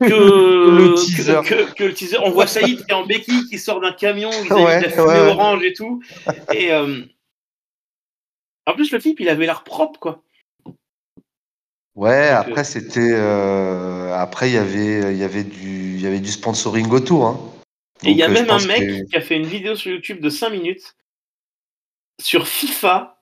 que 0.00 0.06
Le 0.06 0.94
teaser. 0.94 1.40
Que, 1.44 1.72
que 1.74 1.84
le 1.84 1.94
teaser. 1.94 2.18
On 2.24 2.30
voit 2.30 2.46
Saïd 2.46 2.84
qui 2.84 2.90
est 2.90 2.94
en 2.94 3.06
béquille, 3.06 3.44
qui 3.48 3.58
sort 3.58 3.80
d'un 3.80 3.92
camion, 3.92 4.30
il 4.44 4.52
a 4.52 4.56
Ouais, 4.56 4.78
de 4.80 4.84
la 4.84 4.90
fumée 4.90 5.04
ouais, 5.06 5.30
orange 5.30 5.62
et 5.64 5.72
tout. 5.74 6.02
Et 6.52 6.72
euh, 6.72 7.02
en 8.66 8.74
plus, 8.74 8.90
le 8.92 8.98
clip, 8.98 9.20
il 9.20 9.28
avait 9.28 9.46
l'air 9.46 9.62
propre, 9.64 9.98
quoi. 10.00 10.22
Ouais, 11.94 12.28
après 12.28 12.62
c'était 12.62 13.10
euh, 13.12 14.14
après 14.14 14.50
il 14.50 14.54
y 14.54 14.58
avait 14.58 15.12
il 15.12 15.18
y 15.18 15.24
avait 15.24 15.42
du 15.42 15.94
il 15.96 16.00
y 16.00 16.06
avait 16.06 16.20
du 16.20 16.30
sponsoring 16.30 16.88
autour. 16.90 17.26
Hein. 17.26 17.40
Et 18.04 18.12
il 18.12 18.16
y 18.16 18.22
a 18.22 18.28
euh, 18.28 18.32
même 18.32 18.48
un 18.50 18.64
mec 18.66 18.78
que- 18.78 19.04
qui 19.10 19.16
a 19.16 19.20
fait 19.20 19.34
une 19.36 19.46
vidéo 19.46 19.74
sur 19.74 19.90
YouTube 19.90 20.20
de 20.20 20.30
5 20.30 20.50
minutes 20.50 20.94
sur 22.20 22.46
FIFA. 22.48 23.16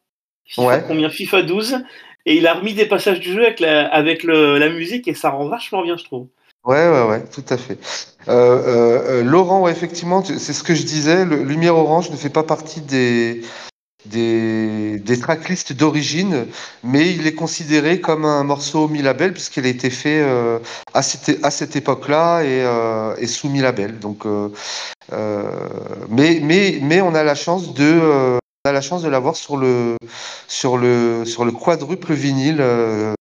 FIFA 0.46 0.62
Ouais. 0.62 0.84
combien? 0.86 1.10
FIFA 1.10 1.42
12. 1.42 1.78
Et 2.24 2.36
il 2.36 2.46
a 2.46 2.54
remis 2.54 2.74
des 2.74 2.86
passages 2.86 3.20
du 3.20 3.32
jeu 3.32 3.42
avec 3.44 3.60
la, 3.60 3.86
avec 3.88 4.24
le- 4.24 4.58
la 4.58 4.68
musique 4.68 5.06
et 5.08 5.14
ça 5.14 5.30
rend 5.30 5.46
vachement 5.48 5.82
bien, 5.82 5.96
je 5.96 6.04
trouve. 6.04 6.26
Ouais, 6.64 6.88
ouais, 6.88 7.06
ouais, 7.06 7.24
tout 7.32 7.44
à 7.48 7.56
fait. 7.56 7.78
Euh, 8.26 8.32
euh, 8.32 9.20
euh, 9.20 9.22
Laurent, 9.22 9.60
ouais, 9.60 9.70
effectivement, 9.70 10.24
c'est 10.24 10.52
ce 10.52 10.64
que 10.64 10.74
je 10.74 10.82
disais. 10.82 11.24
Le 11.24 11.44
Lumière 11.44 11.76
Orange 11.76 12.10
ne 12.10 12.16
fait 12.16 12.30
pas 12.30 12.42
partie 12.42 12.80
des 12.80 13.42
des, 14.06 14.98
des 15.00 15.18
tracklists 15.18 15.72
d'origine, 15.72 16.46
mais 16.84 17.10
il 17.12 17.26
est 17.26 17.34
considéré 17.34 18.00
comme 18.00 18.24
un 18.24 18.44
morceau 18.44 18.86
mi-label 18.86 19.32
puisqu'il 19.32 19.64
a 19.66 19.68
été 19.68 19.90
fait 19.90 20.20
euh, 20.20 20.60
à 20.94 21.02
cette, 21.02 21.44
à 21.44 21.50
cette 21.50 21.74
époque-là 21.74 22.42
et, 22.42 22.62
euh, 22.64 23.16
et 23.18 23.26
sous 23.26 23.48
mi-label. 23.48 23.98
Donc, 23.98 24.24
euh, 24.24 24.48
mais, 26.08 26.40
mais, 26.42 26.78
mais 26.82 27.00
on 27.00 27.14
a 27.14 27.22
la 27.24 27.34
chance 27.34 27.74
de, 27.74 28.38
a 28.66 28.72
la 28.72 28.80
chance 28.80 29.02
de 29.02 29.08
l'avoir 29.08 29.36
sur 29.36 29.56
le, 29.56 29.96
sur 30.48 30.76
le, 30.76 31.24
sur 31.24 31.44
le 31.44 31.52
quadruple 31.52 32.12
vinyle 32.14 32.58
euh, 32.60 33.14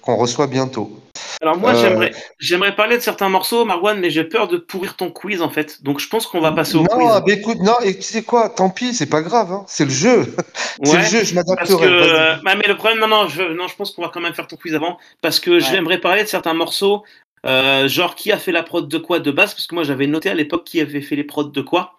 qu'on 0.00 0.16
reçoit 0.16 0.46
bientôt. 0.46 0.98
Alors 1.40 1.56
moi, 1.58 1.74
Euh, 1.74 2.08
j'aimerais, 2.38 2.76
parler 2.76 2.96
de 2.96 3.02
certains 3.02 3.28
morceaux, 3.28 3.64
Marwan, 3.64 3.98
mais 3.98 4.10
j'ai 4.10 4.22
peur 4.24 4.46
de 4.46 4.58
pourrir 4.58 4.96
ton 4.96 5.10
quiz 5.10 5.42
en 5.42 5.50
fait. 5.50 5.82
Donc 5.82 5.98
je 5.98 6.08
pense 6.08 6.26
qu'on 6.26 6.40
va 6.40 6.52
passer 6.52 6.76
au 6.76 6.82
non, 6.82 6.86
quiz. 6.88 7.22
mais 7.26 7.32
écoute, 7.32 7.58
non, 7.60 7.74
et 7.82 7.96
tu 7.96 8.02
sais 8.02 8.22
quoi, 8.22 8.48
tant 8.48 8.70
pis, 8.70 8.94
c'est 8.94 9.06
pas 9.08 9.22
grave, 9.22 9.50
hein, 9.52 9.64
c'est 9.66 9.84
le 9.84 9.90
jeu. 9.90 10.34
c'est 10.84 10.96
le 10.98 11.02
jeu, 11.02 11.24
je 11.24 11.34
Parce 11.34 11.48
m'adapterai. 11.48 11.76
que, 11.86 11.92
euh, 11.92 12.36
bah, 12.44 12.54
mais 12.54 12.68
le 12.68 12.76
problème, 12.76 13.00
non, 13.00 13.08
non, 13.08 13.28
je, 13.28 13.42
non, 13.42 13.66
je 13.66 13.74
pense 13.74 13.90
qu'on 13.90 14.02
va 14.02 14.10
quand 14.14 14.20
même 14.20 14.34
faire 14.34 14.46
ton 14.46 14.56
quiz 14.56 14.74
avant, 14.74 14.98
parce 15.20 15.40
que 15.40 15.58
j'aimerais 15.58 15.98
parler 16.00 16.22
de 16.22 16.28
certains 16.28 16.54
morceaux, 16.54 17.02
euh, 17.44 17.88
genre 17.88 18.14
qui 18.14 18.30
a 18.30 18.38
fait 18.38 18.52
la 18.52 18.62
prod 18.62 18.86
de 18.88 18.98
quoi 18.98 19.18
de 19.18 19.30
base, 19.32 19.52
parce 19.54 19.66
que 19.66 19.74
moi 19.74 19.82
j'avais 19.82 20.06
noté 20.06 20.30
à 20.30 20.34
l'époque 20.34 20.62
qui 20.64 20.80
avait 20.80 21.00
fait 21.00 21.16
les 21.16 21.24
prods 21.24 21.44
de 21.44 21.60
quoi. 21.60 21.98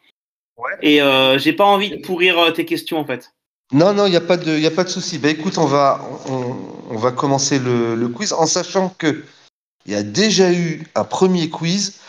Ouais. 0.57 0.71
Et 0.81 1.01
euh, 1.01 1.37
j'ai 1.37 1.53
pas 1.53 1.65
envie 1.65 1.89
de 1.89 1.97
pourrir 1.97 2.37
euh, 2.39 2.51
tes 2.51 2.65
questions 2.65 2.99
en 2.99 3.05
fait. 3.05 3.31
Non, 3.71 3.93
non, 3.93 4.05
il 4.05 4.11
n'y 4.11 4.17
a 4.17 4.21
pas 4.21 4.37
de, 4.37 4.57
y 4.57 4.67
a 4.67 4.71
pas 4.71 4.83
de 4.83 4.89
souci. 4.89 5.17
Bah, 5.17 5.29
écoute, 5.29 5.57
on 5.57 5.65
va, 5.65 5.99
on, 6.29 6.55
on 6.91 6.97
va 6.97 7.11
commencer 7.11 7.57
le, 7.57 7.95
le 7.95 8.07
quiz 8.07 8.33
en 8.33 8.45
sachant 8.45 8.89
que 8.89 9.23
il 9.85 9.93
y 9.93 9.95
a 9.95 10.03
déjà 10.03 10.51
eu 10.51 10.83
un 10.95 11.03
premier 11.03 11.49
quiz 11.49 11.99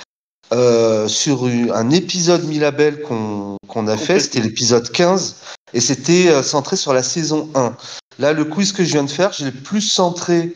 euh, 0.53 1.09
sur 1.09 1.45
un 1.47 1.91
épisode 1.91 2.45
mi-label 2.45 3.01
qu'on 3.03 3.57
qu'on 3.67 3.89
a 3.89 3.97
fait. 3.97 4.21
C'était 4.21 4.41
l'épisode 4.41 4.91
15 4.91 5.37
et 5.73 5.81
c'était 5.81 6.29
euh, 6.29 6.43
centré 6.43 6.77
sur 6.77 6.93
la 6.93 7.03
saison 7.03 7.51
1. 7.55 7.77
Là, 8.19 8.33
le 8.33 8.45
quiz 8.45 8.73
que 8.73 8.85
je 8.85 8.93
viens 8.93 9.05
de 9.05 9.11
faire, 9.11 9.33
je 9.33 9.47
l'ai 9.47 9.51
plus 9.51 9.81
centré 9.81 10.55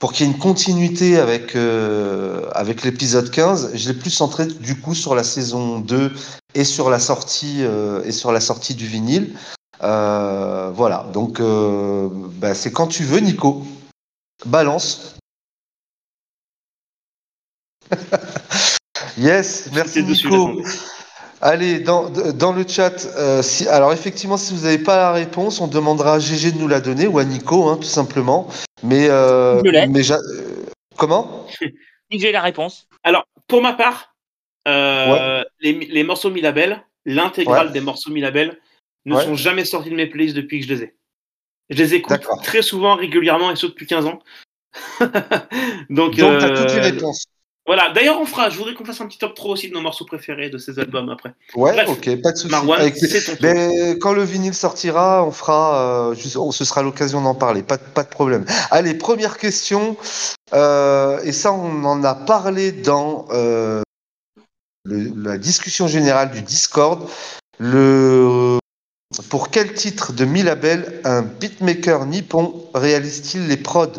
pour 0.00 0.12
qu'il 0.12 0.26
y 0.26 0.30
ait 0.30 0.32
une 0.32 0.38
continuité 0.38 1.18
avec, 1.18 1.54
euh, 1.54 2.48
avec 2.54 2.82
l'épisode 2.82 3.30
15. 3.30 3.72
Je 3.74 3.88
l'ai 3.88 3.94
plus 3.94 4.10
centré 4.10 4.46
du 4.46 4.80
coup 4.80 4.94
sur 4.94 5.14
la 5.14 5.22
saison 5.22 5.78
2 5.78 6.12
et 6.54 6.64
sur 6.64 6.90
la 6.90 6.98
sortie, 6.98 7.58
euh, 7.60 8.02
et 8.04 8.10
sur 8.10 8.32
la 8.32 8.40
sortie 8.40 8.74
du 8.74 8.86
vinyle. 8.86 9.36
Euh, 9.82 10.70
voilà, 10.74 11.06
donc 11.12 11.38
euh, 11.38 12.08
bah, 12.12 12.54
c'est 12.54 12.72
quand 12.72 12.86
tu 12.86 13.04
veux, 13.04 13.20
Nico. 13.20 13.62
Balance. 14.46 15.16
yes, 19.18 19.68
merci 19.74 20.02
dessus, 20.02 20.30
Nico. 20.30 20.62
Allez, 21.42 21.80
dans, 21.80 22.10
dans 22.10 22.52
le 22.52 22.66
chat, 22.68 23.06
euh, 23.16 23.42
si, 23.42 23.66
alors 23.68 23.92
effectivement, 23.94 24.36
si 24.36 24.54
vous 24.54 24.64
n'avez 24.64 24.78
pas 24.78 24.96
la 24.96 25.12
réponse, 25.12 25.60
on 25.60 25.68
demandera 25.68 26.14
à 26.14 26.18
GG 26.18 26.52
de 26.52 26.58
nous 26.58 26.68
la 26.68 26.80
donner 26.80 27.06
ou 27.06 27.18
à 27.18 27.24
Nico, 27.24 27.68
hein, 27.68 27.76
tout 27.76 27.88
simplement. 27.88 28.48
Mais, 28.82 29.08
euh, 29.10 29.60
Je 29.64 29.70
l'ai. 29.70 29.86
mais 29.86 30.02
j'a- 30.02 30.16
euh, 30.18 30.66
comment? 30.96 31.46
J'ai 32.10 32.32
la 32.32 32.40
réponse. 32.40 32.88
Alors, 33.02 33.24
pour 33.46 33.62
ma 33.62 33.72
part, 33.74 34.14
euh, 34.68 35.42
les, 35.60 35.72
les 35.72 36.02
morceaux 36.02 36.30
mi-label, 36.30 36.84
l'intégrale 37.04 37.68
Ouais. 37.68 37.72
des 37.72 37.80
morceaux 37.80 38.10
mi-label, 38.10 38.58
ne 39.06 39.14
Ouais. 39.14 39.24
sont 39.24 39.34
jamais 39.36 39.64
sortis 39.64 39.90
de 39.90 39.94
mes 39.94 40.06
playlists 40.06 40.36
depuis 40.36 40.60
que 40.60 40.66
je 40.66 40.74
les 40.74 40.82
ai. 40.84 40.94
Je 41.70 41.76
les 41.78 41.94
écoute 41.94 42.10
D'accord. 42.10 42.42
très 42.42 42.62
souvent, 42.62 42.96
régulièrement, 42.96 43.50
et 43.50 43.56
ce 43.56 43.66
depuis 43.66 43.86
15 43.86 44.06
ans. 44.06 44.18
Donc, 45.90 46.14
Donc, 46.14 46.14
tu 46.16 46.24
as 46.24 46.26
euh, 46.50 46.56
toutes 46.56 46.74
les 46.74 46.80
réponses. 46.80 47.24
Voilà, 47.70 47.92
d'ailleurs, 47.92 48.20
on 48.20 48.26
fera, 48.26 48.50
je 48.50 48.56
voudrais 48.58 48.74
qu'on 48.74 48.84
fasse 48.84 49.00
un 49.00 49.06
petit 49.06 49.18
top 49.18 49.36
3 49.36 49.52
aussi 49.52 49.68
de 49.68 49.74
nos 49.74 49.80
morceaux 49.80 50.04
préférés 50.04 50.50
de 50.50 50.58
ces 50.58 50.80
albums 50.80 51.08
après. 51.08 51.34
Ouais, 51.54 51.72
bref. 51.72 51.88
ok, 51.88 52.20
pas 52.20 52.32
de 52.32 52.36
souci. 52.36 52.50
Marwan, 52.50 52.80
Avec-. 52.80 52.96
Mais 53.42 53.96
quand 54.00 54.12
le 54.12 54.24
vinyle 54.24 54.54
sortira, 54.54 55.24
on 55.24 55.30
fera, 55.30 56.08
euh, 56.10 56.14
juste- 56.16 56.36
on- 56.36 56.50
ce 56.50 56.64
sera 56.64 56.82
l'occasion 56.82 57.20
d'en 57.22 57.36
parler, 57.36 57.62
pas, 57.62 57.76
de- 57.76 57.82
pas 57.94 58.02
de 58.02 58.08
problème. 58.08 58.44
Allez, 58.72 58.94
première 58.94 59.38
question, 59.38 59.96
euh, 60.52 61.20
et 61.22 61.30
ça 61.30 61.52
on 61.52 61.84
en 61.84 62.02
a 62.02 62.16
parlé 62.16 62.72
dans 62.72 63.26
euh, 63.30 63.82
le- 64.84 65.12
la 65.22 65.38
discussion 65.38 65.86
générale 65.86 66.32
du 66.32 66.42
Discord. 66.42 67.08
Le, 67.60 68.58
pour 69.28 69.50
quel 69.50 69.74
titre 69.74 70.12
de 70.12 70.24
mi-label 70.24 71.00
un 71.04 71.22
beatmaker 71.22 72.04
nippon 72.06 72.64
réalise-t-il 72.74 73.46
les 73.46 73.56
prods? 73.56 73.92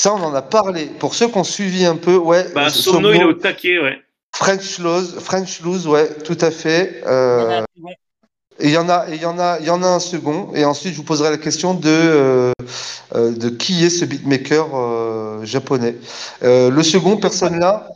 Ça 0.00 0.14
on 0.14 0.22
en 0.22 0.34
a 0.34 0.40
parlé. 0.40 0.86
Pour 0.86 1.14
ceux 1.14 1.28
qui 1.28 1.36
ont 1.36 1.44
suivi 1.44 1.84
un 1.84 1.96
peu, 1.96 2.16
ouais. 2.16 2.50
Bah, 2.54 2.70
Somno, 2.70 2.94
Somno, 3.10 3.12
il 3.12 3.20
est 3.20 3.24
au 3.24 3.34
taquet, 3.34 3.78
ouais. 3.78 3.98
French 4.34 4.78
Loose, 4.78 5.18
French 5.20 5.60
Loose, 5.60 5.86
ouais, 5.86 6.08
tout 6.24 6.38
à 6.40 6.50
fait. 6.50 7.02
Euh, 7.06 7.62
et 8.58 8.68
il 8.68 8.70
y 8.70 8.78
en 8.78 8.88
a, 8.88 9.10
et 9.10 9.16
il 9.16 9.20
y 9.20 9.26
en 9.26 9.38
a, 9.38 9.58
il 9.60 9.66
y 9.66 9.70
en 9.70 9.82
a 9.82 9.86
un 9.88 9.98
second. 9.98 10.54
Et 10.54 10.64
ensuite, 10.64 10.92
je 10.92 10.96
vous 10.96 11.04
poserai 11.04 11.28
la 11.28 11.36
question 11.36 11.74
de 11.74 11.90
euh, 11.90 12.52
euh, 13.14 13.32
de 13.32 13.50
qui 13.50 13.84
est 13.84 13.90
ce 13.90 14.06
beatmaker 14.06 14.68
euh, 14.74 15.44
japonais. 15.44 15.96
Euh, 16.42 16.70
le 16.70 16.82
second, 16.82 17.18
personne 17.18 17.58
là, 17.58 17.86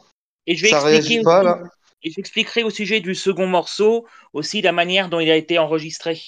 Et 0.46 0.56
je 0.56 0.62
vais 0.64 0.68
ça 0.72 0.92
expliquer 0.92 1.22
pas 1.22 1.42
là. 1.42 1.58
et 2.02 2.10
j'expliquerai 2.10 2.64
au 2.64 2.70
sujet 2.70 3.00
du 3.00 3.14
second 3.14 3.46
morceau 3.46 4.04
aussi 4.34 4.60
la 4.60 4.72
manière 4.72 5.08
dont 5.08 5.20
il 5.20 5.30
a 5.30 5.36
été 5.36 5.58
enregistré. 5.58 6.20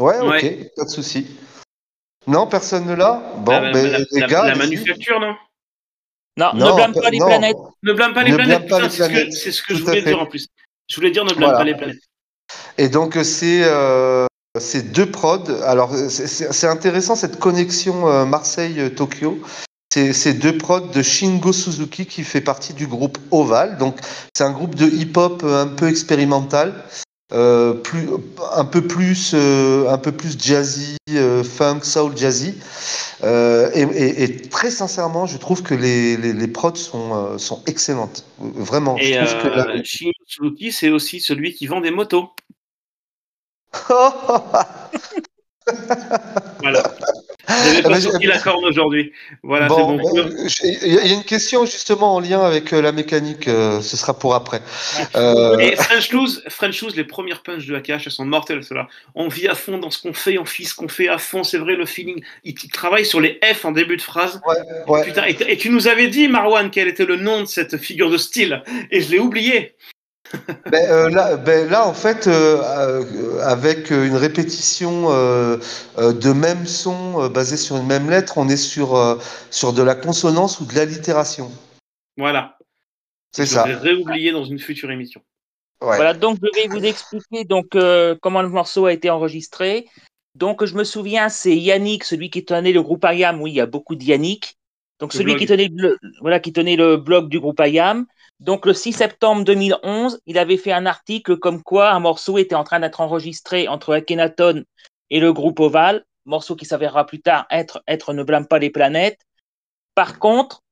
Ouais, 0.00 0.18
ok, 0.18 0.30
Ouais. 0.30 0.70
pas 0.76 0.84
de 0.84 0.90
souci. 0.90 1.26
Non, 2.26 2.46
personne 2.46 2.86
ne 2.86 2.94
l'a. 2.94 3.22
Bon, 3.38 3.52
la, 3.52 3.72
ben, 3.72 3.90
la- 3.90 3.98
les 3.98 4.26
gars, 4.26 4.46
la 4.46 4.54
manufacture, 4.54 5.20
non 5.20 5.34
Non, 6.38 6.52
Non, 6.54 6.70
ne 6.70 6.74
blâme 6.74 6.92
pas 6.94 7.10
les 7.10 7.18
non. 7.18 7.26
planètes. 7.26 7.56
Ne 7.82 7.92
blâme 7.92 8.14
pas 8.14 8.22
les 8.22 8.30
Ne 8.30 8.36
planètes, 8.36 8.62
putain, 8.62 8.88
c'est 8.88 8.90
ce 8.90 9.02
que, 9.02 9.06
planètes. 9.12 9.32
c'est 9.32 9.52
ce 9.52 9.62
que 9.62 9.74
je 9.74 9.78
Tout 9.80 9.84
voulais 9.86 10.02
dire 10.02 10.20
en 10.20 10.26
plus. 10.26 10.46
Je 10.88 10.96
voulais 10.96 11.10
dire 11.10 11.24
ne 11.24 11.30
blâme 11.34 11.50
Voilà. 11.50 11.58
pas 11.58 11.64
les 11.64 11.74
planètes. 11.74 12.02
Et 12.78 12.88
donc 12.88 13.16
euh, 13.16 13.24
c'est 13.24 13.62
euh, 13.64 14.26
c'est 14.58 14.92
deux 14.92 15.10
prods. 15.10 15.44
Alors 15.64 15.94
c'est- 15.94 16.26
c'est 16.26 16.52
c'est 16.52 16.66
intéressant 16.66 17.14
cette 17.14 17.38
connexion 17.38 18.08
euh, 18.08 18.24
Marseille-Tokyo. 18.24 19.38
C'est 19.92 20.12
c'est 20.12 20.34
deux 20.34 20.58
prods 20.58 20.80
de 20.88 21.02
Shingo 21.02 21.52
Suzuki 21.52 22.04
qui 22.06 22.24
fait 22.24 22.40
partie 22.40 22.72
du 22.74 22.86
groupe 22.86 23.18
Oval. 23.30 23.78
Donc 23.78 23.96
c'est 24.36 24.44
un 24.44 24.50
groupe 24.50 24.74
de 24.74 24.86
hip-hop 24.86 25.44
un 25.44 25.68
peu 25.68 25.88
expérimental, 25.88 26.84
euh, 27.32 27.72
plus 27.74 28.08
un 28.52 28.64
peu 28.64 28.82
plus 28.86 29.32
euh, 29.34 29.88
un 29.88 29.98
peu 29.98 30.12
plus 30.12 30.38
jazzy, 30.38 30.96
euh, 31.10 31.42
funk, 31.42 31.80
soul 31.82 32.16
jazzy. 32.16 32.54
Euh, 33.22 33.70
et, 33.74 33.82
et- 33.82 34.22
et 34.24 34.42
très 34.48 34.70
sincèrement, 34.70 35.26
je 35.26 35.38
trouve 35.38 35.62
que 35.62 35.74
les, 35.74 36.16
les, 36.16 36.32
les 36.32 36.48
prods 36.48 36.74
sont 36.76 37.38
sont 37.38 37.62
excellentes. 37.66 38.24
Vraiment. 38.38 38.96
Et 38.98 39.14
je 39.14 39.42
que 39.42 39.48
la- 39.48 39.82
Shin 39.84 40.10
Suzuki, 40.26 40.72
c'est 40.72 40.90
aussi 40.90 41.20
celui 41.20 41.54
qui 41.54 41.66
vend 41.66 41.80
des 41.80 41.90
motos. 41.90 42.30
Voilà. 46.60 46.82
J'avais 47.48 47.78
Ah, 47.78 47.82
pas 47.82 47.88
mais 47.90 48.00
sorti 48.00 48.18
j'ai- 48.22 48.28
la 48.28 48.38
corne 48.38 48.64
aujourd'hui. 48.64 49.12
Voilà, 49.42 49.66
Bon, 49.68 49.98
c'est 50.02 50.22
bon. 50.22 50.28
euh, 50.28 50.78
il 50.82 50.94
y 50.94 50.98
a 50.98 51.12
une 51.12 51.24
question 51.24 51.66
justement 51.66 52.14
en 52.14 52.20
lien 52.20 52.40
avec 52.40 52.72
euh, 52.72 52.80
la 52.80 52.92
mécanique, 52.92 53.48
euh, 53.48 53.80
ce 53.80 53.96
sera 53.96 54.18
pour 54.18 54.34
après. 54.34 54.62
Euh, 55.16 55.58
Et 55.58 55.76
French 55.76 56.10
Loose, 56.12 56.42
French 56.48 56.80
Loose, 56.82 56.96
les 56.96 57.04
premières 57.04 57.42
punches 57.42 57.66
de 57.66 57.74
AKH, 57.74 58.02
elles 58.06 58.12
sont 58.12 58.24
mortelles, 58.24 58.64
ceux-là. 58.64 58.88
On 59.14 59.28
vit 59.28 59.48
à 59.48 59.54
fond 59.54 59.78
dans 59.78 59.90
ce 59.90 60.00
qu'on 60.00 60.14
fait, 60.14 60.38
on 60.38 60.44
fait 60.44 60.64
ce 60.64 60.74
qu'on 60.74 60.88
fait 60.88 61.08
à 61.08 61.18
fond, 61.18 61.44
c'est 61.44 61.58
vrai, 61.58 61.74
le 61.76 61.86
feeling. 61.86 62.22
Il, 62.44 62.54
il 62.62 62.70
travaille 62.70 63.04
sur 63.04 63.20
les 63.20 63.38
F 63.44 63.64
en 63.64 63.72
début 63.72 63.96
de 63.96 64.02
phrase. 64.02 64.40
ouais. 64.88 65.04
Putain, 65.04 65.24
et, 65.26 65.36
et 65.48 65.56
tu 65.56 65.70
nous 65.70 65.86
avais 65.88 66.08
dit, 66.08 66.28
Marwan, 66.28 66.70
quel 66.70 66.88
était 66.88 67.04
le 67.06 67.16
nom 67.16 67.42
de 67.42 67.46
cette 67.46 67.76
figure 67.76 68.10
de 68.10 68.16
style, 68.16 68.62
et 68.90 69.00
je 69.02 69.10
l'ai 69.10 69.18
oublié. 69.18 69.74
Ben, 70.70 70.90
euh, 70.90 71.08
là, 71.10 71.36
ben, 71.36 71.68
là, 71.68 71.86
en 71.86 71.94
fait, 71.94 72.26
euh, 72.26 72.60
euh, 72.62 73.40
avec 73.42 73.90
une 73.90 74.16
répétition 74.16 75.06
euh, 75.10 75.58
de 75.98 76.32
même 76.32 76.66
son 76.66 77.22
euh, 77.22 77.28
basé 77.28 77.56
sur 77.56 77.76
une 77.76 77.86
même 77.86 78.08
lettre, 78.10 78.38
on 78.38 78.48
est 78.48 78.56
sur, 78.56 78.96
euh, 78.96 79.16
sur 79.50 79.72
de 79.72 79.82
la 79.82 79.94
consonance 79.94 80.60
ou 80.60 80.64
de 80.66 80.74
l'allitération. 80.74 81.50
Voilà. 82.16 82.56
C'est 83.32 83.46
Je 83.46 83.50
ça. 83.50 83.66
l'ai 83.66 83.74
réoublié 83.74 84.32
dans 84.32 84.44
une 84.44 84.58
future 84.58 84.90
émission. 84.90 85.20
Ouais. 85.82 85.96
Voilà, 85.96 86.14
donc 86.14 86.38
je 86.42 86.62
vais 86.62 86.68
vous 86.68 86.84
expliquer 86.84 87.44
donc 87.44 87.74
euh, 87.74 88.14
comment 88.22 88.42
le 88.42 88.48
morceau 88.48 88.86
a 88.86 88.92
été 88.92 89.10
enregistré. 89.10 89.86
Donc 90.34 90.64
je 90.64 90.74
me 90.74 90.84
souviens, 90.84 91.28
c'est 91.28 91.56
Yannick, 91.56 92.04
celui 92.04 92.30
qui 92.30 92.44
tenait 92.44 92.72
le 92.72 92.82
groupe 92.82 93.04
IAM. 93.08 93.40
Oui, 93.42 93.50
il 93.52 93.54
y 93.56 93.60
a 93.60 93.66
beaucoup 93.66 93.94
de 93.94 94.02
Yannick. 94.02 94.56
Donc 95.00 95.12
Le 95.12 95.18
celui 95.18 95.32
blog. 95.32 95.38
qui 95.40 95.46
tenait 95.46 95.70
le, 95.74 95.98
voilà 96.20 96.40
qui 96.40 96.52
tenait 96.52 96.76
le 96.76 96.96
blog 96.96 97.28
du 97.28 97.40
groupe 97.40 97.60
IAM. 97.64 98.06
Donc 98.40 98.66
le 98.66 98.74
6 98.74 98.92
septembre 98.92 99.44
2011, 99.44 100.20
il 100.26 100.38
avait 100.38 100.56
fait 100.56 100.72
un 100.72 100.86
article 100.86 101.38
comme 101.38 101.62
quoi 101.62 101.92
un 101.92 102.00
morceau 102.00 102.38
était 102.38 102.54
en 102.54 102.64
train 102.64 102.80
d'être 102.80 103.00
enregistré 103.00 103.68
entre 103.68 103.94
Akhenaton 103.94 104.64
et 105.10 105.20
le 105.20 105.32
groupe 105.32 105.60
Oval, 105.60 106.04
morceau 106.24 106.56
qui 106.56 106.64
s'avérera 106.64 107.06
plus 107.06 107.20
tard 107.20 107.46
être 107.50 107.82
être 107.86 108.12
ne 108.12 108.22
blâme 108.22 108.46
pas 108.46 108.58
les 108.58 108.70
planètes. 108.70 109.20
Par 109.94 110.18
contre, 110.18 110.62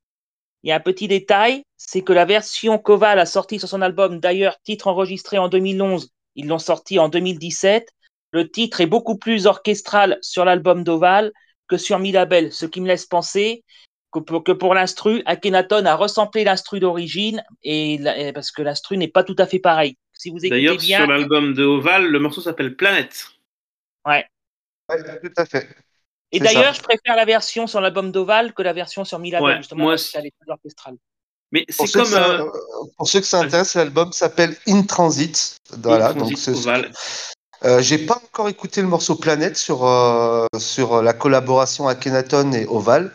il 0.62 0.68
y 0.68 0.72
a 0.72 0.76
un 0.76 0.80
petit 0.80 1.08
détail, 1.08 1.64
c'est 1.76 2.02
que 2.02 2.12
la 2.12 2.24
version 2.24 2.78
qu'Oval 2.78 3.18
a 3.18 3.26
sortie 3.26 3.58
sur 3.58 3.68
son 3.68 3.82
album, 3.82 4.20
d'ailleurs, 4.20 4.56
titre 4.62 4.86
enregistré 4.86 5.38
en 5.38 5.48
2011, 5.48 6.10
ils 6.36 6.46
l'ont 6.46 6.58
sorti 6.58 6.98
en 6.98 7.08
2017. 7.08 7.88
Le 8.32 8.50
titre 8.50 8.80
est 8.80 8.86
beaucoup 8.86 9.18
plus 9.18 9.46
orchestral 9.46 10.18
sur 10.22 10.44
l'album 10.44 10.84
d'Oval 10.84 11.32
que 11.68 11.76
sur 11.76 11.98
Milabel, 11.98 12.52
ce 12.52 12.66
qui 12.66 12.80
me 12.80 12.86
laisse 12.86 13.06
penser 13.06 13.64
que 14.12 14.18
pour, 14.20 14.44
que 14.44 14.52
pour 14.52 14.74
l'instru, 14.74 15.22
Akhenaton 15.26 15.84
a 15.86 15.96
resamplé 15.96 16.44
l'instru 16.44 16.80
d'origine 16.80 17.42
et, 17.62 18.00
parce 18.34 18.50
que 18.52 18.62
l'instru 18.62 18.96
n'est 18.98 19.08
pas 19.08 19.24
tout 19.24 19.36
à 19.38 19.46
fait 19.46 19.58
pareil. 19.58 19.96
Si 20.12 20.30
vous 20.30 20.36
écoutez 20.36 20.50
D'ailleurs, 20.50 20.76
bien, 20.76 20.98
sur 20.98 21.06
l'album 21.08 21.54
de 21.54 21.64
Oval, 21.64 22.06
le 22.06 22.18
morceau 22.20 22.40
s'appelle 22.40 22.76
Planète. 22.76 23.26
ouais. 24.06 24.24
Ouais, 24.88 25.20
tout 25.20 25.32
à 25.36 25.46
fait. 25.46 25.68
Et 26.32 26.38
C'est 26.38 26.44
d'ailleurs, 26.44 26.74
ça. 26.74 26.80
je 26.80 26.82
préfère 26.82 27.16
la 27.16 27.24
version 27.24 27.66
sur 27.66 27.80
l'album 27.80 28.10
d'Oval 28.10 28.52
que 28.52 28.62
la 28.62 28.72
version 28.72 29.04
sur 29.04 29.18
Milabel, 29.18 29.46
Ouais, 29.48 29.56
justement, 29.58 29.84
moi 29.84 29.92
parce 29.94 30.14
est 30.14 30.32
plus 30.38 30.50
orchestrale. 30.50 30.96
Mais 31.50 31.64
Pour 31.76 31.86
c'est 31.86 31.92
ceux, 31.92 31.98
comme 32.00 32.08
que 32.08 32.14
ça, 32.14 32.30
euh, 32.40 32.50
pour 32.96 33.08
ceux 33.08 33.20
que 33.20 33.26
ça 33.26 33.40
intéresse, 33.40 33.74
l'album 33.74 34.12
s'appelle 34.12 34.56
In 34.66 34.82
Transit. 34.82 35.56
Voilà, 35.78 36.08
In 36.08 36.14
Transit 36.14 36.30
donc 36.30 36.38
c'est- 36.38 36.50
Oval. 36.68 36.90
Euh, 37.64 37.80
J'ai 37.80 37.98
pas 37.98 38.16
encore 38.16 38.48
écouté 38.48 38.80
le 38.82 38.88
morceau 38.88 39.14
Planète 39.14 39.56
sur, 39.56 39.86
euh, 39.86 40.46
sur 40.58 41.00
la 41.02 41.12
collaboration 41.12 41.86
à 41.86 41.94
Kenaton 41.94 42.52
et 42.52 42.66
Oval. 42.66 43.14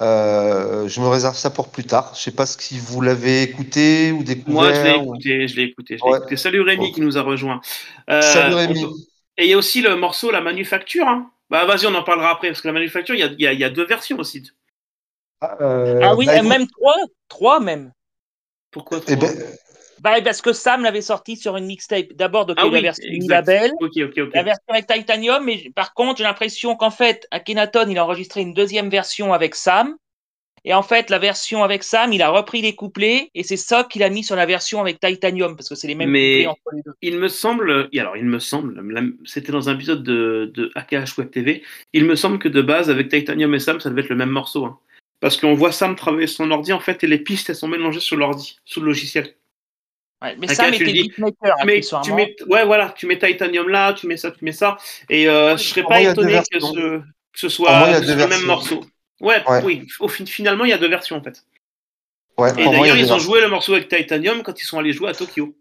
Euh, 0.00 0.88
je 0.88 1.00
me 1.00 1.06
réserve 1.08 1.36
ça 1.36 1.50
pour 1.50 1.68
plus 1.68 1.84
tard. 1.84 2.12
Je 2.14 2.20
sais 2.20 2.30
pas 2.32 2.46
si 2.46 2.78
vous 2.78 3.00
l'avez 3.02 3.42
écouté 3.42 4.10
ou 4.12 4.22
découvert. 4.22 4.52
Moi, 4.52 4.72
je 4.72 4.82
l'ai 4.82 4.94
ou- 4.96 5.02
écouté, 5.14 5.48
je 5.48 5.56
l'ai 5.56 5.62
écouté, 5.64 5.98
je 5.98 6.04
l'ai 6.04 6.10
Ouais. 6.10 6.18
écouté. 6.18 6.36
Salut 6.36 6.62
Rémi 6.62 6.86
Bon. 6.88 6.92
qui 6.92 7.00
nous 7.02 7.18
a 7.18 7.22
rejoint. 7.22 7.60
Euh, 8.10 8.20
Salut 8.22 8.54
Rémi. 8.54 8.84
Et 9.36 9.44
il 9.44 9.50
y 9.50 9.52
a 9.52 9.58
aussi 9.58 9.82
le 9.82 9.94
morceau 9.96 10.30
La 10.30 10.40
Manufacture. 10.40 11.06
Hein. 11.06 11.30
Bah 11.50 11.66
vas-y, 11.66 11.86
on 11.86 11.94
en 11.94 12.02
parlera 12.02 12.30
après, 12.30 12.48
parce 12.48 12.62
que 12.62 12.68
La 12.68 12.72
Manufacture, 12.74 13.14
il 13.14 13.20
y 13.20 13.22
a, 13.22 13.26
il 13.26 13.40
y 13.40 13.46
a- 13.46 13.52
il 13.52 13.60
y 13.60 13.64
a 13.64 13.70
deux 13.70 13.84
versions 13.86 14.18
aussi. 14.18 14.50
Ah, 15.42 15.56
euh, 15.60 16.00
ah 16.02 16.14
oui, 16.14 16.26
bah, 16.26 16.40
même 16.42 16.66
trois, 16.68 16.94
trois 17.28 17.60
même. 17.60 17.92
Pourquoi 18.70 18.98
eh 19.08 19.16
trois 19.16 19.28
ben, 19.28 19.44
Bah, 20.02 20.20
parce 20.22 20.42
que 20.42 20.52
Sam 20.52 20.82
l'avait 20.82 21.00
sorti 21.00 21.36
sur 21.36 21.56
une 21.56 21.66
mixtape. 21.66 22.12
D'abord, 22.14 22.44
donc, 22.46 22.56
Ah 22.58 22.66
oui, 22.66 22.72
la 22.72 22.80
version. 22.80 23.08
Label, 23.28 23.70
la 24.34 24.42
version 24.42 24.64
avec 24.68 24.86
Titanium, 24.88 25.44
mais 25.44 25.70
par 25.76 25.94
contre, 25.94 26.18
j'ai 26.18 26.24
l'impression 26.24 26.74
qu'en 26.74 26.90
fait, 26.90 27.26
Akhenaton, 27.30 27.86
il 27.88 27.96
a 27.98 28.04
enregistré 28.04 28.40
une 28.40 28.52
deuxième 28.52 28.90
version 28.90 29.32
avec 29.32 29.54
Sam. 29.54 29.94
Et 30.64 30.74
en 30.74 30.82
fait, 30.82 31.10
la 31.10 31.18
version 31.18 31.64
avec 31.64 31.82
Sam, 31.82 32.12
il 32.12 32.22
a 32.22 32.30
repris 32.30 32.62
les 32.62 32.74
couplets, 32.76 33.30
et 33.34 33.42
c'est 33.42 33.56
ça 33.56 33.82
qu'il 33.84 34.02
a 34.04 34.08
mis 34.10 34.22
sur 34.22 34.36
la 34.36 34.46
version 34.46 34.80
avec 34.80 35.00
Titanium, 35.00 35.56
parce 35.56 35.68
que 35.68 35.74
c'est 35.74 35.88
les 35.88 35.96
mêmes 35.96 36.10
Mais- 36.10 36.44
couplets 36.44 36.46
entre 36.46 36.76
les 36.76 36.82
deux. 36.82 36.92
Il 37.02 37.18
me 37.18 37.26
semble, 37.28 37.88
et 37.92 37.98
alors 38.00 38.16
il 38.16 38.24
me 38.24 38.38
semble, 38.38 38.80
c'était 39.24 39.50
dans 39.50 39.68
un 39.68 39.74
épisode 39.74 40.04
de, 40.04 40.50
de 40.54 40.70
AKH 40.76 41.18
Web 41.18 41.30
TV, 41.32 41.62
il 41.92 42.04
me 42.04 42.14
semble 42.14 42.38
que 42.38 42.48
de 42.48 42.62
base, 42.62 42.90
avec 42.90 43.08
Titanium 43.08 43.52
et 43.54 43.58
Sam, 43.58 43.80
ça 43.80 43.90
devait 43.90 44.02
être 44.02 44.08
le 44.08 44.14
même 44.16 44.30
morceau. 44.30 44.64
hein. 44.64 44.78
Parce 45.18 45.36
qu'on 45.36 45.54
voit 45.54 45.72
Sam 45.72 45.96
travailler 45.96 46.28
son 46.28 46.48
ordi, 46.52 46.72
en 46.72 46.80
fait, 46.80 47.02
et 47.02 47.06
les 47.08 47.18
pistes, 47.18 47.50
elles 47.50 47.56
sont 47.56 47.68
mélangées 47.68 48.00
sur 48.00 48.16
l'ordi, 48.16 48.56
sous 48.64 48.80
le 48.80 48.86
logiciel. 48.86 49.34
Ouais, 50.22 50.36
mais 50.38 50.46
était 50.74 50.84
le 50.84 50.92
dis. 50.92 51.02
beatmaker, 51.08 51.56
Tu 51.58 51.66
mets, 51.66 51.72
tu 51.72 51.78
accessoirement. 51.78 52.16
mets, 52.16 52.36
ouais, 52.48 52.64
voilà, 52.64 52.94
tu 52.96 53.06
mets 53.06 53.18
Titanium 53.18 53.68
là, 53.68 53.92
tu 53.92 54.06
mets 54.06 54.16
ça, 54.16 54.30
tu 54.30 54.44
mets 54.44 54.52
ça, 54.52 54.76
et 55.10 55.28
euh, 55.28 55.56
je 55.56 55.62
serais 55.64 55.82
pas 55.82 56.00
moi, 56.00 56.10
étonné 56.12 56.28
que 56.28 56.32
versions. 56.34 56.72
ce, 56.74 56.98
que 57.00 57.02
ce 57.34 57.46
Pour 57.46 57.52
soit 57.56 57.98
le 58.00 58.26
même 58.26 58.44
morceau. 58.44 58.84
Ouais, 59.20 59.42
Ouais. 59.48 59.62
oui, 59.64 59.86
au 60.00 60.08
fin, 60.08 60.24
finalement, 60.26 60.64
il 60.64 60.70
y 60.70 60.72
a 60.72 60.78
deux 60.78 60.88
versions, 60.88 61.16
en 61.16 61.22
fait. 61.22 61.44
ouais, 62.38 62.50
Et 62.50 62.68
d'ailleurs, 62.68 62.96
ils 62.96 63.12
ont 63.12 63.18
joué 63.18 63.40
le 63.40 63.48
morceau 63.48 63.74
avec 63.74 63.88
Titanium 63.88 64.42
quand 64.42 64.60
ils 64.60 64.64
sont 64.64 64.78
allés 64.78 64.92
jouer 64.92 65.10
à 65.10 65.14
Tokyo. 65.14 65.54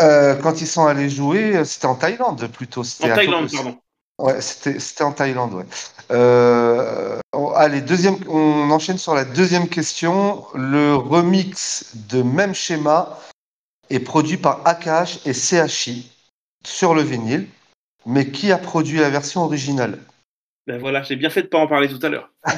Euh, 0.00 0.34
quand 0.36 0.60
ils 0.60 0.66
sont 0.66 0.86
allés 0.86 1.08
jouer, 1.08 1.56
euh, 1.56 1.64
c'était 1.64 1.86
en 1.86 1.94
Thaïlande 1.94 2.48
plutôt. 2.48 2.82
En 3.02 3.08
Thaïlande, 3.08 3.48
Tokyo. 3.48 3.62
pardon. 3.62 3.78
Ouais, 4.18 4.40
c'était 4.40 4.80
c'était 4.80 5.04
en 5.04 5.12
Thaïlande, 5.12 5.52
ouais. 5.54 5.64
Euh, 6.10 7.18
on- 7.32 7.50
allez, 7.50 7.82
deuxième, 7.82 8.16
on 8.28 8.70
enchaîne 8.70 8.98
sur 8.98 9.14
la 9.14 9.24
deuxième 9.24 9.68
question. 9.68 10.44
Le 10.54 10.94
remix 10.96 11.92
de 12.08 12.22
même 12.22 12.54
schéma 12.54 13.18
est 13.90 14.00
produit 14.00 14.36
par 14.36 14.66
AKH 14.66 15.26
et 15.26 15.32
CHI 15.32 16.10
sur 16.64 16.94
le 16.94 17.02
vinyle. 17.02 17.46
Mais 18.04 18.30
qui 18.30 18.52
a 18.52 18.58
produit 18.58 18.98
la 18.98 19.10
version 19.10 19.42
originale? 19.42 19.98
Ben 20.66 20.78
voilà, 20.78 21.02
j'ai 21.02 21.16
bien 21.16 21.30
fait 21.30 21.42
de 21.42 21.46
pas 21.48 21.58
en 21.58 21.66
parler 21.66 21.88
tout 21.88 21.98
à 22.02 22.08
l'heure. 22.08 22.30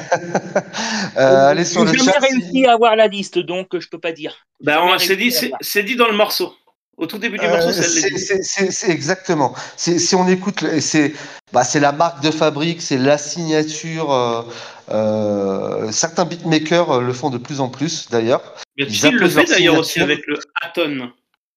Euh, 1.16 1.48
Allez 1.48 1.64
sur 1.64 1.84
J'ai 1.86 1.92
le 1.92 1.98
jamais 1.98 2.12
chat. 2.12 2.18
réussi 2.20 2.64
à 2.66 2.74
avoir 2.74 2.94
la 2.94 3.08
liste, 3.08 3.38
donc 3.38 3.76
je 3.78 3.88
peux 3.88 3.98
pas 3.98 4.12
dire. 4.12 4.36
Ben, 4.60 4.78
on- 4.80 4.96
dit, 4.96 5.32
c'est 5.60 5.82
dit 5.82 5.96
dans 5.96 6.06
le 6.06 6.16
morceau. 6.16 6.54
Au 6.98 7.06
tout 7.06 7.18
début 7.18 7.38
du 7.38 7.46
Euh, 7.46 7.50
morceau, 7.50 7.72
c'est 7.72 8.90
exactement. 8.90 9.54
Si 9.76 10.14
on 10.16 10.26
écoute, 10.28 10.64
c'est 10.80 11.14
bah, 11.52 11.64
c'est 11.64 11.80
la 11.80 11.92
marque 11.92 12.22
de 12.22 12.30
fabrique, 12.30 12.82
c'est 12.82 12.98
la 12.98 13.18
signature. 13.18 14.12
euh, 14.12 14.42
euh, 14.90 15.92
certains 15.92 16.24
beatmakers 16.24 17.00
le 17.00 17.12
font 17.12 17.30
de 17.30 17.38
plus 17.38 17.60
en 17.60 17.68
plus, 17.68 18.08
d'ailleurs. 18.10 18.42
Mais 18.76 18.86
ils 18.86 18.94
Chill 18.94 19.14
le 19.14 19.28
apposent 19.28 19.34
fait 19.34 19.46
leur 19.46 19.46
d'ailleurs 19.46 19.76
aussi 19.78 19.92
signature. 19.92 20.02
avec 20.02 20.26
le 20.26 20.40
Aton. 20.60 21.12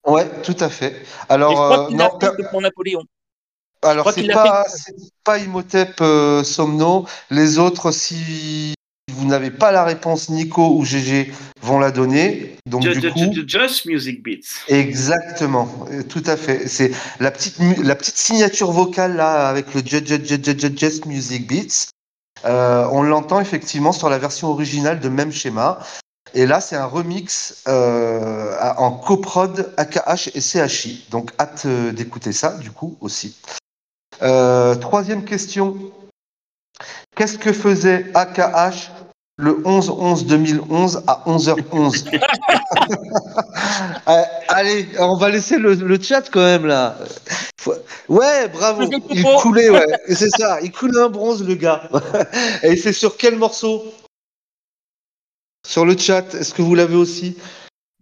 Ouais, 0.05 0.29
tout 0.43 0.55
à 0.59 0.69
fait. 0.69 1.05
Et 1.47 1.53
je 1.53 1.53
Alors, 1.53 1.53
crois 1.53 1.77
non, 1.91 2.09
fait 2.19 2.35
que 2.35 2.43
pour 2.49 2.61
Napoléon. 2.61 3.03
alors 3.83 4.11
c'est 4.11 4.27
pas, 4.27 4.63
c'est 4.67 4.95
pas 5.23 5.37
Imhotep 5.39 6.01
euh, 6.01 6.43
Somno. 6.43 7.05
Les 7.29 7.57
autres, 7.59 7.91
si 7.91 8.73
vous 9.21 9.27
n'avez 9.27 9.51
pas 9.51 9.71
la 9.71 9.83
réponse, 9.83 10.29
Nico 10.29 10.75
ou 10.75 10.83
GG 10.83 11.31
vont 11.61 11.77
la 11.79 11.91
donner. 11.91 12.55
Donc 12.65 12.81
Ju- 12.83 12.99
du 12.99 13.11
coup, 13.11 13.31
Just 13.47 13.85
Music 13.85 14.23
Beats. 14.23 14.65
exactement, 14.67 15.67
euh, 15.91 16.01
tout 16.03 16.23
à 16.25 16.35
fait. 16.37 16.67
C'est 16.67 16.91
la 17.19 17.29
petite, 17.31 17.57
la 17.83 17.95
petite 17.95 18.17
signature 18.17 18.71
vocale 18.71 19.15
là 19.15 19.47
avec 19.47 19.73
le 19.75 19.81
Just, 19.85 20.07
Just, 20.07 20.25
Just, 20.25 20.59
Just, 20.59 20.77
Just 20.79 21.05
Music 21.05 21.47
Beats. 21.47 21.87
Euh, 22.45 22.87
on 22.91 23.03
l'entend 23.03 23.39
effectivement 23.39 23.91
sur 23.91 24.09
la 24.09 24.17
version 24.17 24.47
originale 24.49 24.99
de 24.99 25.09
même 25.09 25.31
schéma. 25.31 25.79
Et 26.33 26.45
là, 26.47 26.61
c'est 26.61 26.75
un 26.77 26.85
remix 26.85 27.61
euh, 27.67 28.55
en 28.77 28.91
coprod 28.91 29.71
AKH 29.77 30.31
et 30.33 30.41
CHI. 30.41 31.05
Donc, 31.11 31.31
hâte 31.39 31.67
d'écouter 31.67 32.31
ça, 32.31 32.57
du 32.57 32.71
coup, 32.71 32.97
aussi. 33.01 33.35
Euh, 34.23 34.73
troisième 34.75 35.25
question. 35.25 35.77
Qu'est-ce 37.15 37.37
que 37.37 37.51
faisait 37.53 38.09
AKH 38.13 38.89
le 39.37 39.53
11-11-2011 39.63 41.03
à 41.07 41.23
11h11 41.25 42.19
Euh, 44.07 44.21
Allez, 44.49 44.87
on 44.99 45.15
va 45.17 45.29
laisser 45.29 45.57
le, 45.57 45.73
le 45.75 46.01
chat 46.01 46.23
quand 46.31 46.41
même, 46.43 46.65
là. 46.65 46.97
Ouais, 48.09 48.47
bravo. 48.49 48.89
Il 49.11 49.23
coulait, 49.41 49.69
ouais. 49.69 49.85
C'est 50.09 50.29
ça. 50.29 50.59
Il 50.61 50.71
coulait 50.71 50.99
un 50.99 51.09
bronze, 51.09 51.45
le 51.47 51.55
gars. 51.55 51.89
Et 52.63 52.75
c'est 52.75 52.93
sur 52.93 53.15
quel 53.17 53.35
morceau? 53.37 53.85
Sur 55.67 55.85
le 55.85 55.95
chat, 55.97 56.33
est-ce 56.33 56.53
que 56.53 56.61
vous 56.61 56.75
l'avez 56.75 56.95
aussi? 56.95 57.37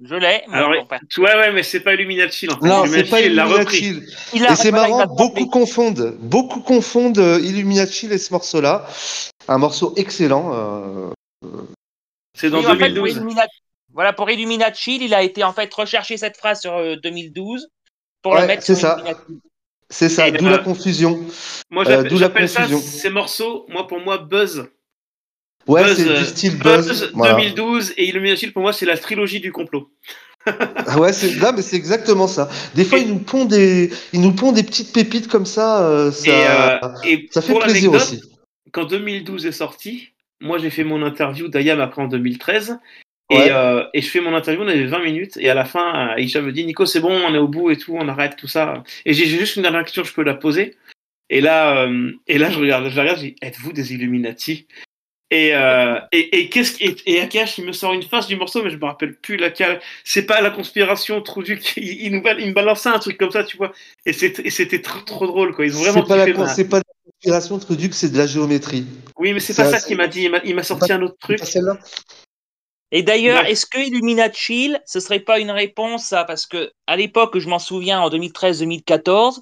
Je 0.01 0.15
l'ai. 0.15 0.41
Alors, 0.51 0.69
ouais, 0.69 0.87
ouais, 1.17 1.51
mais 1.51 1.61
c'est 1.63 1.81
pas 1.81 1.93
Illuminati 1.93 2.47
en 2.49 2.57
fait. 2.57 2.65
Non, 2.65 2.85
c'est 2.87 3.03
pas 3.09 3.19
il 3.21 3.35
l'a 3.35 3.45
repris. 3.45 3.77
Illuminati. 3.79 4.15
il 4.33 4.45
a- 4.45 4.53
Et 4.53 4.55
c'est 4.55 4.71
marrant, 4.71 5.05
beaucoup 5.07 5.45
confondent, 5.47 6.15
beaucoup 6.21 6.61
confondent 6.61 7.19
euh, 7.19 7.39
Illuminati 7.43 8.05
et 8.07 8.17
ce 8.17 8.31
morceau-là. 8.33 8.87
Un 9.49 9.57
morceau 9.57 9.93
excellent. 9.97 10.51
euh, 10.53 11.09
C'est 12.37 12.49
dans 12.49 12.59
Oui, 12.59 12.65
en 12.67 12.69
fait, 12.71 12.77
pour 12.77 13.03
2012. 13.03 13.15
Illuminati, 13.17 13.57
voilà, 13.93 14.13
pour 14.13 14.29
Illuminati, 14.29 14.97
il 15.03 15.13
a 15.13 15.23
été 15.23 15.43
en 15.43 15.53
fait 15.53 15.73
recherché 15.73 16.17
cette 16.17 16.37
phrase 16.37 16.61
sur 16.61 16.73
euh, 16.73 16.95
2012 16.97 17.67
pour 18.21 18.33
Ouais, 18.33 18.41
le 18.41 18.47
mettre 18.47 18.63
c'est 18.63 18.75
sur 18.75 18.81
ça. 18.87 18.95
Illuminati. 18.97 19.39
c'est 19.89 20.09
ça, 20.09 20.31
d'où 20.31 20.45
euh, 20.45 20.51
la 20.51 20.57
confusion. 20.59 21.19
Moi, 21.69 21.87
Euh, 21.87 22.07
j'appelle 22.17 22.43
la 22.43 22.47
ça, 22.47 22.61
confusion. 22.63 22.79
ces 22.81 23.09
morceaux, 23.09 23.65
moi, 23.69 23.87
pour 23.87 23.99
moi, 23.99 24.17
Buzz. 24.19 24.67
Ouais, 25.67 25.83
Buzz, 25.83 25.97
c'est 25.97 26.09
euh, 26.09 26.19
du 26.19 26.25
style 26.25 26.57
Buzz, 26.57 26.87
Buzz. 26.87 27.11
voilà. 27.13 27.33
2012 27.35 27.93
et 27.97 28.07
Illuminati, 28.07 28.47
pour 28.47 28.61
moi, 28.61 28.73
c'est 28.73 28.85
la 28.85 28.97
trilogie 28.97 29.39
du 29.39 29.51
complot. 29.51 29.89
Ouais, 30.97 31.11
c'est 31.13 31.35
là, 31.35 31.51
mais 31.51 31.61
c'est 31.61 31.75
exactement 31.75 32.25
ça. 32.27 32.49
Des 32.73 32.85
fois, 32.85 32.97
Et- 32.97 33.01
ils 33.01 33.09
nous 33.09 33.19
pondent 33.19 33.49
des, 33.49 33.91
ils 34.13 34.21
nous 34.21 34.31
pondent 34.33 34.55
des 34.55 34.63
petites 34.63 34.93
pépites 34.93 35.27
comme 35.27 35.45
ça. 35.45 35.83
euh, 35.85 36.11
ça, 36.11 36.27
Et, 36.27 36.47
euh, 36.47 36.89
et 37.03 37.27
ça 37.31 37.41
fait 37.41 37.51
pour 37.51 37.61
plaisir 37.61 37.91
aussi. 37.91 38.21
quand 38.71 38.85
2012 38.85 39.45
est 39.45 39.51
sorti, 39.51 40.13
moi 40.39 40.57
j'ai 40.57 40.69
fait 40.69 40.83
mon 40.83 41.03
interview 41.03 41.47
d'Ayam 41.47 41.79
après 41.81 42.01
en 42.01 42.07
2013. 42.07 42.79
Ouais. 43.31 43.47
Et, 43.47 43.51
euh, 43.51 43.83
et 43.93 44.01
je 44.01 44.09
fais 44.09 44.21
mon 44.21 44.33
interview, 44.33 44.63
on 44.63 44.67
avait 44.67 44.85
20 44.85 45.03
minutes, 45.03 45.37
et 45.37 45.51
à 45.51 45.53
la 45.53 45.63
fin, 45.63 46.07
Aïcha 46.15 46.41
me 46.41 46.51
dit 46.51 46.65
Nico, 46.65 46.87
c'est 46.87 46.99
bon, 46.99 47.11
on 47.11 47.35
est 47.35 47.37
au 47.37 47.47
bout 47.47 47.69
et 47.69 47.77
tout, 47.77 47.95
on 47.95 48.07
arrête 48.07 48.35
tout 48.35 48.47
ça. 48.47 48.83
Et 49.05 49.13
j'ai 49.13 49.27
juste 49.27 49.55
une 49.55 49.61
dernière 49.61 49.83
question, 49.83 50.03
je 50.03 50.13
peux 50.13 50.23
la 50.23 50.33
poser? 50.33 50.75
Et 51.29 51.41
là, 51.41 51.83
euh, 51.83 52.11
et 52.27 52.39
là 52.39 52.49
je 52.49 52.59
regarde, 52.59 52.89
je 52.89 52.95
la 52.95 53.03
regarde, 53.03 53.19
je 53.19 53.25
dis 53.25 53.35
Êtes-vous 53.41 53.71
des 53.71 53.93
Illuminati? 53.93 54.67
Et, 55.31 55.53
euh, 55.53 55.99
et, 56.11 56.39
et, 56.39 56.49
qu'est-ce 56.49 56.83
et, 56.83 56.95
et 57.05 57.21
Akash, 57.21 57.59
il 57.59 57.65
me 57.65 57.71
sort 57.71 57.93
une 57.93 58.01
face 58.01 58.25
du 58.25 58.35
morceau, 58.35 58.63
mais 58.63 58.71
je 58.71 58.77
me 58.77 58.85
rappelle 58.85 59.13
plus 59.15 59.37
laquelle. 59.37 59.79
C'est 60.03 60.25
pas 60.25 60.41
la 60.41 60.49
conspiration, 60.49 61.21
Truduc. 61.21 61.73
Il, 61.77 62.01
il, 62.01 62.11
nous, 62.13 62.23
il 62.39 62.47
me 62.47 62.53
balançait 62.53 62.89
un 62.89 62.97
truc 62.97 63.17
comme 63.17 63.29
ça, 63.29 63.43
tu 63.43 63.55
vois. 63.57 63.71
Et 64.07 64.13
c'était 64.13 64.81
trop, 64.81 65.01
trop 65.01 65.27
drôle, 65.27 65.53
quoi. 65.53 65.65
Ils 65.67 65.77
ont 65.77 65.81
vraiment 65.81 66.03
C'est 66.03 66.07
pas, 66.07 66.25
la, 66.25 66.47
c'est 66.47 66.67
pas 66.67 66.81
Truduc, 67.59 67.93
c'est 67.93 68.09
de 68.09 68.17
la 68.17 68.27
géométrie. 68.27 68.85
Oui, 69.17 69.33
mais 69.33 69.39
c'est 69.39 69.55
pas 69.55 69.69
ça 69.69 69.79
qu'il 69.79 69.97
m'a 69.97 70.07
dit. 70.07 70.29
Il 70.43 70.55
m'a 70.55 70.63
sorti 70.63 70.91
un 70.91 71.01
autre 71.01 71.17
truc. 71.19 71.39
Et 72.91 73.03
d'ailleurs, 73.03 73.45
est-ce 73.45 73.65
que 73.65 73.77
Illuminati, 73.77 74.73
ce 74.85 74.99
serait 74.99 75.19
pas 75.19 75.39
une 75.39 75.51
réponse 75.51 76.11
à 76.11 76.23
parce 76.23 76.47
que 76.47 76.71
à 76.87 76.97
l'époque, 76.97 77.37
je 77.37 77.47
m'en 77.47 77.59
souviens, 77.59 78.01
en 78.01 78.09
2013-2014, 78.09 79.41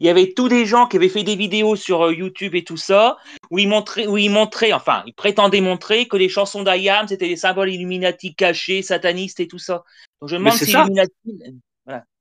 il 0.00 0.06
y 0.06 0.10
avait 0.10 0.32
tous 0.32 0.48
des 0.48 0.66
gens 0.66 0.86
qui 0.86 0.96
avaient 0.96 1.08
fait 1.08 1.22
des 1.22 1.36
vidéos 1.36 1.74
sur 1.74 2.06
euh, 2.06 2.14
YouTube 2.14 2.54
et 2.54 2.62
tout 2.62 2.76
ça, 2.76 3.16
où 3.50 3.58
ils 3.58 3.68
montraient, 3.68 4.06
où 4.06 4.16
ils 4.16 4.30
montraient, 4.30 4.72
enfin, 4.72 5.02
ils 5.06 5.14
prétendaient 5.14 5.60
montrer 5.60 6.06
que 6.06 6.16
les 6.16 6.28
chansons 6.28 6.62
d'Ayam, 6.62 7.08
c'était 7.08 7.28
des 7.28 7.36
symboles 7.36 7.70
Illuminati 7.70 8.34
cachés, 8.34 8.82
satanistes 8.82 9.40
et 9.40 9.48
tout 9.48 9.58
ça. 9.58 9.84
Donc 10.20 10.30
je 10.30 10.36
me 10.36 10.40
demande 10.40 10.54
si 10.54 10.70
Illuminati. 10.70 11.12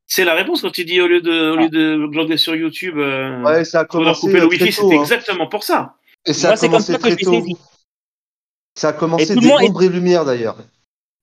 C'est 0.08 0.24
la 0.24 0.34
réponse 0.34 0.62
quand 0.62 0.72
tu 0.72 0.86
dis 0.86 1.01
au 1.01 1.08
lieu 1.08 1.22
de, 1.22 1.51
au 1.51 1.55
lieu 1.58 1.70
de 1.70 2.08
glander 2.08 2.38
sur 2.38 2.55
YouTube, 2.55 2.97
euh, 2.97 3.43
ouais, 3.43 3.66
ça 3.66 3.82
a 3.82 3.86
commencé 3.86 4.22
couper 4.22 4.39
le 4.39 4.47
wifi, 4.47 4.72
c'était 4.72 4.97
hein. 4.97 5.01
exactement 5.01 5.47
pour 5.47 5.64
ça. 5.64 5.95
Et 6.26 6.34
ça 6.34 6.47
Moi, 6.47 6.58
a 6.58 6.60
commencé 6.60 6.93
comme 6.93 7.01
ça 7.01 7.16
très 7.16 7.16
tôt. 7.18 7.45
Ça 8.74 8.89
a 8.89 8.93
commencé 8.93 9.36
des 9.36 9.51
ombres 9.51 9.84
et 9.84 9.89
lumières 9.89 10.24
d'ailleurs. 10.24 10.58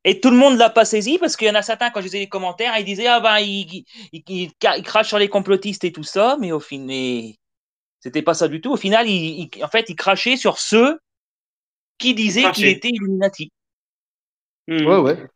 Et 0.05 0.21
tout 0.21 0.29
le 0.29 0.37
monde 0.37 0.59
l'a 0.59 0.69
pas 0.69 0.85
saisi 0.85 1.17
parce 1.19 1.35
qu'il 1.35 1.49
y 1.49 1.51
en 1.51 1.55
a 1.55 1.63
certains, 1.63 1.89
quand 1.89 2.01
je 2.01 2.07
lisais 2.07 2.19
les 2.19 2.29
commentaires, 2.29 2.77
ils 2.79 2.85
disaient 2.85 3.07
Ah 3.07 3.21
ben, 3.21 3.39
il, 3.39 3.85
il, 4.13 4.23
il, 4.29 4.51
il 4.77 4.83
crache 4.83 5.09
sur 5.09 5.19
les 5.19 5.29
complotistes 5.29 5.85
et 5.85 5.93
tout 5.93 6.03
ça, 6.03 6.37
mais 6.39 6.53
au 6.53 6.61
final, 6.61 7.33
c'était 8.01 8.21
pas 8.21 8.35
ça 8.35 8.49
du 8.49 8.61
tout. 8.61 8.73
Au 8.73 8.77
final, 8.77 9.09
il, 9.09 9.49
en 9.63 9.69
fait, 9.69 9.89
il 9.89 9.97
crachait 9.97 10.37
sur 10.37 10.59
ceux 10.59 10.99
qui 11.97 12.13
disaient 12.13 12.53
qu'il 12.53 12.67
était 12.67 12.91
Illuminati. 12.91 13.51
Mmh. 14.69 14.87
Ouais, 14.87 14.99
ouais. 14.99 15.27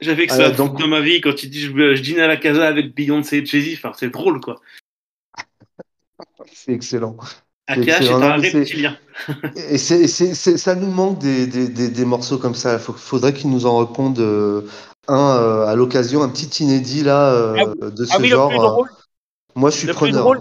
J'avais 0.00 0.26
que 0.26 0.32
ça 0.32 0.48
euh, 0.48 0.54
donc... 0.54 0.78
dans 0.78 0.88
ma 0.88 1.00
vie 1.00 1.20
quand 1.20 1.42
il 1.42 1.50
dit 1.50 1.60
je, 1.60 1.94
je 1.94 2.02
dîne 2.02 2.20
à 2.20 2.26
la 2.26 2.36
casa 2.36 2.66
avec 2.66 2.94
Beyoncé 2.94 3.38
et 3.38 3.46
Jay-Z. 3.46 3.78
Enfin, 3.78 3.92
c'est 3.96 4.10
drôle, 4.10 4.40
quoi. 4.40 4.60
c'est 6.52 6.72
excellent. 6.72 7.16
AKH 7.68 7.88
est 7.88 8.10
un 8.10 8.36
reptilien. 8.36 8.96
Et 9.70 9.78
c'est, 9.78 10.06
ça 10.06 10.74
nous 10.74 10.90
manque 10.90 11.18
des, 11.18 11.46
des, 11.46 11.68
des, 11.68 11.90
des, 11.90 12.04
morceaux 12.04 12.38
comme 12.38 12.54
ça. 12.54 12.74
Il 12.74 12.78
faudrait 12.78 13.34
qu'ils 13.34 13.50
nous 13.50 13.66
en 13.66 13.78
répondent 13.78 14.18
euh, 14.20 14.62
un 15.06 15.36
euh, 15.36 15.66
à 15.66 15.74
l'occasion, 15.74 16.22
un 16.22 16.30
petit 16.30 16.64
inédit 16.64 17.02
là 17.02 17.32
euh, 17.32 17.74
ah, 17.82 17.90
de 17.90 18.04
ce 18.04 18.12
ah 18.14 18.18
oui, 18.20 18.28
genre. 18.28 18.50
Drôle, 18.50 18.88
moi, 19.54 19.70
je 19.70 19.76
suis 19.76 19.86
le 19.86 19.92
preneur. 19.92 20.12
Plus 20.12 20.18
drôle, 20.18 20.38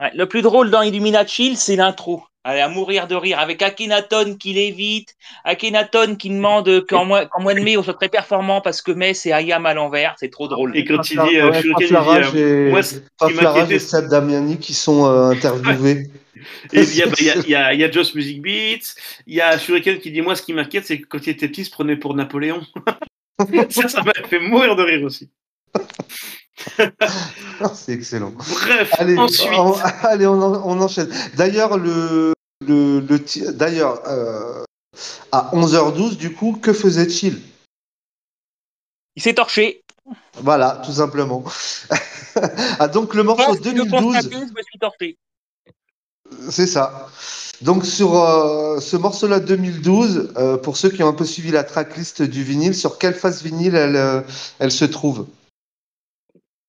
ouais, 0.00 0.10
le 0.14 0.26
plus 0.26 0.42
drôle 0.42 0.70
dans 0.70 0.82
Illuminati, 0.82 1.56
c'est 1.56 1.76
l'intro. 1.76 2.22
Allez, 2.48 2.60
à 2.60 2.70
mourir 2.70 3.06
de 3.06 3.14
rire 3.14 3.38
avec 3.40 3.60
Akhenaton 3.60 4.36
qui 4.36 4.54
l'évite, 4.54 5.14
Akhenaton 5.44 6.16
qui 6.16 6.30
demande 6.30 6.86
qu'en 6.88 7.04
mois, 7.04 7.26
qu'en 7.26 7.42
mois 7.42 7.52
de 7.52 7.60
mai 7.60 7.76
on 7.76 7.82
soit 7.82 7.92
très 7.92 8.08
performant 8.08 8.62
parce 8.62 8.80
que 8.80 8.90
mai 8.90 9.12
c'est 9.12 9.32
Ayam 9.32 9.66
à 9.66 9.74
l'envers, 9.74 10.14
c'est 10.18 10.30
trop 10.30 10.48
drôle. 10.48 10.74
Et 10.74 10.86
quand 10.86 11.10
il 11.10 11.20
dit, 11.28 11.36
euh, 11.36 11.50
ouais, 11.50 11.60
Faflarage 11.60 12.34
et, 12.34 12.70
moi, 12.70 12.80
et 13.70 13.78
Seb 13.78 14.08
Damiani 14.08 14.56
qui 14.56 14.72
sont 14.72 15.04
euh, 15.04 15.32
interviewés. 15.32 16.06
Il 16.72 16.84
y, 16.84 17.02
y, 17.02 17.48
y, 17.48 17.50
y, 17.50 17.84
a 17.84 17.90
Joss 17.90 18.14
Music 18.14 18.40
Beats, 18.40 18.94
il 19.26 19.34
y 19.34 19.42
a 19.42 19.58
Shuriken 19.58 19.98
qui 19.98 20.10
dit 20.10 20.22
Moi, 20.22 20.34
ce 20.34 20.40
qui 20.40 20.54
m'inquiète, 20.54 20.86
c'est 20.86 21.00
que 21.00 21.06
quand 21.06 21.26
il 21.26 21.30
était 21.30 21.48
petit, 21.48 21.60
il 21.60 21.64
se 21.66 21.70
prenait 21.70 21.96
pour 21.96 22.14
Napoléon. 22.14 22.62
ça, 23.68 23.88
ça 23.88 24.02
m'a 24.02 24.14
fait 24.26 24.38
mourir 24.38 24.74
de 24.74 24.84
rire 24.84 25.04
aussi. 25.04 25.28
c'est 27.74 27.92
excellent. 27.92 28.30
Bref, 28.30 28.94
allez, 28.98 29.18
ensuite. 29.18 29.50
On, 29.52 29.72
allez, 30.02 30.26
on, 30.26 30.40
on 30.40 30.80
enchaîne. 30.80 31.10
D'ailleurs, 31.36 31.76
le, 31.76 32.32
le, 32.66 33.00
le 33.00 33.52
d'ailleurs, 33.52 34.02
euh, 34.06 34.64
à 35.32 35.50
11h12, 35.54 36.16
du 36.16 36.32
coup, 36.32 36.58
que 36.60 36.72
faisait 36.72 37.08
Chill? 37.08 37.40
Il 39.16 39.22
s'est 39.22 39.34
torché. 39.34 39.82
Voilà, 40.34 40.80
tout 40.84 40.92
simplement. 40.92 41.44
ah, 42.78 42.88
donc 42.88 43.14
le 43.14 43.22
morceau 43.22 43.56
2012. 43.56 44.30
Je 44.30 44.38
me 44.38 44.62
suis 44.62 44.78
torché. 44.78 45.16
C'est 46.50 46.66
ça. 46.66 47.08
Donc 47.62 47.84
sur 47.84 48.16
euh, 48.16 48.78
ce 48.78 48.96
morceau-là 48.96 49.40
2012, 49.40 50.34
euh, 50.36 50.56
pour 50.56 50.76
ceux 50.76 50.90
qui 50.90 51.02
ont 51.02 51.08
un 51.08 51.14
peu 51.14 51.24
suivi 51.24 51.50
la 51.50 51.64
tracklist 51.64 52.22
du 52.22 52.44
vinyle, 52.44 52.74
sur 52.74 52.98
quelle 52.98 53.14
face 53.14 53.42
vinyle 53.42 53.74
elle, 53.74 53.96
euh, 53.96 54.20
elle 54.60 54.70
se 54.70 54.84
trouve? 54.84 55.26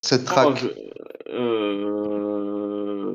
Cette 0.02 0.24
track? 0.24 0.48
Oh, 0.50 0.56
je... 0.56 0.66
Euh... 1.32 3.14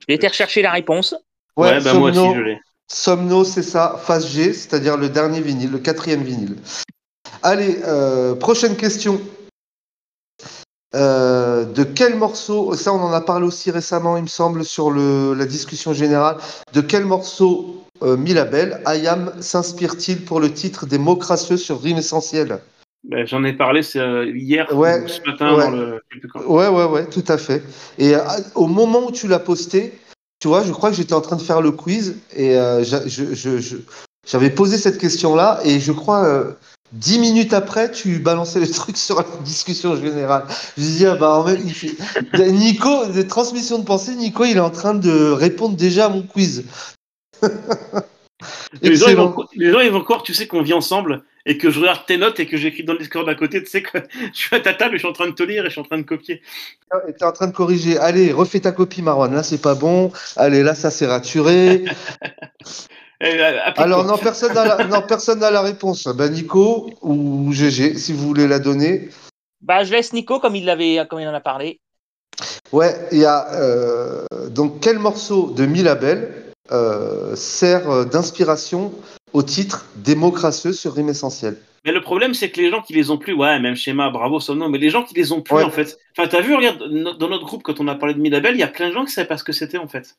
je 0.00 0.06
vais 0.08 0.14
été 0.14 0.28
rechercher 0.28 0.60
la 0.60 0.72
réponse. 0.72 1.14
Ouais, 1.56 1.68
ouais 1.68 1.80
bah 1.80 1.92
Somno, 1.92 2.00
moi 2.00 2.10
aussi 2.10 2.34
je 2.36 2.40
l'ai. 2.40 2.60
Somno, 2.88 3.44
c'est 3.44 3.62
ça, 3.62 4.00
face 4.02 4.28
G, 4.28 4.52
c'est-à-dire 4.52 4.96
le 4.96 5.08
dernier 5.08 5.40
vinyle, 5.40 5.70
le 5.70 5.78
quatrième 5.78 6.22
vinyle. 6.22 6.56
Allez, 7.42 7.78
euh, 7.84 8.34
prochaine 8.34 8.76
question. 8.76 9.20
Euh, 10.94 11.64
de 11.64 11.82
quel 11.82 12.16
morceau, 12.16 12.74
ça 12.74 12.92
on 12.92 13.00
en 13.00 13.12
a 13.12 13.20
parlé 13.20 13.46
aussi 13.46 13.70
récemment, 13.72 14.16
il 14.16 14.22
me 14.22 14.28
semble, 14.28 14.64
sur 14.64 14.90
le, 14.90 15.34
la 15.34 15.44
discussion 15.44 15.92
générale, 15.92 16.36
de 16.72 16.80
quel 16.80 17.04
morceau 17.04 17.84
euh, 18.02 18.16
Milabel, 18.16 18.80
Ayam 18.84 19.32
s'inspire-t-il 19.40 20.24
pour 20.24 20.38
le 20.38 20.52
titre 20.52 20.86
des 20.86 20.98
mots 20.98 21.16
crasseux 21.16 21.56
sur 21.56 21.82
rime 21.82 21.98
essentielle 21.98 22.60
ben, 23.02 23.26
J'en 23.26 23.42
ai 23.44 23.52
parlé 23.52 23.80
euh, 23.96 24.30
hier, 24.34 24.72
ouais, 24.76 25.02
ce 25.08 25.20
matin. 25.28 25.54
Ouais. 25.54 25.64
Dans 25.64 25.70
le... 25.70 26.00
ouais, 26.46 26.68
ouais, 26.68 26.84
ouais, 26.84 27.06
tout 27.06 27.24
à 27.28 27.38
fait. 27.38 27.62
Et 27.98 28.14
euh, 28.14 28.20
au 28.54 28.66
moment 28.66 29.06
où 29.06 29.10
tu 29.10 29.26
l'as 29.26 29.40
posté, 29.40 29.98
tu 30.44 30.48
vois, 30.48 30.62
je 30.62 30.72
crois 30.72 30.90
que 30.90 30.96
j'étais 30.96 31.14
en 31.14 31.22
train 31.22 31.36
de 31.36 31.42
faire 31.42 31.62
le 31.62 31.72
quiz 31.72 32.16
et 32.36 32.58
euh, 32.58 32.84
j'avais 34.26 34.50
posé 34.50 34.76
cette 34.76 34.98
question-là 34.98 35.60
et 35.64 35.80
je 35.80 35.90
crois 35.90 36.26
euh, 36.26 36.52
dix 36.92 37.18
minutes 37.18 37.54
après, 37.54 37.90
tu 37.90 38.18
balançais 38.18 38.60
le 38.60 38.68
truc 38.70 38.98
sur 38.98 39.16
la 39.16 39.26
discussion 39.42 39.96
générale. 39.96 40.44
Je 40.76 40.82
dis, 40.82 41.06
ah 41.06 41.14
bah, 41.14 41.38
en 41.38 41.48
il 41.48 41.72
fait... 41.72 41.96
Nico, 42.50 43.06
de 43.06 43.22
transmission 43.22 43.78
de 43.78 43.84
pensée, 43.84 44.14
Nico, 44.16 44.44
il 44.44 44.58
est 44.58 44.60
en 44.60 44.68
train 44.68 44.92
de 44.92 45.30
répondre 45.30 45.76
déjà 45.76 46.04
à 46.04 46.08
mon 46.10 46.20
quiz. 46.20 46.64
les, 48.82 48.96
gens, 48.96 49.08
ils 49.08 49.16
vont, 49.16 49.34
les 49.54 49.70
gens, 49.70 49.80
ils 49.80 49.90
vont 49.90 50.02
croire, 50.02 50.22
tu 50.22 50.34
sais, 50.34 50.46
qu'on 50.46 50.62
vit 50.62 50.72
ensemble 50.72 51.22
et 51.46 51.58
que 51.58 51.70
je 51.70 51.80
regarde 51.80 52.06
tes 52.06 52.16
notes 52.16 52.40
et 52.40 52.46
que 52.46 52.56
j'écris 52.56 52.84
dans 52.84 52.94
le 52.94 52.98
Discord 52.98 53.26
d'à 53.26 53.34
côté, 53.34 53.62
tu 53.62 53.70
sais 53.70 53.82
que 53.82 53.98
je 54.32 54.38
suis 54.38 54.56
à 54.56 54.60
ta 54.60 54.74
table 54.74 54.94
et 54.94 54.98
je 54.98 55.02
suis 55.02 55.08
en 55.08 55.12
train 55.12 55.26
de 55.26 55.34
te 55.34 55.42
lire 55.42 55.64
et 55.64 55.66
je 55.66 55.72
suis 55.72 55.80
en 55.80 55.84
train 55.84 55.98
de 55.98 56.02
copier. 56.02 56.40
Tu 56.90 57.12
es 57.20 57.24
en 57.24 57.32
train 57.32 57.48
de 57.48 57.52
corriger. 57.52 57.98
Allez, 57.98 58.32
refais 58.32 58.60
ta 58.60 58.72
copie, 58.72 59.02
Marwan. 59.02 59.34
Là, 59.34 59.42
c'est 59.42 59.60
pas 59.60 59.74
bon. 59.74 60.12
Allez, 60.36 60.62
là, 60.62 60.74
ça 60.74 60.90
s'est 60.90 61.06
raturé. 61.06 61.84
euh, 63.22 63.58
Alors, 63.76 64.04
non, 64.04 64.16
personne 64.16 64.54
n'a 64.54 64.64
la, 64.64 64.84
non, 64.84 65.02
personne 65.02 65.40
n'a 65.40 65.50
la 65.50 65.62
réponse. 65.62 66.06
Ben, 66.06 66.32
Nico 66.32 66.90
ou 67.02 67.52
GG, 67.52 67.96
si 67.96 68.12
vous 68.12 68.26
voulez 68.26 68.48
la 68.48 68.58
donner. 68.58 69.10
Bah, 69.60 69.84
je 69.84 69.92
laisse 69.92 70.12
Nico 70.12 70.40
comme 70.40 70.56
il, 70.56 70.64
l'avait, 70.64 71.04
comme 71.08 71.20
il 71.20 71.28
en 71.28 71.34
a 71.34 71.40
parlé. 71.40 71.80
Ouais, 72.72 72.94
il 73.12 73.18
y 73.18 73.24
a. 73.24 73.52
Euh, 73.54 74.24
donc, 74.50 74.80
quel 74.80 74.98
morceau 74.98 75.50
de 75.50 75.66
Milabel 75.66 76.53
euh, 76.72 77.36
sert 77.36 78.06
d'inspiration 78.06 78.92
au 79.32 79.42
titre 79.42 79.86
démocratie 79.96 80.74
sur 80.74 80.94
rime 80.94 81.08
essentielle. 81.08 81.58
Mais 81.84 81.92
le 81.92 82.00
problème, 82.00 82.32
c'est 82.32 82.50
que 82.50 82.60
les 82.60 82.70
gens 82.70 82.80
qui 82.80 82.94
les 82.94 83.10
ont 83.10 83.18
plus, 83.18 83.34
ouais, 83.34 83.60
même 83.60 83.76
schéma, 83.76 84.08
bravo, 84.08 84.40
son 84.40 84.54
nom, 84.54 84.70
mais 84.70 84.78
les 84.78 84.88
gens 84.88 85.02
qui 85.02 85.14
les 85.14 85.32
ont 85.32 85.42
plus, 85.42 85.56
ouais. 85.56 85.64
en 85.64 85.70
fait. 85.70 85.98
Enfin, 86.16 86.28
t'as 86.28 86.40
vu, 86.40 86.54
regarde, 86.54 86.78
dans 86.78 87.28
notre 87.28 87.44
groupe, 87.44 87.62
quand 87.62 87.78
on 87.78 87.88
a 87.88 87.94
parlé 87.94 88.14
de 88.14 88.20
Midabel, 88.20 88.54
il 88.54 88.60
y 88.60 88.62
a 88.62 88.68
plein 88.68 88.88
de 88.88 88.94
gens 88.94 89.04
qui 89.04 89.12
savaient 89.12 89.28
pas 89.28 89.36
ce 89.36 89.44
que 89.44 89.52
c'était, 89.52 89.76
en 89.76 89.88
fait. 89.88 90.16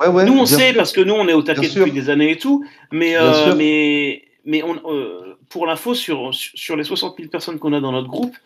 Ouais, 0.00 0.08
ouais, 0.08 0.24
nous, 0.24 0.36
on 0.36 0.46
sait, 0.46 0.70
sûr. 0.70 0.76
parce 0.76 0.92
que 0.92 1.00
nous, 1.00 1.14
on 1.14 1.28
est 1.28 1.32
au 1.32 1.42
taquet 1.42 1.68
depuis 1.68 1.92
des 1.92 2.10
années 2.10 2.32
et 2.32 2.38
tout, 2.38 2.64
mais, 2.90 3.16
euh, 3.16 3.54
mais, 3.54 4.24
mais 4.44 4.64
on, 4.64 4.80
euh, 4.92 5.36
pour 5.48 5.66
l'info, 5.66 5.94
sur, 5.94 6.34
sur 6.34 6.76
les 6.76 6.84
60 6.84 7.16
000 7.16 7.28
personnes 7.28 7.58
qu'on 7.60 7.72
a 7.72 7.80
dans 7.80 7.92
notre 7.92 8.08
groupe, 8.08 8.36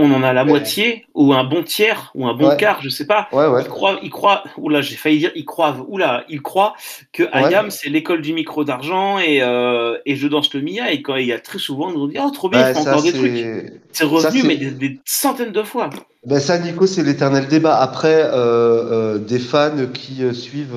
on 0.00 0.12
en 0.12 0.22
a 0.22 0.32
la 0.32 0.44
ouais. 0.44 0.48
moitié 0.48 1.06
ou 1.14 1.34
un 1.34 1.42
bon 1.42 1.64
tiers 1.64 2.12
ou 2.14 2.26
un 2.28 2.32
bon 2.32 2.50
Ouais. 2.50 2.56
quart, 2.56 2.80
je 2.80 2.88
sais 2.88 3.04
pas. 3.04 3.28
Ouais. 3.32 3.44
Ils 3.60 3.68
croient, 3.68 3.98
ils 4.02 4.10
croient, 4.10 4.44
oula, 4.56 4.80
j'ai 4.80 4.94
failli 4.94 5.18
dire, 5.18 5.32
ils 5.34 5.44
croient, 5.44 5.84
oula, 5.88 6.24
ils 6.28 6.40
croient 6.40 6.74
que 7.12 7.24
Ayam 7.32 7.70
c'est 7.70 7.90
l'école 7.90 8.22
du 8.22 8.32
micro 8.32 8.62
d'argent 8.64 9.18
et, 9.18 9.42
euh, 9.42 9.98
et 10.06 10.14
je 10.14 10.28
danse 10.28 10.54
le 10.54 10.60
Mia 10.60 10.92
et 10.92 11.02
quand 11.02 11.16
il 11.16 11.26
y 11.26 11.32
a 11.32 11.40
très 11.40 11.58
souvent, 11.58 11.88
on 11.88 11.92
nous 11.92 12.06
dit, 12.06 12.16
oh 12.24 12.30
trop 12.30 12.48
bien, 12.48 12.70
il 12.70 12.74
fait 12.74 12.80
ça, 12.80 12.92
encore 12.92 13.02
des 13.02 13.12
trucs. 13.12 13.72
C'est 13.92 14.04
revenu, 14.04 14.44
mais 14.44 14.56
des, 14.56 14.70
des 14.70 15.00
centaines 15.04 15.50
de 15.50 15.62
fois. 15.64 15.90
Ben 16.24 16.38
ça, 16.38 16.58
Nico, 16.58 16.86
c'est 16.86 17.02
l'éternel 17.02 17.48
débat. 17.48 17.76
Après, 17.78 18.22
euh, 18.22 18.34
euh, 18.34 19.18
des 19.18 19.38
fans 19.40 19.86
qui 19.92 20.22
suivent 20.32 20.76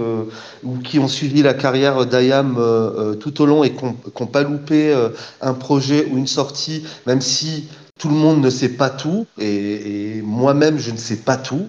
ou 0.63 0.77
qui 0.79 0.97
ont 0.97 1.07
suivi 1.07 1.43
la 1.43 1.53
carrière 1.53 2.07
d'Ayam 2.07 2.57
tout 3.19 3.41
au 3.41 3.45
long 3.45 3.63
et 3.63 3.71
qui 3.71 3.85
n'ont 3.85 4.27
pas 4.27 4.41
loupé 4.41 4.95
un 5.41 5.53
projet 5.53 6.07
ou 6.11 6.17
une 6.17 6.27
sortie, 6.27 6.85
même 7.05 7.21
si 7.21 7.67
tout 7.99 8.09
le 8.09 8.15
monde 8.15 8.41
ne 8.41 8.49
sait 8.49 8.69
pas 8.69 8.89
tout, 8.89 9.25
et, 9.37 10.17
et 10.17 10.21
moi-même, 10.21 10.77
je 10.79 10.91
ne 10.91 10.97
sais 10.97 11.17
pas 11.17 11.37
tout. 11.37 11.67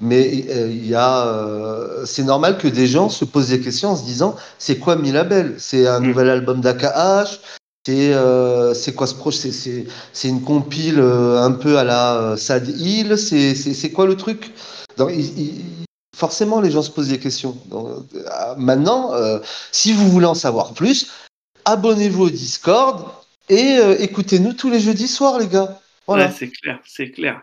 Mais 0.00 0.44
euh, 0.50 0.68
il 0.70 0.86
y 0.88 0.94
a, 0.94 1.26
euh, 1.28 2.04
c'est 2.04 2.24
normal 2.24 2.58
que 2.58 2.66
des 2.66 2.86
gens 2.88 3.08
se 3.08 3.24
posent 3.24 3.48
des 3.50 3.60
questions 3.60 3.90
en 3.90 3.96
se 3.96 4.04
disant, 4.04 4.34
c'est 4.58 4.78
quoi 4.78 4.96
Milabel 4.96 5.54
C'est 5.58 5.86
un 5.86 6.00
Mm. 6.00 6.06
nouvel 6.06 6.30
album 6.30 6.60
d'AKH 6.60 7.40
c'est 7.86 8.14
euh, 8.14 8.72
c'est 8.72 8.94
quoi 8.94 9.06
ce 9.06 9.14
projet? 9.14 9.52
C'est- 9.52 10.28
une 10.28 10.40
compile 10.42 10.98
euh, 10.98 11.42
un 11.42 11.52
peu 11.52 11.76
à 11.78 11.84
la 11.84 12.34
Sad 12.36 12.66
Hill? 12.66 13.16
C'est 13.18 13.90
quoi 13.92 14.06
le 14.06 14.16
truc? 14.16 14.52
Donc, 14.96 15.10
il- 15.12 15.38
il- 15.38 15.64
forcément, 16.16 16.60
les 16.62 16.70
gens 16.70 16.80
se 16.82 16.90
posent 16.90 17.08
des 17.08 17.18
questions. 17.20 17.56
Donc, 17.66 17.88
euh, 18.14 18.54
maintenant, 18.56 19.12
si 19.70 19.92
vous 19.92 20.10
voulez 20.10 20.26
en 20.26 20.34
savoir 20.34 20.72
plus, 20.72 21.08
abonnez-vous 21.66 22.24
au 22.24 22.30
Discord 22.30 23.04
et 23.48 23.78
euh, 23.78 23.96
écoutez-nous 23.98 24.54
tous 24.54 24.70
les 24.70 24.80
jeudis 24.80 25.08
soirs, 25.08 25.38
les 25.38 25.48
gars. 25.48 25.80
Voilà. 26.06 26.26
Ouais, 26.26 26.32
c'est 26.36 26.48
clair, 26.48 26.80
c'est 26.84 27.10
clair. 27.10 27.42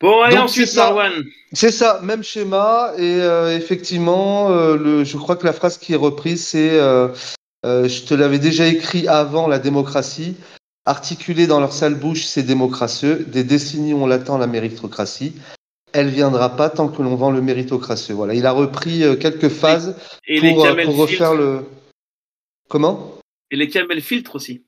Bon, 0.00 0.20
allez, 0.22 0.36
Donc, 0.36 0.46
ensuite, 0.46 0.66
c'est 0.66 0.74
ça. 0.74 0.84
Marwan. 0.84 1.12
C'est 1.52 1.70
ça, 1.70 2.00
même 2.02 2.22
schéma. 2.22 2.92
Et 2.98 3.20
euh, 3.20 3.56
effectivement, 3.56 4.50
euh, 4.50 4.76
le, 4.76 5.04
je 5.04 5.16
crois 5.16 5.36
que 5.36 5.46
la 5.46 5.52
phrase 5.52 5.78
qui 5.78 5.92
est 5.92 5.96
reprise, 5.96 6.46
c'est 6.46 6.78
Je 7.64 8.04
te 8.04 8.14
l'avais 8.14 8.38
déjà 8.38 8.66
écrit 8.66 9.08
avant 9.08 9.48
la 9.48 9.58
démocratie. 9.58 10.36
Articulée 10.84 11.46
dans 11.46 11.58
leur 11.58 11.72
sale 11.72 11.94
bouche, 11.94 12.24
c'est 12.24 12.44
démocracieux. 12.44 13.24
Des 13.26 13.42
décennies, 13.42 13.94
on 13.94 14.06
l'attend, 14.06 14.38
la 14.38 14.46
méritocratie. 14.46 15.34
Elle 15.92 16.10
viendra 16.10 16.56
pas 16.56 16.68
tant 16.68 16.88
que 16.88 17.02
l'on 17.02 17.16
vend 17.16 17.30
le 17.30 17.40
méritocracieux. 17.40 18.14
Voilà, 18.14 18.34
il 18.34 18.44
a 18.46 18.52
repris 18.52 19.02
quelques 19.18 19.48
phases 19.48 19.96
Et 20.26 20.40
pour, 20.40 20.58
refaire 20.62 21.30
filtres. 21.30 21.34
le. 21.34 21.64
Comment? 22.68 23.18
Et 23.50 23.56
les 23.56 23.68
camel 23.68 24.00
filtres 24.02 24.34
aussi. 24.34 24.65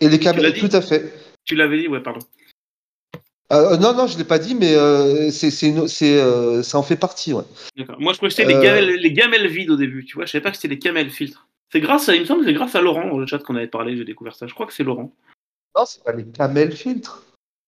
Et 0.00 0.08
les 0.08 0.18
dit 0.18 0.60
tout 0.60 0.74
à 0.76 0.80
fait. 0.80 1.12
Tu 1.44 1.54
l'avais 1.54 1.78
dit, 1.80 1.88
ouais, 1.88 2.00
pardon. 2.00 2.20
Euh, 3.52 3.76
non, 3.78 3.92
non, 3.94 4.06
je 4.06 4.16
l'ai 4.16 4.24
pas 4.24 4.38
dit, 4.38 4.54
mais 4.54 4.74
euh, 4.76 5.30
c'est, 5.30 5.50
euh, 6.02 6.62
ça 6.62 6.78
en 6.78 6.82
fait 6.84 6.96
partie. 6.96 7.32
Ouais. 7.32 7.42
D'accord. 7.76 8.00
Moi, 8.00 8.12
je 8.12 8.18
croyais 8.18 8.30
que 8.34 8.36
c'était 8.42 8.54
Euh. 8.54 8.58
les, 8.60 8.64
gamelles, 8.64 8.94
les 9.00 9.12
gamelles 9.12 9.46
vides 9.48 9.70
au 9.70 9.76
début, 9.76 10.04
tu 10.04 10.14
vois. 10.14 10.24
Je 10.26 10.30
savais 10.30 10.42
pas 10.42 10.50
que 10.50 10.56
c'était 10.56 10.68
les 10.68 10.78
camel 10.78 11.10
filtres. 11.10 11.48
C'est 11.72 11.80
grâce 11.80 12.08
à, 12.08 12.14
il 12.14 12.20
me 12.22 12.26
semble 12.26 12.40
que 12.40 12.46
c'est 12.46 12.52
grâce 12.54 12.74
à 12.74 12.80
Laurent 12.80 13.08
dans 13.08 13.18
le 13.18 13.26
chat 13.26 13.38
qu'on 13.40 13.56
avait 13.56 13.66
parlé, 13.66 13.96
j'ai 13.96 14.04
découvert 14.04 14.34
ça. 14.36 14.46
Je 14.46 14.54
crois 14.54 14.66
que 14.66 14.72
c'est 14.72 14.84
Laurent. 14.84 15.12
Non, 15.76 15.84
c'est 15.84 16.02
pas 16.04 16.12
les 16.12 16.24
camels 16.26 16.72
filtres. 16.72 17.22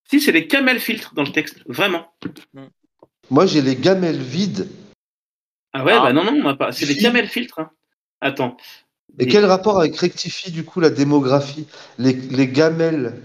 Si, 0.09 0.21
c'est 0.21 0.33
les 0.33 0.47
camel 0.47 0.79
filtres 0.81 1.15
dans 1.15 1.23
le 1.23 1.33
texte, 1.33 1.61
vraiment. 1.67 2.13
Moi, 3.31 3.47
j'ai 3.47 3.63
les 3.63 3.77
gamelles 3.77 4.21
vides. 4.21 4.69
Ah 5.73 5.85
ouais, 5.85 5.93
Ah. 5.95 6.03
bah 6.03 6.13
non, 6.13 6.25
non, 6.25 6.33
on 6.33 6.43
n'a 6.45 6.55
pas. 6.55 6.71
C'est 6.73 6.87
les 6.87 6.95
Si. 6.95 7.03
camel 7.03 7.27
filtres. 7.29 7.59
hein. 7.61 7.71
Attends. 8.21 8.57
Et 9.19 9.25
Et- 9.25 9.29
quel 9.29 9.45
rapport 9.45 9.79
avec 9.79 9.97
rectifie 9.97 10.51
du 10.51 10.65
coup 10.65 10.81
la 10.81 10.91
démographie? 10.91 11.67
Les, 11.99 12.13
les 12.13 12.49
gamelles 12.49 13.23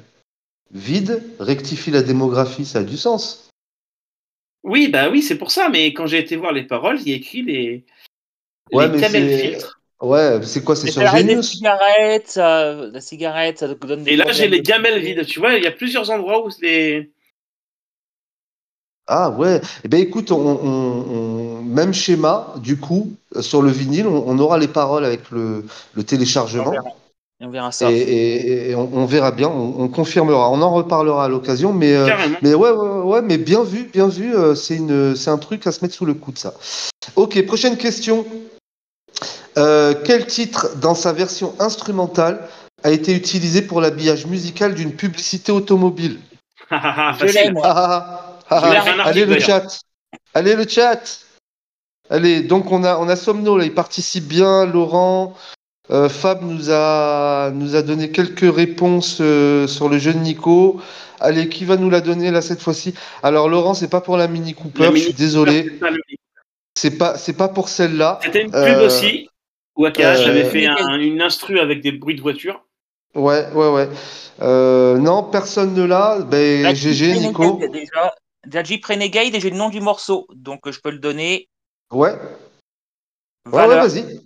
vides 0.71 1.23
rectifient 1.39 1.91
la 1.91 2.03
démographie, 2.03 2.65
ça 2.65 2.79
a 2.79 2.83
du 2.83 2.97
sens. 2.97 3.49
Oui, 4.63 4.89
bah 4.89 5.09
oui, 5.09 5.21
c'est 5.21 5.37
pour 5.37 5.51
ça, 5.51 5.69
mais 5.69 5.93
quand 5.93 6.07
j'ai 6.07 6.19
été 6.19 6.35
voir 6.35 6.51
les 6.51 6.63
paroles, 6.63 6.99
il 7.01 7.09
y 7.09 7.13
a 7.13 7.15
écrit 7.15 7.41
les, 7.41 7.85
Ouais, 8.73 8.87
les 8.87 8.93
mais 8.95 8.99
camel 8.99 9.29
c'est- 9.29 9.47
filtres. 9.49 9.81
Ouais, 10.01 10.43
c'est 10.43 10.63
quoi 10.63 10.75
C'est 10.75 10.91
sur 10.91 11.01
Genius? 11.07 11.51
cigarettes, 11.53 12.27
ça, 12.27 12.73
la 12.73 13.01
cigarette, 13.01 13.57
ça 13.59 13.67
donne 13.73 14.03
des 14.03 14.11
Et 14.11 14.15
là, 14.15 14.31
j'ai 14.31 14.47
les 14.47 14.61
gamelles 14.61 15.01
vides. 15.01 15.25
Tu 15.25 15.39
vois, 15.39 15.53
il 15.55 15.63
y 15.63 15.67
a 15.67 15.71
plusieurs 15.71 16.11
endroits 16.11 16.45
où 16.45 16.49
les. 16.61 17.11
Ah 19.07 19.29
ouais. 19.31 19.61
Eh 19.83 19.87
ben 19.87 19.99
écoute, 20.01 20.31
on, 20.31 20.39
on- 20.39 21.11
on- 21.11 21.36
même 21.67 21.93
schéma 21.93 22.53
du 22.57 22.77
coup 22.77 23.11
euh, 23.35 23.41
sur 23.41 23.61
le 23.61 23.69
vinyle, 23.71 24.07
on, 24.07 24.23
on 24.27 24.39
aura 24.39 24.57
les 24.57 24.67
paroles 24.67 25.05
avec 25.05 25.29
le, 25.31 25.65
le 25.93 26.01
On 26.01 26.03
téléchargement. 26.03 26.71
verra. 26.71 26.89
On 27.39 27.49
verra 27.51 27.71
ça. 27.71 27.91
Et, 27.91 27.95
et- 27.97 28.69
et 28.71 28.75
on, 28.75 28.89
on 28.93 29.05
verra 29.05 29.31
bien, 29.31 29.47
on, 29.47 29.75
on 29.83 29.87
confirmera, 29.89 30.49
on 30.49 30.61
en 30.61 30.73
reparlera 30.73 31.25
à 31.25 31.27
l'occasion, 31.29 31.71
mais 31.71 31.93
euh. 31.93 32.09
Mais 32.41 32.55
ouais, 32.55 32.71
ouais, 32.71 33.01
ouais, 33.01 33.21
mais 33.21 33.37
bien 33.37 33.63
vu, 33.63 33.83
bien 33.93 34.07
vu, 34.07 34.35
euh, 34.35 34.55
c'est 34.55 34.75
une, 34.75 35.15
c'est 35.15 35.29
un 35.29 35.37
truc 35.37 35.67
à 35.67 35.71
se 35.71 35.83
mettre 35.83 35.93
sous 35.93 36.05
le 36.05 36.15
coude, 36.15 36.37
ça. 36.39 36.53
Ok, 37.15 37.43
prochaine 37.45 37.77
question. 37.77 38.25
Euh, 39.57 39.93
quel 40.03 40.25
titre, 40.27 40.75
dans 40.81 40.95
sa 40.95 41.13
version 41.13 41.53
instrumentale, 41.59 42.47
a 42.83 42.91
été 42.91 43.13
utilisé 43.15 43.61
pour 43.61 43.81
l'habillage 43.81 44.25
musical 44.27 44.73
d'une 44.75 44.93
publicité 44.93 45.51
automobile? 45.51 46.19
Ah, 46.69 47.13
Je 47.19 47.25
Facile. 47.25 47.41
l'ai, 47.43 47.51
moi. 47.51 47.61
Ah, 47.65 48.39
ah, 48.49 48.61
ah, 48.61 48.83
ah, 48.85 49.01
Allez 49.05 49.25
le 49.25 49.39
chat, 49.39 49.79
allez 50.33 50.55
le 50.55 50.67
chat. 50.67 50.99
Allez, 52.09 52.41
donc 52.41 52.71
on 52.71 52.83
a, 52.83 52.97
on 52.97 53.09
a 53.09 53.15
Somno 53.15 53.57
là, 53.57 53.65
il 53.65 53.73
participe 53.73 54.25
bien. 54.25 54.65
Laurent, 54.65 55.35
euh, 55.91 56.09
Fab 56.09 56.41
nous 56.41 56.69
a, 56.69 57.51
nous 57.51 57.75
a 57.75 57.81
donné 57.81 58.11
quelques 58.11 58.53
réponses 58.53 59.19
euh, 59.21 59.67
sur 59.67 59.89
le 59.89 59.97
jeune 59.97 60.21
Nico. 60.21 60.79
Allez, 61.19 61.49
qui 61.49 61.65
va 61.65 61.77
nous 61.77 61.89
la 61.89 62.01
donner 62.01 62.31
là 62.31 62.41
cette 62.41 62.61
fois-ci? 62.61 62.93
Alors 63.23 63.49
Laurent, 63.49 63.73
c'est 63.73 63.89
pas 63.89 64.01
pour 64.01 64.17
la 64.17 64.27
Mini 64.27 64.53
Cooper, 64.53 64.83
La 64.83 64.87
je 64.87 64.93
Mini 64.93 65.05
suis 65.05 65.13
désolé, 65.13 65.79
C'est 66.75 66.97
pas 66.97 67.17
c'est 67.17 67.33
pas, 67.33 67.47
pour 67.47 67.69
celle-là. 67.69 68.19
C'était 68.23 68.43
une 68.43 68.51
pub 68.51 68.55
Euh, 68.55 68.85
aussi, 68.85 69.29
où 69.75 69.85
AKH 69.85 69.99
euh, 69.99 70.29
avait 70.29 70.45
fait 70.45 70.67
un- 70.67 70.99
une 70.99 71.21
instru 71.21 71.59
avec 71.59 71.81
des 71.81 71.91
bruits 71.91 72.15
de 72.15 72.21
voiture. 72.21 72.63
Ouais, 73.15 73.47
ouais, 73.53 73.69
ouais. 73.71 73.89
Euh, 74.41 74.97
non, 74.99 75.23
personne 75.23 75.73
ne 75.73 75.83
l'a. 75.83 76.19
Ben, 76.19 76.75
GG, 76.75 77.19
Nico. 77.19 77.59
Déjà. 77.71 78.13
Renegade 78.87 79.35
et 79.35 79.39
j'ai 79.39 79.49
le 79.49 79.57
nom 79.57 79.69
du 79.69 79.81
morceau, 79.81 80.27
donc 80.33 80.69
je 80.69 80.79
peux 80.79 80.91
le 80.91 80.99
donner. 80.99 81.49
Ouais, 81.91 82.13
ouais, 83.51 83.67
vas-y. 83.67 84.21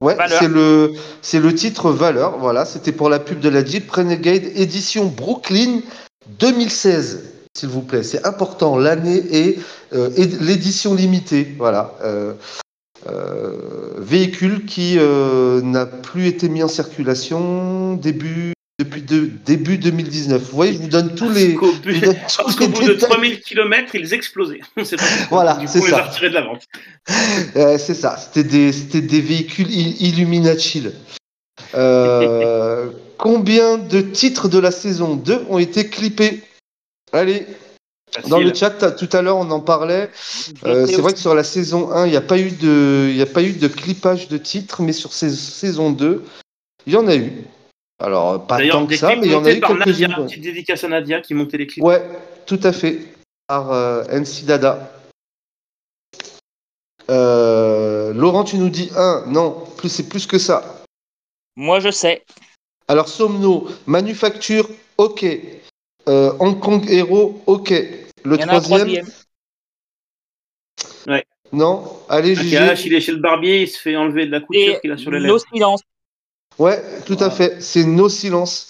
Ouais, 0.00 0.16
c'est 0.28 0.48
le, 0.48 0.92
c'est 1.22 1.40
le 1.40 1.54
titre 1.54 1.90
Valeur. 1.90 2.38
Voilà, 2.38 2.64
c'était 2.64 2.92
pour 2.92 3.08
la 3.08 3.20
pub 3.20 3.40
de 3.40 3.48
la 3.48 3.64
Jeep 3.64 3.90
Renegade 3.90 4.44
édition 4.56 5.06
Brooklyn 5.06 5.80
2016, 6.40 7.32
s'il 7.56 7.68
vous 7.68 7.82
plaît. 7.82 8.02
C'est 8.02 8.26
important, 8.26 8.76
l'année 8.76 9.22
et, 9.30 9.58
euh, 9.92 10.10
et 10.16 10.26
l'édition 10.26 10.94
limitée. 10.94 11.54
Voilà. 11.56 11.94
Euh, 12.02 12.34
euh, 13.06 13.94
véhicule 13.98 14.66
qui 14.66 14.96
n'a 14.96 15.86
plus 15.86 16.26
été 16.26 16.48
mis 16.48 16.62
en 16.62 16.68
circulation 16.68 17.94
début, 17.94 18.54
depuis 18.80 19.02
de- 19.02 19.30
début 19.46 19.78
2019. 19.78 20.42
Vous 20.42 20.56
voyez, 20.56 20.72
je 20.72 20.78
vous 20.78 20.88
donne 20.88 21.14
tous 21.14 21.30
les. 21.30 21.54
Parce 21.54 22.56
qu'au 22.56 22.64
les 22.64 22.68
bout 22.68 22.82
de 22.82 22.94
détails. 22.94 23.08
3000 23.10 23.40
km, 23.40 23.94
ils 23.94 24.12
explosaient. 24.14 24.60
Voilà, 25.30 25.60
c'est 25.66 25.80
les 25.80 25.90
ça. 25.90 25.98
a 25.98 26.02
retirés 26.02 26.30
de 26.30 26.34
la 26.34 26.42
vente. 26.42 26.62
Euh, 27.56 27.78
c'est 27.78 27.94
ça, 27.94 28.16
c'était 28.16 28.42
des, 28.48 28.72
c'était 28.72 29.00
des 29.00 29.20
véhicules 29.20 29.70
il- 29.70 30.02
Illuminati. 30.08 30.88
Euh, 31.74 32.90
combien 33.18 33.78
de 33.78 34.00
titres 34.00 34.48
de 34.48 34.58
la 34.58 34.70
saison 34.72 35.14
2 35.14 35.44
ont 35.48 35.58
été 35.58 35.88
clippés? 35.88 36.42
Allez, 37.12 37.46
dans 38.28 38.40
le 38.40 38.52
chat, 38.52 38.70
tout 38.92 39.08
à 39.12 39.22
l'heure 39.22 39.36
on 39.36 39.50
en 39.52 39.60
parlait. 39.60 40.10
Euh, 40.66 40.86
c'est 40.86 41.00
vrai 41.00 41.12
que 41.12 41.18
sur 41.20 41.34
la 41.34 41.44
saison 41.44 41.92
1, 41.92 42.06
il 42.06 42.10
n'y 42.10 42.16
a, 42.16 42.20
pas 42.20 42.38
eu 42.38 42.50
de- 42.50 43.12
y 43.14 43.22
a 43.22 43.26
pas 43.26 43.42
eu 43.42 43.52
de 43.52 43.68
clippage 43.68 44.26
de 44.28 44.38
titres, 44.38 44.82
mais 44.82 44.92
sur 44.92 45.12
saison 45.12 45.90
2, 45.92 46.24
il 46.86 46.92
y 46.94 46.96
en 46.96 47.06
a 47.06 47.14
eu. 47.14 47.32
Alors, 47.98 48.46
pas 48.46 48.58
D'ailleurs, 48.58 48.76
tant 48.78 48.86
que 48.86 48.96
ça, 48.96 49.14
mais 49.16 49.26
il 49.26 49.32
y 49.32 49.34
en 49.34 49.44
a 49.44 49.52
eu 49.52 49.60
quelques-unes. 49.60 50.14
Petite 50.26 50.42
dédicace 50.42 50.84
à 50.84 50.88
Nadia 50.88 51.20
qui 51.20 51.34
montait 51.34 51.56
les 51.58 51.66
clips. 51.66 51.84
Ouais, 51.84 52.02
tout 52.46 52.60
à 52.62 52.72
fait. 52.72 52.98
Par 53.46 53.72
euh, 53.72 54.04
NC 54.10 54.44
Dada. 54.46 54.90
Euh, 57.10 58.12
Laurent, 58.14 58.44
tu 58.44 58.56
nous 58.56 58.68
dis 58.70 58.90
1. 58.96 59.24
Non, 59.28 59.64
plus 59.76 59.88
c'est 59.88 60.08
plus 60.08 60.26
que 60.26 60.38
ça. 60.38 60.82
Moi, 61.56 61.80
je 61.80 61.90
sais. 61.90 62.24
Alors, 62.88 63.08
Somno, 63.08 63.68
Manufacture, 63.86 64.68
ok. 64.98 65.24
Euh, 66.08 66.32
Hong 66.40 66.58
Kong 66.60 66.84
Hero, 66.90 67.42
ok. 67.46 67.70
Le 67.70 68.36
Il 68.36 68.40
y 68.40 68.44
en 68.44 68.48
a 68.48 68.56
un 68.56 68.60
troisième, 68.60 68.88
troisième. 68.88 69.06
non 71.52 71.84
Allez, 72.08 72.34
GG. 72.34 72.56
il 72.86 72.94
est 72.94 73.00
chez 73.00 73.12
le 73.12 73.18
barbier, 73.18 73.62
il 73.62 73.68
se 73.68 73.78
fait 73.78 73.96
enlever 73.96 74.26
de 74.26 74.32
la 74.32 74.40
couture 74.40 74.80
qu'il 74.80 74.90
a 74.92 74.96
sur 74.96 75.10
les 75.10 75.18
nos 75.20 75.26
lèvres. 75.26 75.44
silences. 75.52 75.82
Ouais, 76.58 76.82
tout 77.06 77.16
à 77.20 77.30
fait. 77.30 77.56
C'est 77.60 77.84
No 77.84 78.08
Silence. 78.08 78.68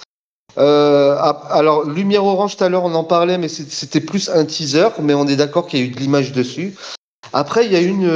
Euh, 0.56 1.16
alors, 1.50 1.84
Lumière 1.84 2.24
Orange, 2.24 2.56
tout 2.56 2.64
à 2.64 2.68
l'heure, 2.68 2.84
on 2.84 2.94
en 2.94 3.04
parlait, 3.04 3.38
mais 3.38 3.48
c'était 3.48 4.00
plus 4.00 4.28
un 4.30 4.44
teaser, 4.44 4.88
mais 5.02 5.14
on 5.14 5.26
est 5.26 5.36
d'accord 5.36 5.66
qu'il 5.66 5.80
y 5.80 5.82
a 5.82 5.86
eu 5.86 5.90
de 5.90 5.98
l'image 5.98 6.32
dessus. 6.32 6.74
Après, 7.32 7.66
il 7.66 7.72
y 7.72 7.76
a 7.76 7.80
une, 7.80 8.08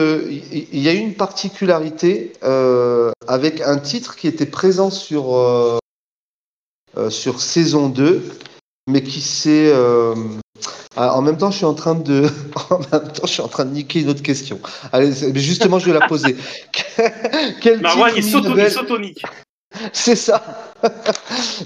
il 0.53 0.79
y 0.79 0.89
a 0.89 0.93
une 0.93 1.15
particularité 1.15 2.33
euh, 2.45 3.11
avec 3.27 3.61
un 3.61 3.79
titre 3.79 4.15
qui 4.17 4.29
était 4.29 4.47
présent 4.47 4.91
sur, 4.91 5.35
euh, 5.35 7.11
sur 7.11 7.41
saison 7.41 7.89
2, 7.89 8.23
mais 8.89 9.03
qui 9.03 9.21
s'est. 9.21 9.73
euh, 9.75 10.15
ah, 10.97 11.15
en 11.17 11.23
même 11.23 11.37
temps, 11.37 11.51
je 11.51 11.57
suis 11.57 11.65
en 11.65 11.75
train 11.75 11.95
de, 11.95 12.29
en 12.71 12.79
même 12.79 13.13
temps, 13.13 13.27
je 13.27 13.33
suis 13.33 13.43
en 13.43 13.49
train 13.49 13.65
de 13.65 13.73
niquer 13.73 14.01
une 14.01 14.11
autre 14.11 14.23
question. 14.23 14.61
Allez, 14.93 15.13
justement, 15.35 15.79
je 15.79 15.87
vais 15.87 15.99
la 15.99 16.07
poser. 16.07 16.37
Quel 17.61 17.81
label- 17.83 18.19
il 18.19 18.23
s'autonique. 18.71 19.23
c'est 19.93 20.17
ça. 20.17 20.73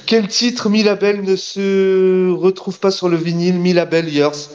Quel 0.06 0.28
titre 0.28 0.68
Mi 0.68 0.82
Label 0.82 1.22
ne 1.22 1.36
se 1.36 2.30
retrouve 2.32 2.78
pas 2.80 2.90
sur 2.90 3.08
le 3.08 3.16
vinyle 3.16 3.58
Mi 3.58 3.72
Label 3.72 4.08
Years? 4.08 4.50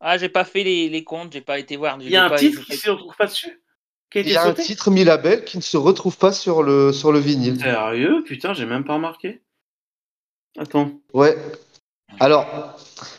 Ah, 0.00 0.16
j'ai 0.18 0.28
pas 0.28 0.44
fait 0.44 0.62
les, 0.62 0.88
les 0.88 1.02
comptes, 1.04 1.32
j'ai 1.32 1.40
pas 1.40 1.58
été 1.58 1.76
voir. 1.76 1.98
Il 2.00 2.08
y 2.10 2.16
a 2.16 2.24
un 2.24 2.28
pas- 2.28 2.38
titre 2.38 2.62
qui 2.64 2.76
se 2.76 2.90
retrouve 2.90 3.16
pas 3.16 3.26
dessus? 3.26 3.60
Il 4.14 4.28
y 4.28 4.36
a 4.36 4.44
un 4.44 4.54
titre 4.54 4.90
Mi 4.90 5.04
Label 5.04 5.44
qui 5.44 5.58
ne 5.58 5.62
se 5.62 5.76
retrouve 5.76 6.16
pas 6.16 6.32
sur 6.32 6.62
le, 6.62 6.92
sur 6.92 7.12
le 7.12 7.18
vinyle. 7.18 7.60
Sérieux? 7.60 8.22
Putain, 8.24 8.54
j'ai 8.54 8.64
même 8.64 8.84
pas 8.84 8.94
remarqué. 8.94 9.42
Attends. 10.56 10.92
Ouais. 11.12 11.36
Alors, 12.20 12.46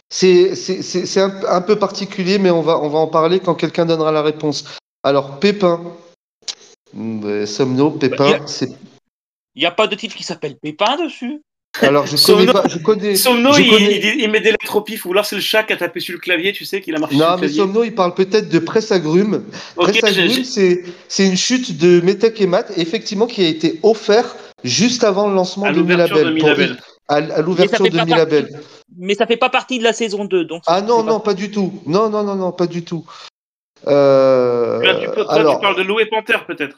c'est 0.10 0.56
c'est- 0.56 0.82
c'est- 0.82 1.06
c'est 1.06 1.22
un, 1.22 1.44
un 1.48 1.62
peu 1.62 1.78
particulier, 1.78 2.40
mais 2.40 2.50
on 2.50 2.62
va, 2.62 2.80
on 2.80 2.90
va 2.90 2.98
en 3.00 3.08
parler 3.08 3.40
quand 3.40 3.54
quelqu'un 3.56 3.86
donnera 3.86 4.12
la 4.12 4.22
réponse. 4.24 4.66
Alors, 5.04 5.40
Pépin. 5.40 5.96
Mm, 6.94 7.46
Somno, 7.46 7.92
Bah, 7.92 7.98
y 7.98 8.10
Pépin, 8.10 8.32
a- 8.34 8.48
c'est. 8.48 8.70
Il 9.56 9.60
n'y 9.62 9.66
a 9.66 9.72
pas 9.72 9.88
de 9.88 9.96
titre 9.96 10.16
qui 10.16 10.24
s'appelle 10.24 10.56
Pépin 10.62 10.98
dessus. 11.04 11.42
Alors, 11.82 12.08
je 12.08 12.16
Somno- 12.18 12.38
connais 12.40 12.54
pas. 12.54 12.64
Je 12.68 12.78
connais. 12.80 13.16
Somno, 13.16 13.54
je 13.54 13.62
il, 13.62 13.70
connais- 13.70 13.96
il 13.96 14.02
dit- 14.02 14.24
il 14.24 14.30
met 14.32 14.40
des 14.40 14.52
lettres 14.52 14.76
au 14.76 14.82
pif, 14.82 15.06
ou 15.06 15.12
alors 15.12 15.26
c'est 15.26 15.36
le 15.36 15.42
chat 15.42 15.64
qui 15.64 15.74
a 15.74 15.78
tapé 15.78 16.00
sur 16.00 16.14
le 16.14 16.20
clavier, 16.20 16.52
tu 16.52 16.66
sais, 16.66 16.82
qu'il 16.82 16.96
a 16.96 17.00
marché 17.00 17.16
Non, 17.16 17.22
sur 17.22 17.30
le 17.30 17.36
mais 17.36 17.48
clavier. 17.48 17.60
Somno, 17.62 17.84
il 17.84 17.94
parle 17.96 18.14
peut-être 18.16 18.50
de 18.50 18.60
presse 18.60 18.92
agrumes. 18.92 19.46
Ok, 19.78 20.00
Presse 20.00 20.14
j'ai- 20.16 20.84
c'est 21.08 21.26
une 21.28 21.38
chute 21.38 21.78
de 21.78 22.02
Metec 22.02 22.40
et 22.42 22.48
Mat, 22.48 22.72
effectivement, 22.78 23.28
qui 23.28 23.44
a 23.44 23.48
été 23.48 23.80
offert 23.84 24.36
juste 24.64 25.04
avant 25.04 25.28
le 25.30 25.36
lancement 25.36 25.66
à 25.68 25.72
de 25.74 25.82
Milabel. 25.82 26.38
pour-. 26.38 26.50
À, 27.08 27.16
à 27.16 27.42
l'ouverture 27.42 27.86
de 27.86 27.98
pas 27.98 28.06
Milabel. 28.06 28.60
Mais 28.98 29.16
ça 29.16 29.26
fait 29.26 29.38
pas 29.38 29.50
partie 29.50 29.80
de 29.80 29.84
la 29.84 29.94
saison 29.94 30.26
2. 30.26 30.46
Donc 30.46 30.62
Ah 30.68 30.82
non, 30.82 31.04
pas- 31.04 31.12
non, 31.12 31.20
pas 31.20 31.34
du 31.34 31.50
tout. 31.50 31.82
Non, 31.88 32.10
non, 32.10 32.24
non, 32.24 32.36
non, 32.36 32.52
pas 32.52 32.68
du 32.68 32.84
tout. 32.84 33.04
Euh, 33.88 34.82
Là, 34.84 34.96
tu, 34.96 35.10
peux- 35.10 35.26
alors, 35.30 35.56
tu 35.56 35.62
parles 35.62 35.78
de 35.78 35.84
Loué 35.84 36.06
Panther, 36.06 36.38
peut-être 36.48 36.78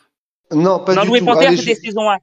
non, 0.54 0.80
pas 0.80 0.96
non, 0.96 1.02
du 1.04 1.08
Louis 1.08 1.20
tout. 1.20 1.26
Panther, 1.26 1.56
c'était 1.58 1.76
saison 1.76 2.10
1. 2.12 2.18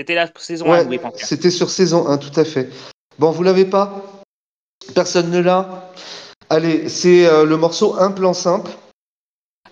C'était 0.00 0.14
la 0.14 0.30
saison 0.38 0.64
1, 0.64 0.70
Ouais, 0.70 0.84
Louis 0.84 0.98
Panther. 0.98 1.22
c'était 1.26 1.50
sur 1.50 1.68
saison 1.68 2.08
1, 2.08 2.16
tout 2.16 2.40
à 2.40 2.44
fait. 2.46 2.70
Bon, 3.18 3.32
vous 3.32 3.42
l'avez 3.42 3.66
pas? 3.66 4.02
Personne 4.94 5.30
ne 5.30 5.40
l'a? 5.40 5.92
Allez, 6.48 6.88
c'est 6.88 7.26
euh, 7.26 7.44
le 7.44 7.58
morceau 7.58 7.96
Un 8.00 8.10
plan 8.10 8.32
simple. 8.32 8.70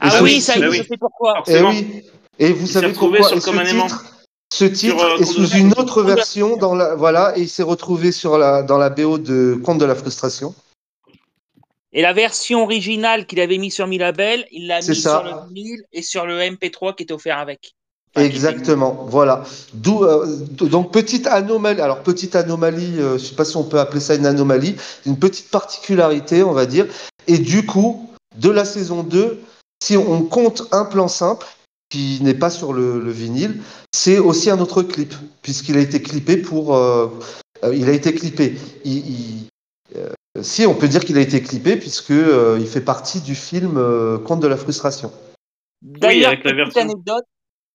Ah 0.00 0.10
ce- 0.10 0.22
oui, 0.22 0.42
ça 0.42 0.58
y 0.58 0.60
bah 0.60 0.66
est, 0.66 0.68
oui. 0.68 0.76
je 0.82 0.82
sais 0.88 0.96
pourquoi. 0.98 1.32
Et 1.32 1.36
Forcément. 1.36 1.70
oui. 1.70 2.02
Et 2.38 2.52
vous 2.52 2.66
Il 2.66 2.70
savez 2.70 2.92
pourquoi 2.92 3.22
sur 3.26 3.38
Et 3.38 3.40
ce 3.40 3.48
un 3.48 3.64
aimant. 3.64 3.86
titre, 3.86 4.04
ce 4.52 4.64
titre 4.66 5.02
euh, 5.02 5.16
est 5.16 5.24
sous 5.24 5.48
une 5.56 5.72
autre 5.78 6.02
version 6.02 6.58
dans 6.58 6.74
la 6.74 6.94
voilà 6.94 7.32
et 7.38 7.40
il 7.40 7.48
s'est 7.48 7.62
retrouvé 7.62 8.12
sur 8.12 8.36
la 8.36 8.62
dans 8.62 8.76
la 8.76 8.90
BO 8.90 9.16
de 9.16 9.58
Conte 9.64 9.78
de 9.78 9.86
la 9.86 9.94
frustration. 9.94 10.54
Et 11.94 12.02
la 12.02 12.12
version 12.12 12.64
originale 12.64 13.24
qu'il 13.26 13.40
avait 13.40 13.56
mis 13.56 13.70
sur 13.70 13.86
Milabel, 13.86 14.46
il 14.52 14.66
l'a 14.66 14.82
C'est 14.82 14.90
mis 14.92 15.00
ça. 15.00 15.22
sur 15.22 15.22
le 15.24 15.46
vinyle 15.54 15.82
et 15.94 16.02
sur 16.02 16.26
le 16.26 16.38
MP3 16.42 16.94
qui 16.94 17.04
était 17.04 17.14
offert 17.14 17.38
avec. 17.38 17.72
Exactement, 18.18 19.06
voilà. 19.08 19.44
D'où 19.74 20.04
euh, 20.04 20.26
donc 20.60 20.92
petite 20.92 21.26
anomalie. 21.26 21.80
Alors 21.80 22.02
petite 22.02 22.36
anomalie, 22.36 23.00
euh, 23.00 23.18
je 23.18 23.24
sais 23.24 23.34
pas 23.34 23.44
si 23.44 23.56
on 23.56 23.64
peut 23.64 23.78
appeler 23.80 24.00
ça 24.00 24.14
une 24.14 24.26
anomalie, 24.26 24.76
une 25.06 25.18
petite 25.18 25.50
particularité, 25.50 26.42
on 26.42 26.52
va 26.52 26.66
dire. 26.66 26.86
Et 27.26 27.38
du 27.38 27.64
coup, 27.66 28.08
de 28.36 28.50
la 28.50 28.64
saison 28.64 29.02
2, 29.02 29.40
si 29.82 29.96
on 29.96 30.22
compte 30.24 30.62
un 30.72 30.84
plan 30.84 31.08
simple 31.08 31.46
qui 31.90 32.18
n'est 32.22 32.34
pas 32.34 32.50
sur 32.50 32.72
le, 32.72 33.00
le 33.00 33.10
vinyle, 33.10 33.60
c'est 33.94 34.18
aussi 34.18 34.50
un 34.50 34.58
autre 34.60 34.82
clip 34.82 35.14
puisqu'il 35.42 35.76
a 35.76 35.80
été 35.80 36.02
clippé 36.02 36.36
pour. 36.36 36.74
euh, 36.76 37.08
euh, 37.64 37.74
il 37.74 37.88
a 37.88 37.92
été 37.92 38.14
clippé. 38.14 38.56
Il- 38.84 38.98
il- 39.10 39.46
euh, 39.96 40.08
si 40.42 40.66
on 40.66 40.74
peut 40.74 40.86
dire 40.88 41.04
qu'il 41.04 41.16
a 41.18 41.20
été 41.20 41.42
clippé 41.42 41.76
puisque 41.76 42.10
euh, 42.12 42.58
il 42.60 42.66
fait 42.66 42.80
partie 42.82 43.20
du 43.20 43.34
film 43.34 43.76
euh, 43.76 44.18
Conte 44.18 44.40
de 44.40 44.46
la 44.46 44.56
frustration. 44.56 45.10
D'ailleurs, 45.82 46.28
avec 46.28 46.44
la 46.44 46.52
petite 46.52 46.64
version. 46.74 46.80
anecdote, 46.82 47.24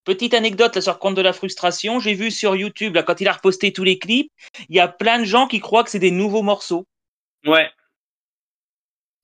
petite 0.03 0.33
anecdote 0.33 0.75
là, 0.75 0.81
sur 0.81 0.99
compte 0.99 1.15
de 1.15 1.21
la 1.21 1.33
frustration, 1.33 1.99
j'ai 1.99 2.13
vu 2.13 2.31
sur 2.31 2.55
YouTube, 2.55 2.95
là, 2.95 3.03
quand 3.03 3.21
il 3.21 3.27
a 3.27 3.33
reposté 3.33 3.73
tous 3.73 3.83
les 3.83 3.97
clips, 3.99 4.31
il 4.69 4.75
y 4.75 4.79
a 4.79 4.87
plein 4.87 5.19
de 5.19 5.25
gens 5.25 5.47
qui 5.47 5.59
croient 5.59 5.83
que 5.83 5.89
c'est 5.89 5.99
des 5.99 6.11
nouveaux 6.11 6.41
morceaux. 6.43 6.85
Ouais. 7.45 7.69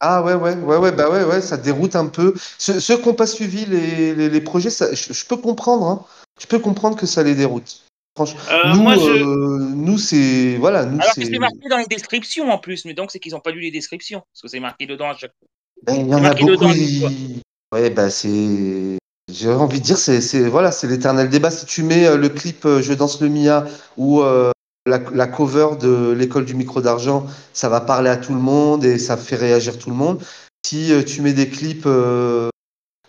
Ah 0.02 0.24
ouais, 0.24 0.34
ouais, 0.34 0.56
ouais, 0.56 0.78
ouais, 0.78 0.92
bah 0.94 1.10
ouais, 1.10 1.24
ouais, 1.26 1.42
ça 1.42 1.58
déroute 1.58 1.96
un 1.96 2.08
peu. 2.08 2.34
Ceux, 2.58 2.80
ceux 2.80 2.98
qui 2.98 3.08
n'ont 3.10 3.16
pas 3.16 3.28
suivi 3.28 3.66
les, 3.66 4.16
les, 4.16 4.30
les 4.30 4.42
projets, 4.42 4.70
ça, 4.70 4.94
je, 4.94 5.12
je 5.12 5.26
peux 5.26 5.36
comprendre, 5.38 5.86
hein. 5.86 6.06
Je 6.40 6.48
peux 6.48 6.60
comprendre 6.60 6.96
que 6.98 7.06
ça 7.06 7.22
les 7.22 7.36
déroute. 7.36 7.84
Franchement, 8.16 8.40
Euh, 8.50 8.74
nous, 8.74 8.82
moi, 8.82 8.96
je... 8.96 9.02
euh, 9.02 9.60
nous 9.76 9.98
c'est, 9.98 10.56
voilà, 10.58 10.86
nous 10.86 11.00
Alors 11.02 11.14
que 11.16 11.22
c'est. 11.26 11.32
c'est 11.32 11.40
marqué 11.40 11.68
dans 11.70 11.78
les 11.78 11.86
descriptions 11.86 12.50
en 12.50 12.58
plus, 12.60 12.86
mais 12.86 12.94
donc 12.94 13.12
c'est 13.12 13.20
qu'ils 13.20 13.34
n'ont 13.34 13.42
pas 13.42 13.52
lu 13.52 13.60
les 13.60 13.72
descriptions, 13.72 14.22
parce 14.34 14.42
que 14.42 14.48
c'est 14.48 14.60
marqué 14.62 14.86
dedans 14.86 15.10
à 15.10 15.18
chaque 15.18 15.34
fois. 15.38 15.48
Ben, 15.84 15.96
il 15.96 16.08
y 16.08 16.10
c'est 16.10 16.16
en 16.16 16.18
a 16.20 16.22
marqué 16.22 16.46
beaucoup. 16.46 16.52
dedans, 16.54 16.72
ils- 16.72 17.42
Ouais, 17.74 17.90
bah 17.90 18.10
c'est. 18.10 18.99
J'ai 19.32 19.50
envie 19.52 19.80
de 19.80 19.86
dire, 19.86 19.98
c'est, 19.98 20.22
c'est, 20.22 20.48
voilà, 20.48 20.72
c'est 20.72 20.88
l'éternel 20.88 21.30
débat. 21.30 21.52
Si 21.52 21.66
tu 21.66 21.84
mets 21.84 22.06
euh, 22.08 22.18
le 22.18 22.30
clip 22.30 22.66
euh, 22.66 22.82
Je 22.82 22.94
danse 22.94 23.22
le 23.22 23.28
Mia 23.30 23.66
ou 23.98 24.22
euh, 24.22 24.52
la, 24.86 25.00
la 25.14 25.28
cover 25.28 25.70
de 25.80 26.12
l'école 26.12 26.46
du 26.46 26.56
micro 26.56 26.82
d'argent, 26.82 27.28
ça 27.54 27.70
va 27.70 27.82
parler 27.82 28.10
à 28.10 28.18
tout 28.18 28.34
le 28.34 28.40
monde 28.40 28.84
et 28.86 28.98
ça 28.98 29.18
fait 29.18 29.36
réagir 29.36 29.78
tout 29.78 29.90
le 29.90 29.96
monde. 29.96 30.22
Si 30.66 30.92
euh, 30.92 31.04
tu 31.04 31.22
mets 31.22 31.34
des 31.34 31.50
clips, 31.50 31.86
euh, 31.86 32.50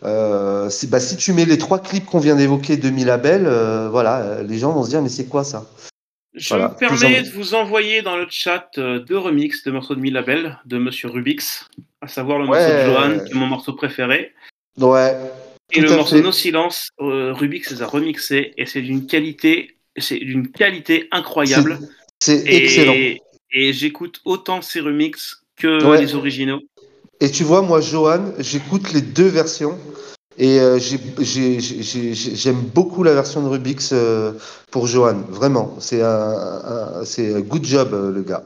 euh, 0.04 0.68
si, 0.68 0.86
bah, 0.86 1.00
si 1.00 1.16
tu 1.16 1.32
mets 1.32 1.44
les 1.44 1.58
trois 1.58 1.78
clips 1.78 2.06
qu'on 2.06 2.18
vient 2.18 2.36
d'évoquer 2.36 2.76
de 2.76 2.90
Milabel, 2.90 3.46
euh, 3.46 3.88
voilà, 3.88 4.42
les 4.42 4.58
gens 4.58 4.72
vont 4.72 4.84
se 4.84 4.90
dire 4.90 5.02
mais 5.02 5.08
c'est 5.08 5.26
quoi 5.26 5.44
ça? 5.44 5.66
Je 6.34 6.48
Voilà, 6.50 6.68
me 6.68 6.74
permets 6.74 7.22
de 7.22 7.30
vous 7.30 7.54
envoyer 7.54 8.02
dans 8.02 8.16
le 8.16 8.26
chat 8.30 8.70
deux 8.76 9.18
remixes 9.18 9.64
de 9.64 9.72
morceaux 9.72 9.96
de 9.96 10.00
Milabel 10.00 10.58
de 10.64 10.78
Monsieur 10.78 11.08
Rubix, 11.08 11.66
à 12.00 12.06
savoir 12.06 12.38
le 12.38 12.46
morceau 12.46 12.60
de. 12.60 12.84
Johan, 12.84 13.24
qui 13.24 13.32
est 13.32 13.34
mon 13.34 13.46
morceau 13.46 13.72
préféré, 13.72 14.32
Ouais. 14.78 15.16
Et 15.72 15.80
le 15.80 15.90
morceau 15.96 16.16
fait. 16.16 16.22
No 16.22 16.32
Silence, 16.32 16.90
euh, 17.00 17.32
Rubix 17.32 17.70
les 17.70 17.82
a 17.82 17.86
remixés, 17.86 18.52
et 18.56 18.66
c'est 18.66 18.82
d'une 18.82 19.06
qualité, 19.06 19.76
c'est 19.96 20.18
d'une 20.18 20.48
qualité 20.50 21.08
incroyable. 21.10 21.78
C'est 22.22 22.42
excellent. 22.46 22.94
et 23.52 23.72
j'écoute 23.72 24.20
autant 24.24 24.62
ces 24.62 24.80
remixes 24.80 25.42
que 25.56 25.84
Ouais. 25.84 26.00
les 26.00 26.14
originaux. 26.14 26.60
Et 27.20 27.30
tu 27.30 27.42
vois, 27.44 27.62
moi, 27.62 27.80
Johan, 27.80 28.32
j'écoute 28.38 28.92
les 28.92 29.00
deux 29.02 29.26
versions. 29.26 29.78
Et 30.38 30.58
euh, 30.60 30.78
j'ai- 30.78 31.00
j'ai- 31.18 31.60
j'ai- 31.60 32.14
j'ai- 32.14 32.34
j'aime 32.36 32.60
beaucoup 32.62 33.02
la 33.02 33.12
version 33.12 33.42
de 33.42 33.48
Rubix 33.48 33.90
euh, 33.92 34.32
pour 34.70 34.86
Johan. 34.86 35.22
Vraiment. 35.28 35.76
C'est 35.80 36.00
un, 36.00 36.06
un- 36.08 37.40
good 37.40 37.64
job, 37.64 37.92
euh, 37.92 38.12
le 38.12 38.22
gars. 38.22 38.44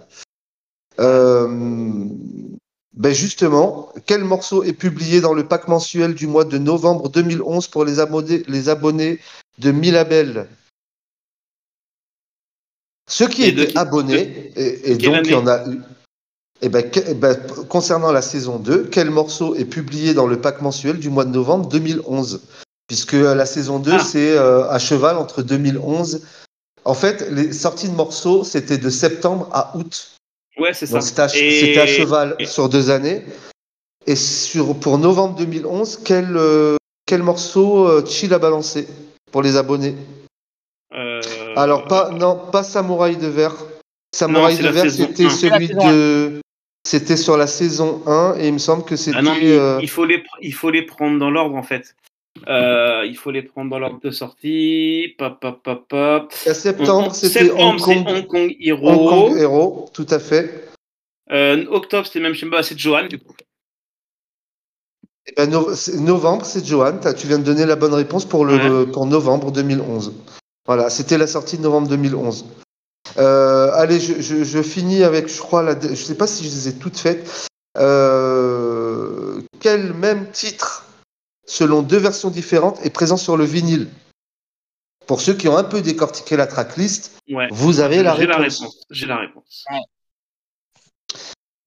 Euh, 0.99 1.47
ben 2.97 3.13
justement, 3.13 3.93
quel 4.07 4.23
morceau 4.25 4.63
est 4.63 4.73
publié 4.73 5.21
dans 5.21 5.35
le 5.35 5.47
pack 5.47 5.69
mensuel 5.69 6.15
du 6.15 6.27
mois 6.27 6.45
de 6.45 6.59
novembre 6.59 7.09
2011 7.09 7.69
pour 7.69 7.85
les 7.85 7.99
abonnés, 8.01 8.43
les 8.47 8.69
abonnés 8.69 9.19
de 9.59 9.71
Milabel? 9.73 10.49
Ceux 13.09 13.29
qui 13.29 13.43
Et 13.45 13.49
étaient 13.49 13.77
abonnés, 13.77 14.53
et, 14.57 14.93
et 14.93 14.97
donc 14.97 15.27
il 15.27 15.33
y 15.33 15.35
en 15.35 15.47
a 15.47 15.69
eu. 15.69 15.81
Eh 16.63 16.69
ben, 16.69 16.89
que- 16.89 17.01
eh 17.07 17.15
ben, 17.15 17.37
concernant 17.69 18.13
la 18.13 18.23
saison 18.23 18.59
2, 18.59 18.85
quel 18.91 19.11
morceau 19.11 19.55
est 19.55 19.65
publié 19.67 20.15
dans 20.15 20.27
le 20.27 20.41
pack 20.41 20.63
mensuel 20.63 20.99
du 20.99 21.11
mois 21.11 21.25
de 21.25 21.31
novembre 21.31 21.69
2011 21.69 22.43
Puisque 22.87 23.15
euh, 23.15 23.35
la 23.35 23.45
saison 23.47 23.79
2, 23.81 23.93
Ah. 23.95 23.99
c'est 24.05 24.37
euh, 24.37 24.69
à 24.71 24.79
cheval 24.79 25.17
entre 25.17 25.43
2011. 25.43 26.23
En 26.85 26.95
fait, 26.95 27.29
les 27.31 27.53
sorties 27.53 27.89
de 27.89 27.95
morceaux, 27.95 28.45
c'était 28.45 28.79
de 28.79 28.91
septembre 28.91 29.49
à 29.53 29.77
août. 29.77 30.17
Ouais, 30.59 30.73
c'est 30.73 30.87
ça. 30.87 31.01
C'était 31.01 31.23
à, 31.23 31.27
che- 31.29 31.37
Et- 31.43 31.61
c'était 31.61 31.81
à 31.81 31.87
cheval 31.87 32.37
et- 32.39 32.47
sur 32.47 32.69
deux 32.69 32.91
années. 32.91 33.23
Et 34.07 34.17
sur, 34.17 34.79
pour 34.79 34.99
novembre 34.99 35.35
2011, 35.37 36.01
quel, 36.05 36.37
euh, 36.37 36.77
quel 37.07 37.23
morceau 37.23 37.89
euh, 37.89 38.05
Chill 38.07 38.33
a 38.35 38.39
balancé 38.39 38.87
pour 39.33 39.43
les 39.43 39.57
abonnés? 39.57 39.97
Euh, 40.95 41.21
Alors, 41.57 41.87
pas, 41.87 42.11
non, 42.11 42.37
pas 42.53 42.63
Samouraï 42.63 43.17
de 43.17 43.27
verre. 43.27 43.57
Samouraï 44.15 44.59
de 44.59 44.69
verre, 44.69 44.91
c'était 44.91 45.25
1. 45.25 45.31
C'est 45.31 45.49
la 45.49 45.57
celui 45.57 45.69
de. 45.69 46.41
C'était 46.87 47.17
sur 47.17 47.37
la 47.39 47.47
saison 47.47 48.03
1 48.07 48.37
et 48.39 48.49
il 48.49 48.53
me 48.53 48.59
semble 48.59 48.85
que 48.85 48.95
c'était. 48.95 49.17
Ah 49.19 49.23
non, 49.23 49.35
euh, 49.43 49.79
il, 49.81 49.89
faut 49.89 50.05
les, 50.05 50.23
il 50.43 50.53
faut 50.53 50.71
les 50.71 50.83
prendre 50.83 51.19
dans 51.19 51.31
l'ordre 51.31 51.57
en 51.57 51.63
fait. 51.63 51.97
Euh, 52.49 53.05
il 53.07 53.17
faut 53.17 53.31
les 53.31 53.43
prendre 53.43 53.71
dans 53.71 53.79
l'ordre 53.79 54.01
de 54.03 54.11
sortie. 54.11 55.15
Pop, 55.19 55.41
pop, 55.41 55.63
pop, 55.63 55.89
pop. 55.89 56.33
à 56.47 56.55
septembre, 56.55 57.15
c'était 57.15 57.51
Hong 57.51 57.81
Hong 57.87 58.27
Kong 58.27 58.55
Hero. 58.61 58.89
Hong 58.89 59.09
Kong 59.09 59.39
Hero, 59.39 59.91
tout 59.95 60.07
à 60.11 60.19
fait. 60.19 60.69
Euh, 61.33 61.65
octobre, 61.71 62.07
c'était 62.07 62.21
même 62.21 62.35
chez 62.35 62.47
moi, 62.47 62.63
c'est 62.63 62.79
Johan 62.79 63.07
du 63.07 63.19
coup. 63.19 63.35
Et 65.27 65.33
ben, 65.37 65.49
no- 65.49 65.71
novembre, 66.01 66.45
c'est 66.45 66.65
Johan. 66.67 66.99
Tu 67.17 67.27
viens 67.27 67.39
de 67.39 67.45
donner 67.45 67.65
la 67.65 67.77
bonne 67.77 67.95
réponse 67.95 68.27
pour, 68.27 68.45
le, 68.45 68.85
pour 68.93 69.07
novembre 69.07 69.51
2011. 69.51 70.13
Voilà, 70.67 70.91
c'était 70.91 71.17
la 71.17 71.27
sortie 71.27 71.57
de 71.57 71.63
novembre 71.63 71.89
2011. 71.89 72.45
Euh, 73.17 73.71
allez, 73.73 74.01
je, 74.01 74.21
je- 74.21 74.45
je 74.45 74.63
finis 74.63 75.03
avec, 75.03 75.29
je 75.29 75.39
crois, 75.39 75.63
la, 75.63 75.79
je 75.81 75.95
sais 75.95 76.15
pas 76.17 76.27
si 76.27 76.45
je 76.45 76.51
les 76.51 76.69
ai 76.69 76.75
toutes 76.75 76.99
faites. 76.99 77.47
Euh, 77.79 79.41
quel 79.61 79.95
même 79.95 80.31
titre, 80.31 80.85
selon 81.47 81.83
deux 81.83 81.99
versions 81.99 82.31
différentes, 82.31 82.85
est 82.85 82.91
présent 82.91 83.17
sur 83.17 83.37
le 83.37 83.45
vinyle 83.45 83.89
Pour 85.07 85.21
ceux 85.21 85.35
qui 85.35 85.49
ont 85.49 85.57
un 85.57 85.65
peu 85.65 85.83
décortiqué 85.83 86.37
la 86.37 86.47
tracklist, 86.47 87.13
Ouais. 87.31 87.49
vous 87.53 87.81
avez 87.81 88.03
la 88.03 88.15
réponse. 88.15 88.85
J'ai 88.91 89.07
la 89.07 89.19
réponse. 89.19 89.65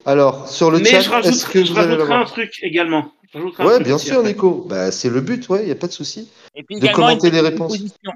Alors, 0.06 0.48
sur 0.48 0.72
le 0.72 0.80
Mais 0.80 0.86
chat, 0.90 1.02
je, 1.02 1.10
est-ce 1.10 1.46
rajoute, 1.46 1.52
que 1.54 1.66
je 1.66 1.74
rajouterai 1.74 2.14
un 2.14 2.26
truc 2.26 2.54
également. 2.62 3.12
Je 3.34 3.40
Ouais, 3.64 3.84
bien 3.84 3.98
sûr. 3.98 4.24
Nico. 4.24 4.66
Bah, 4.70 4.92
c'est 4.92 5.10
le 5.10 5.20
but, 5.22 5.48
ouais, 5.50 5.64
il 5.64 5.66
n'y 5.66 5.72
a 5.72 5.76
pas 5.76 5.88
de 5.88 5.92
souci. 5.92 6.32
Et 6.56 6.64
puis 6.64 6.80
De 6.80 6.86
également 6.86 7.10
une 7.10 7.18
commenter 7.18 7.30
les 7.32 7.42
réponses. 7.42 7.74
supposition. 7.74 8.12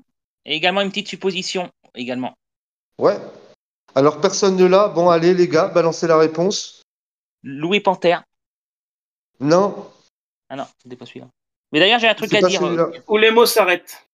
Et 0.45 0.55
également 0.55 0.82
une 0.82 0.89
petite 0.89 1.09
supposition 1.09 1.70
également. 1.95 2.34
Ouais. 2.97 3.18
Alors, 3.93 4.22
personne 4.22 4.55
ne 4.55 4.66
l'a. 4.66 4.88
Bon, 4.88 5.09
allez, 5.09 5.34
les 5.34 5.47
gars, 5.49 5.68
balancez 5.68 6.07
la 6.07 6.18
réponse. 6.18 6.82
Louis 7.43 7.82
Panther. 7.82 8.18
Non, 9.41 9.89
Ah 10.49 10.55
non, 10.55 10.66
c'était 10.82 10.95
pas 10.95 11.05
celui-là. 11.05 11.28
Mais 11.72 11.80
d'ailleurs, 11.80 11.99
j'ai 11.99 12.07
un 12.07 12.15
truc 12.15 12.34
à 12.34 12.41
dire. 12.41 12.63
euh, 12.63 12.91
Où 13.07 13.17
les 13.17 13.32
mots 13.32 13.45
s'arrêtent. 13.45 14.07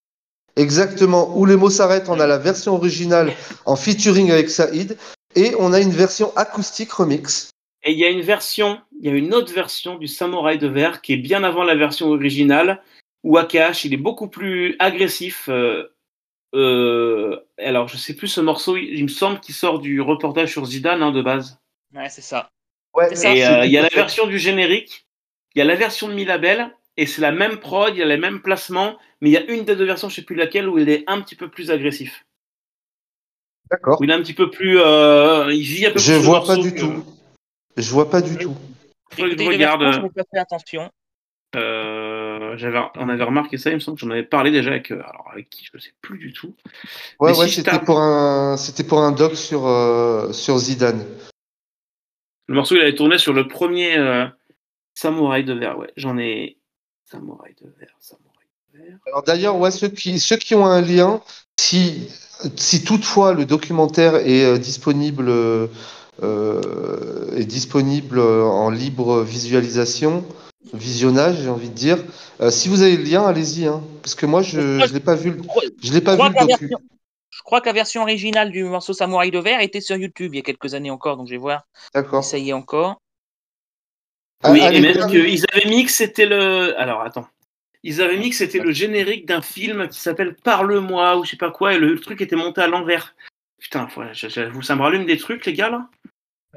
Exactement. 0.56 1.36
Où 1.38 1.46
les 1.46 1.56
mots 1.56 1.70
s'arrêtent, 1.70 2.10
on 2.10 2.20
a 2.20 2.28
la 2.28 2.38
version 2.38 2.76
originale 2.76 3.34
en 3.66 3.76
featuring 3.76 4.32
avec 4.32 4.50
Saïd. 4.50 4.98
Et 5.36 5.54
on 5.60 5.74
a 5.74 5.80
une 5.80 5.92
version 5.92 6.36
acoustique 6.36 6.92
remix. 6.92 7.50
Et 7.84 7.92
il 7.92 8.00
y 8.00 8.06
a 8.06 8.10
une 8.10 8.22
version, 8.22 8.82
il 9.00 9.06
y 9.06 9.10
a 9.10 9.16
une 9.16 9.34
autre 9.34 9.54
version 9.54 9.96
du 9.96 10.08
Samouraï 10.08 10.58
de 10.58 10.68
verre 10.68 11.02
qui 11.02 11.14
est 11.14 11.18
bien 11.18 11.44
avant 11.44 11.64
la 11.64 11.76
version 11.76 12.10
originale, 12.10 12.82
où 13.24 13.38
Akash, 13.38 13.86
il 13.86 13.94
est 13.94 13.98
beaucoup 13.98 14.28
plus 14.28 14.76
agressif 14.80 15.48
euh, 15.48 15.94
euh, 16.56 17.40
alors, 17.58 17.88
je 17.88 17.98
sais 17.98 18.16
plus 18.16 18.28
ce 18.28 18.42
morceau, 18.42 18.78
il, 18.78 18.86
il 18.96 19.04
me 19.04 19.10
semble 19.10 19.40
qu'il 19.40 19.56
sort 19.56 19.80
du 19.80 20.02
reportage 20.02 20.52
sur 20.52 20.66
Zidane 20.66 21.04
hein, 21.04 21.12
de 21.12 21.22
base. 21.22 21.60
Ouais, 21.94 22.10
c'est 22.10 22.22
ça. 22.22 22.50
Ouais, 22.94 23.10
C'est 23.10 23.16
ça. 23.16 23.36
Et 23.36 23.46
euh, 23.46 23.66
il 23.66 23.72
y 23.72 23.78
a 23.78 23.82
la 23.82 23.90
version 23.90 24.28
du 24.28 24.40
générique, 24.40 25.06
il 25.56 25.60
y 25.60 25.62
a 25.62 25.66
la 25.66 25.76
version 25.76 26.08
de 26.08 26.14
Milabel, 26.14 26.72
et 26.98 27.06
c'est 27.06 27.22
la 27.22 27.32
même 27.32 27.58
prod, 27.58 27.94
il 27.96 28.00
y 28.00 28.04
a 28.04 28.06
les 28.06 28.18
mêmes 28.18 28.42
placements, 28.42 28.98
mais 29.22 29.30
il 29.30 29.34
y 29.34 29.38
a 29.38 29.44
une 29.52 29.64
des 29.66 29.76
deux 29.76 29.86
versions, 29.86 30.10
je 30.10 30.16
sais 30.16 30.22
plus 30.24 30.36
laquelle, 30.36 30.68
où 30.68 30.78
il 30.78 30.90
est 30.90 31.04
un 31.08 31.22
petit 31.22 31.36
peu 31.36 31.50
plus 31.50 31.72
agressif. 31.72 32.26
D'accord. 33.72 34.00
Où 34.00 34.04
il 34.04 34.10
est 34.10 34.14
un 34.14 34.22
petit 34.22 34.34
peu 34.34 34.50
plus. 34.50 34.80
euh, 34.80 35.52
il 35.54 35.62
vit 35.62 35.86
un 35.86 35.92
peu 35.92 36.00
Je 36.00 36.14
plus 36.14 36.22
vois 36.24 36.42
pas 36.42 36.56
morceau 36.56 36.62
du 36.64 36.74
que- 36.74 36.80
tout. 36.80 37.04
Je 37.76 37.92
vois 37.92 38.10
pas 38.10 38.22
du 38.22 38.38
tout. 38.38 38.56
Écoutez 39.18 39.44
je 39.44 39.50
regarde. 39.50 39.82
versions, 39.82 40.02
je 40.02 40.08
vais 40.08 40.14
pas 40.14 40.24
faire 40.32 40.42
attention. 40.42 40.90
Euh, 41.56 42.58
j'avais, 42.58 42.80
on 42.96 43.08
avait 43.10 43.24
remarqué 43.24 43.58
ça, 43.58 43.70
il 43.70 43.76
me 43.76 43.80
semble 43.80 43.98
que 43.98 44.06
j'en 44.06 44.12
avais 44.12 44.24
parlé 44.24 44.52
déjà 44.52 44.70
avec, 44.72 44.92
euh, 44.92 45.02
alors 45.02 45.30
avec 45.32 45.50
qui, 45.50 45.66
je 45.74 45.80
sais 45.80 45.94
plus 46.02 46.18
du 46.18 46.34
tout. 46.34 46.56
Ouais, 47.20 47.32
Mais 47.32 47.38
ouais, 47.38 47.48
si 47.48 47.56
c'était 47.56 47.80
pour 47.80 48.00
un, 48.00 48.58
c'était 48.58 48.84
pour 48.84 49.00
un 49.00 49.12
doc 49.12 49.36
sur 49.36 49.66
euh, 49.68 50.32
sur 50.34 50.58
Zidane. 50.58 51.06
Le 52.48 52.56
morceau, 52.56 52.76
il 52.76 52.82
avait 52.82 52.96
tourné 52.96 53.18
sur 53.18 53.34
le 53.34 53.48
premier 53.48 53.98
euh, 53.98 54.26
Samouraï 54.94 55.44
de 55.44 55.54
verre, 55.54 55.78
ouais. 55.78 55.92
J'en 55.98 56.18
ai. 56.18 56.57
Samouraï 57.10 57.56
de 57.62 57.68
verre, 57.80 57.96
Samouraï 58.00 58.48
de 58.74 58.80
verre. 58.80 58.98
Alors 59.08 59.24
d'ailleurs, 59.24 59.58
ouais, 59.58 59.72
ceux 59.72 59.88
qui 59.90 60.20
ceux 60.20 60.38
qui 60.38 60.56
ont 60.56 60.66
un 60.66 60.82
lien, 60.82 61.22
si 61.60 62.10
si 62.56 62.84
toutefois 62.84 63.34
le 63.34 63.46
documentaire 63.46 64.16
est 64.16 64.44
euh, 64.46 64.58
disponible 64.58 65.30
euh, 65.30 65.68
est 67.36 67.46
disponible 67.46 68.20
en 68.20 68.70
libre 68.70 69.22
visualisation, 69.22 70.26
visionnage, 70.74 71.42
j'ai 71.42 71.50
envie 71.50 71.70
de 71.70 71.74
dire. 71.76 71.98
euh, 72.42 72.52
si 72.52 72.68
vous 72.70 72.82
avez 72.82 72.98
le 72.98 73.04
lien, 73.04 73.24
allez-y, 73.26 73.66
hein, 73.68 73.82
parce 74.02 74.16
que 74.16 74.26
moi 74.26 74.42
je 74.42 74.80
je 74.86 74.94
l'ai 74.94 75.00
pas 75.00 75.16
vu, 75.16 75.32
le- 75.32 75.42
je 75.82 75.94
l'ai 75.94 76.02
pas 76.02 76.16
Je 76.18 76.22
vu 76.22 76.24
crois 76.24 76.30
le 76.30 76.34
que 76.34 76.40
la 76.40 76.46
docu. 76.46 76.68
version- 76.68 76.80
Je 77.30 77.42
crois 77.44 77.62
que 77.62 77.68
la 77.68 77.74
version 77.74 78.02
originale 78.02 78.52
du 78.52 78.64
morceau 78.64 78.94
Samouraï 78.94 79.30
de 79.32 79.40
verre 79.40 79.62
était 79.62 79.80
sur 79.82 79.96
YouTube 79.96 80.34
il 80.34 80.38
y 80.38 80.40
a 80.40 80.44
quelques 80.44 80.74
années 80.74 80.90
encore, 80.92 81.18
donc 81.18 81.28
je 81.28 81.32
vais 81.32 81.38
voir 81.38 81.68
D'accord. 81.94 82.24
ça 82.24 82.38
y 82.38 82.50
est 82.50 82.54
encore. 82.54 83.00
Ah, 84.44 84.52
Oui, 84.52 84.62
allez, 84.62 84.78
et 84.78 84.82
même 84.82 85.08
qu'ils 85.08 85.46
avaient 85.52 85.70
mis 85.70 85.86
que 85.86 85.92
c'était 85.92 86.26
le. 86.26 86.80
Alors, 86.80 87.02
attends. 87.02 87.28
Ils 87.84 88.02
avaient 88.02 88.18
mis 88.18 88.32
que 88.32 88.36
c'était 88.36 88.60
le 88.60 88.72
générique 88.72 89.26
d'un 89.26 89.42
film 89.42 89.88
qui 89.88 90.00
s'appelle 90.00 90.36
Parle-moi 90.44 91.18
ou 91.18 91.24
je 91.24 91.32
sais 91.32 91.38
pas 91.38 91.52
quoi, 91.52 91.74
et 91.74 91.78
le, 91.78 91.98
truc 92.00 92.22
était 92.22 92.36
monté 92.36 92.62
à 92.62 92.68
l'envers. 92.68 93.16
Putain, 93.60 93.88
j'avoue, 94.14 94.62
ça 94.62 94.76
me 94.76 94.82
rallume 94.82 95.06
des 95.06 95.18
trucs, 95.18 95.46
les 95.46 95.54
gars, 95.54 95.70
là. 95.70 95.88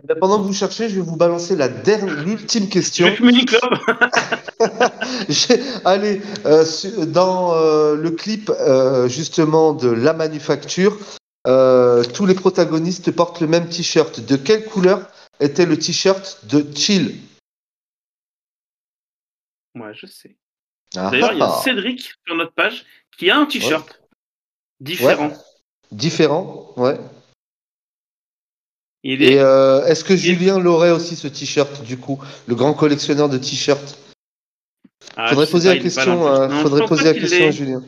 Ben, 0.04 0.16
Pendant 0.18 0.38
que 0.38 0.44
vous 0.44 0.54
cherchez, 0.54 0.88
je 0.88 0.96
vais 0.96 1.00
vous 1.02 1.16
balancer 1.16 1.56
la 1.56 1.68
dernière, 1.68 2.24
l'ultime 2.24 2.68
question. 2.68 3.06
J'ai- 5.28 5.60
Allez, 5.84 6.22
euh, 6.46 6.64
dans 7.06 7.54
euh, 7.54 7.96
le 7.96 8.10
clip 8.10 8.50
euh, 8.50 9.08
justement 9.08 9.72
de 9.72 9.88
La 9.88 10.12
Manufacture, 10.12 10.96
tous 11.44 12.26
les 12.26 12.34
protagonistes 12.34 13.10
portent 13.10 13.40
le 13.40 13.46
même 13.46 13.68
t-shirt. 13.68 14.20
De 14.20 14.36
quelle 14.36 14.64
couleur 14.64 15.08
était 15.40 15.66
le 15.66 15.78
t-shirt 15.78 16.40
de 16.44 16.64
Chill? 16.74 17.14
Ouais, 19.74 19.92
je 19.94 20.06
sais. 20.06 20.36
Ah, 20.96 21.10
D'ailleurs, 21.10 21.32
il 21.32 21.38
y 21.38 21.42
a 21.42 21.46
ah, 21.46 21.60
Cédric 21.62 22.14
sur 22.26 22.34
notre 22.34 22.52
page 22.52 22.84
qui 23.16 23.30
a 23.30 23.38
un 23.38 23.46
t-shirt 23.46 24.00
différent. 24.80 25.32
Différent, 25.92 26.72
ouais. 26.76 26.98
Il 29.02 29.22
est 29.22 29.34
Et 29.34 29.40
euh, 29.40 29.84
est-ce 29.86 30.04
que 30.04 30.16
Julien 30.16 30.58
l'aurait 30.58 30.90
aussi 30.90 31.16
ce 31.16 31.26
t-shirt 31.28 31.82
du 31.82 31.96
coup, 31.96 32.20
le 32.46 32.54
grand 32.54 32.74
collectionneur 32.74 33.28
de 33.28 33.38
t-shirts? 33.38 33.98
Ah, 35.16 35.28
Faudrait 35.28 35.46
poser 35.46 35.68
pas, 35.70 35.74
la 35.76 35.80
question. 35.80 36.26
euh, 36.26 36.48
Non, 36.48 36.62
faudrait 36.62 36.86
poser 36.86 37.04
la 37.04 37.14
question 37.14 37.48
à. 37.48 37.50
Julien. 37.50 37.82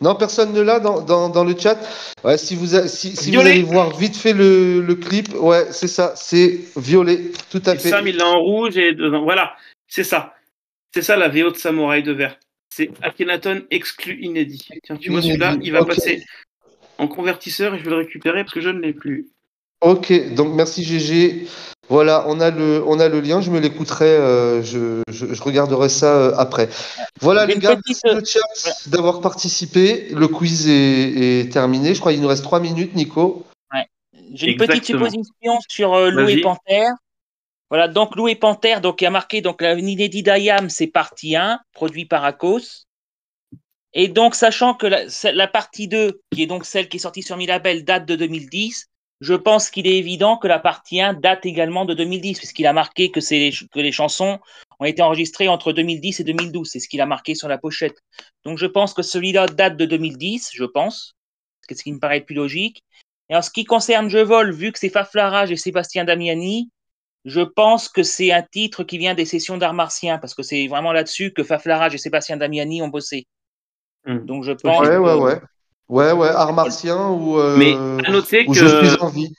Non, 0.00 0.14
personne 0.14 0.52
ne 0.52 0.60
l'a 0.60 0.78
dans, 0.78 1.00
dans, 1.00 1.28
dans 1.30 1.44
le 1.44 1.56
chat? 1.58 1.78
Ouais, 2.22 2.36
si 2.36 2.54
vous, 2.54 2.74
a- 2.74 2.86
si, 2.86 3.16
si 3.16 3.30
vous 3.30 3.40
allez 3.40 3.62
voir 3.62 3.96
vite 3.96 4.16
fait 4.16 4.34
le, 4.34 4.82
le 4.82 4.94
clip, 4.94 5.32
ouais, 5.34 5.72
c'est 5.72 5.88
ça, 5.88 6.14
c'est 6.16 6.60
violet, 6.76 7.32
tout 7.50 7.62
à 7.66 7.74
Et 7.74 7.78
fait. 7.78 7.90
Sam, 7.90 8.06
il 8.06 8.16
l'a 8.16 8.26
en 8.26 8.40
rouge 8.40 8.76
et 8.76 8.92
dedans. 8.94 9.22
Voilà, 9.24 9.56
c'est 9.88 10.04
ça. 10.04 10.34
C'est 10.96 11.02
ça 11.02 11.18
la 11.18 11.28
VO 11.28 11.50
de 11.50 11.56
Samouraï 11.58 12.02
de 12.02 12.12
verre. 12.12 12.38
C'est 12.74 12.88
Akhenaton 13.02 13.64
exclu 13.70 14.18
inédit. 14.22 14.66
Tiens, 14.82 14.96
tu 14.96 15.10
vois 15.10 15.20
celui-là, 15.20 15.58
il 15.60 15.70
va 15.70 15.84
passer 15.84 16.24
en 16.96 17.06
convertisseur 17.06 17.74
et 17.74 17.78
je 17.78 17.84
vais 17.84 17.90
le 17.90 17.96
récupérer 17.96 18.44
parce 18.44 18.54
que 18.54 18.62
je 18.62 18.70
ne 18.70 18.80
l'ai 18.80 18.94
plus. 18.94 19.28
Ok, 19.82 20.32
donc 20.32 20.54
merci 20.54 20.82
GG. 20.82 21.48
Voilà, 21.90 22.24
on 22.28 22.40
a 22.40 22.50
le, 22.50 22.82
on 22.86 22.98
a 22.98 23.10
le 23.10 23.20
lien, 23.20 23.42
je 23.42 23.50
me 23.50 23.60
l'écouterai, 23.60 24.06
euh, 24.06 24.62
je, 24.62 25.02
je, 25.10 25.34
je 25.34 25.42
regarderai 25.42 25.90
ça 25.90 26.16
euh, 26.16 26.34
après. 26.38 26.70
Voilà 27.20 27.44
Une 27.44 27.50
les 27.50 27.58
gars, 27.58 27.76
petite, 27.76 28.00
merci 28.06 28.16
le 28.16 28.24
chat 28.24 28.88
d'avoir 28.88 29.20
participé. 29.20 30.08
Le 30.14 30.28
quiz 30.28 30.66
est, 30.66 31.40
est 31.42 31.52
terminé. 31.52 31.94
Je 31.94 32.00
crois 32.00 32.12
qu'il 32.12 32.22
nous 32.22 32.28
reste 32.28 32.42
trois 32.42 32.60
minutes, 32.60 32.94
Nico. 32.94 33.44
J'ai 34.32 34.52
une 34.52 34.56
petite 34.56 34.86
supposition 34.86 35.58
sur 35.68 35.92
euh, 35.92 36.08
Lou 36.10 36.24
Vas-y. 36.24 36.38
et 36.38 36.40
Panther. 36.40 36.86
Voilà, 37.70 37.88
donc 37.88 38.14
Lou 38.14 38.28
et 38.28 38.36
Panther, 38.36 38.80
donc 38.80 39.00
il 39.00 39.06
a 39.06 39.10
marqué 39.10 39.40
donc 39.40 39.60
la 39.60 39.74
inédit 39.74 40.22
d'Ayam, 40.22 40.70
c'est 40.70 40.86
partie 40.86 41.34
1, 41.34 41.58
produit 41.72 42.04
par 42.04 42.24
Akos. 42.24 42.86
Et 43.98 44.08
donc, 44.08 44.34
sachant 44.34 44.74
que 44.74 44.86
la, 44.86 45.48
partie 45.48 45.88
2, 45.88 46.20
qui 46.30 46.42
est 46.42 46.46
donc 46.46 46.66
celle 46.66 46.88
qui 46.88 46.98
est 46.98 47.00
sortie 47.00 47.22
sur 47.22 47.36
Milabel, 47.38 47.82
date 47.82 48.04
de 48.04 48.14
2010, 48.14 48.88
je 49.22 49.32
pense 49.32 49.70
qu'il 49.70 49.86
est 49.86 49.96
évident 49.96 50.36
que 50.36 50.46
la 50.46 50.58
partie 50.58 51.00
1 51.00 51.14
date 51.14 51.46
également 51.46 51.86
de 51.86 51.94
2010, 51.94 52.36
puisqu'il 52.36 52.66
a 52.66 52.74
marqué 52.74 53.10
que, 53.10 53.20
les, 53.30 53.50
que 53.72 53.80
les 53.80 53.92
chansons 53.92 54.38
ont 54.78 54.84
été 54.84 55.00
enregistrées 55.00 55.48
entre 55.48 55.72
2010 55.72 56.20
et 56.20 56.24
2012. 56.24 56.68
C'est 56.70 56.78
ce 56.78 56.88
qu'il 56.88 57.00
a 57.00 57.06
marqué 57.06 57.34
sur 57.34 57.48
la 57.48 57.56
pochette. 57.56 57.96
Donc, 58.44 58.58
je 58.58 58.66
pense 58.66 58.92
que 58.92 59.00
celui-là 59.00 59.46
date 59.46 59.78
de 59.78 59.86
2010, 59.86 60.50
je 60.52 60.64
pense, 60.64 61.14
ce 61.68 61.82
qui 61.82 61.92
me 61.92 61.98
paraît 61.98 62.18
le 62.18 62.26
plus 62.26 62.34
logique. 62.34 62.82
Et 63.30 63.34
en 63.34 63.40
ce 63.40 63.50
qui 63.50 63.64
concerne 63.64 64.10
Je 64.10 64.18
vole, 64.18 64.52
vu 64.52 64.72
que 64.72 64.78
c'est 64.78 64.90
Faflarage 64.90 65.50
et 65.50 65.56
Sébastien 65.56 66.04
Damiani, 66.04 66.70
je 67.26 67.40
pense 67.40 67.88
que 67.88 68.02
c'est 68.04 68.32
un 68.32 68.42
titre 68.42 68.84
qui 68.84 68.98
vient 68.98 69.14
des 69.14 69.24
sessions 69.26 69.58
d'art 69.58 69.74
martien, 69.74 70.16
parce 70.18 70.32
que 70.34 70.42
c'est 70.42 70.68
vraiment 70.68 70.92
là-dessus 70.92 71.32
que 71.32 71.42
Faflarage 71.42 71.94
et 71.94 71.98
Sébastien 71.98 72.36
Damiani 72.36 72.80
ont 72.82 72.88
bossé. 72.88 73.26
Hmm. 74.06 74.24
Donc 74.24 74.44
je 74.44 74.52
pense. 74.52 74.80
Ouais, 74.80 74.88
que- 74.94 74.98
ouais, 74.98 75.14
ouais. 75.14 75.40
Ouais, 75.88 76.12
ouais, 76.12 76.28
art 76.28 76.52
martien 76.52 77.10
ou, 77.10 77.38
euh, 77.38 77.56
Mais 77.56 77.74
à 77.74 78.10
noter 78.10 78.44
ou 78.48 78.54
je 78.54 78.66
suis 78.66 78.96
que 78.96 79.00
en 79.02 79.08
vie. 79.08 79.32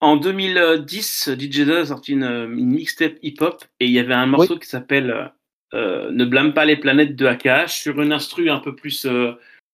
en 0.00 0.16
2010, 0.16 1.30
DJ 1.38 1.60
Daz 1.64 1.78
a 1.78 1.86
sorti 1.86 2.12
une, 2.12 2.24
une 2.24 2.70
mixtape 2.70 3.14
hip-hop 3.22 3.64
et 3.78 3.86
il 3.86 3.92
y 3.92 3.98
avait 4.00 4.14
un 4.14 4.26
morceau 4.26 4.58
qui 4.58 4.68
s'appelle 4.68 5.32
euh, 5.74 6.10
Ne 6.10 6.24
blâme 6.24 6.54
pas 6.54 6.64
les 6.64 6.76
planètes 6.76 7.14
de 7.14 7.26
AKH 7.26 7.68
sur 7.68 8.00
une 8.00 8.12
instru 8.12 8.50
un 8.50 8.58
peu 8.58 8.74
plus 8.74 9.06
euh, 9.06 9.32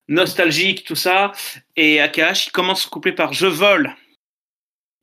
nostalgique, 0.09 0.85
tout 0.85 0.97
ça. 0.97 1.33
Et 1.77 2.01
AKH, 2.01 2.49
il 2.49 2.53
commence 2.53 2.87
coupé 2.87 3.13
par 3.13 3.33
Je 3.33 3.47
vole. 3.47 3.95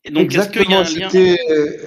Et 0.05 0.11
donc, 0.11 0.23
Exactement, 0.23 0.79
lien 0.79 0.85
c'était 0.85 1.37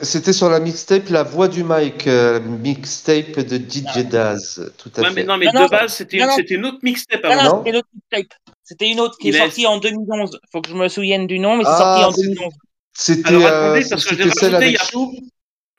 c'était 0.03 0.33
sur 0.35 0.51
la 0.51 0.61
mixtape 0.61 1.09
La 1.09 1.23
Voix 1.23 1.49
du 1.49 1.65
Mike, 1.65 2.07
euh, 2.07 2.41
mixtape 2.41 3.41
de 3.41 3.57
DJ 3.57 4.05
Daz, 4.05 4.71
tout 4.77 4.91
à 4.97 5.01
Ouais, 5.01 5.09
fait. 5.09 5.15
mais 5.15 5.25
non, 5.25 5.39
mais 5.39 5.47
Non, 5.47 5.53
de 5.53 5.59
non, 5.61 5.67
base, 5.67 5.95
c'était 5.95 6.19
une 6.19 6.67
autre 6.67 6.79
mixtape 6.83 7.25
avant. 7.25 7.43
non, 7.43 7.43
Non. 7.43 7.57
c'était 7.65 7.71
une 7.71 7.77
autre 7.77 7.89
mixtape. 7.95 8.39
C'était 8.63 8.91
une 8.91 9.01
autre 9.01 9.17
qui 9.19 9.29
Il 9.29 9.35
est 9.35 9.39
sortie 9.39 9.67
en 9.67 9.79
2011. 9.79 10.39
Faut 10.53 10.61
que 10.61 10.69
je 10.69 10.75
me 10.75 10.89
souvienne 10.89 11.27
du 11.27 11.39
nom, 11.39 11.57
mais 11.57 11.65
c'est 11.65 11.71
Ah, 11.73 11.79
sorti 11.79 12.05
en 12.05 12.13
c'est- 12.13 12.23
2011. 12.29 12.53
C'était 12.95 13.29
Alors, 13.29 13.47
euh, 13.47 13.81
c'était 13.81 14.31
celle 14.31 14.55
avec 14.57 14.69
il 14.69 14.73
y 14.75 14.77
a- 14.77 14.85
Chou 14.85 15.15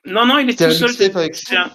Non, 0.04 0.26
non, 0.26 0.38
il 0.38 0.50
est 0.50 0.58
tout 0.58 0.70
seul. 0.72 0.92
c'est 0.92 1.56
un- 1.56 1.70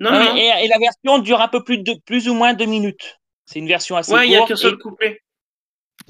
Non, 0.00 0.12
non, 0.12 0.24
non. 0.26 0.36
et, 0.36 0.52
et 0.64 0.68
la 0.68 0.78
version 0.78 1.18
dure 1.20 1.40
un 1.40 1.48
peu 1.48 1.64
plus 1.64 1.78
de 1.78 1.94
plus 2.04 2.28
ou 2.28 2.34
moins 2.34 2.52
deux 2.52 2.66
minutes. 2.66 3.18
C'est 3.46 3.58
une 3.58 3.66
version 3.66 3.96
assez 3.96 4.12
Ouais, 4.12 4.26
il 4.26 4.30
n'y 4.30 4.36
a 4.36 4.40
courte. 4.40 4.50
qu'un 4.50 4.56
seul 4.56 4.74
et, 4.74 4.78
couplet. 4.78 5.20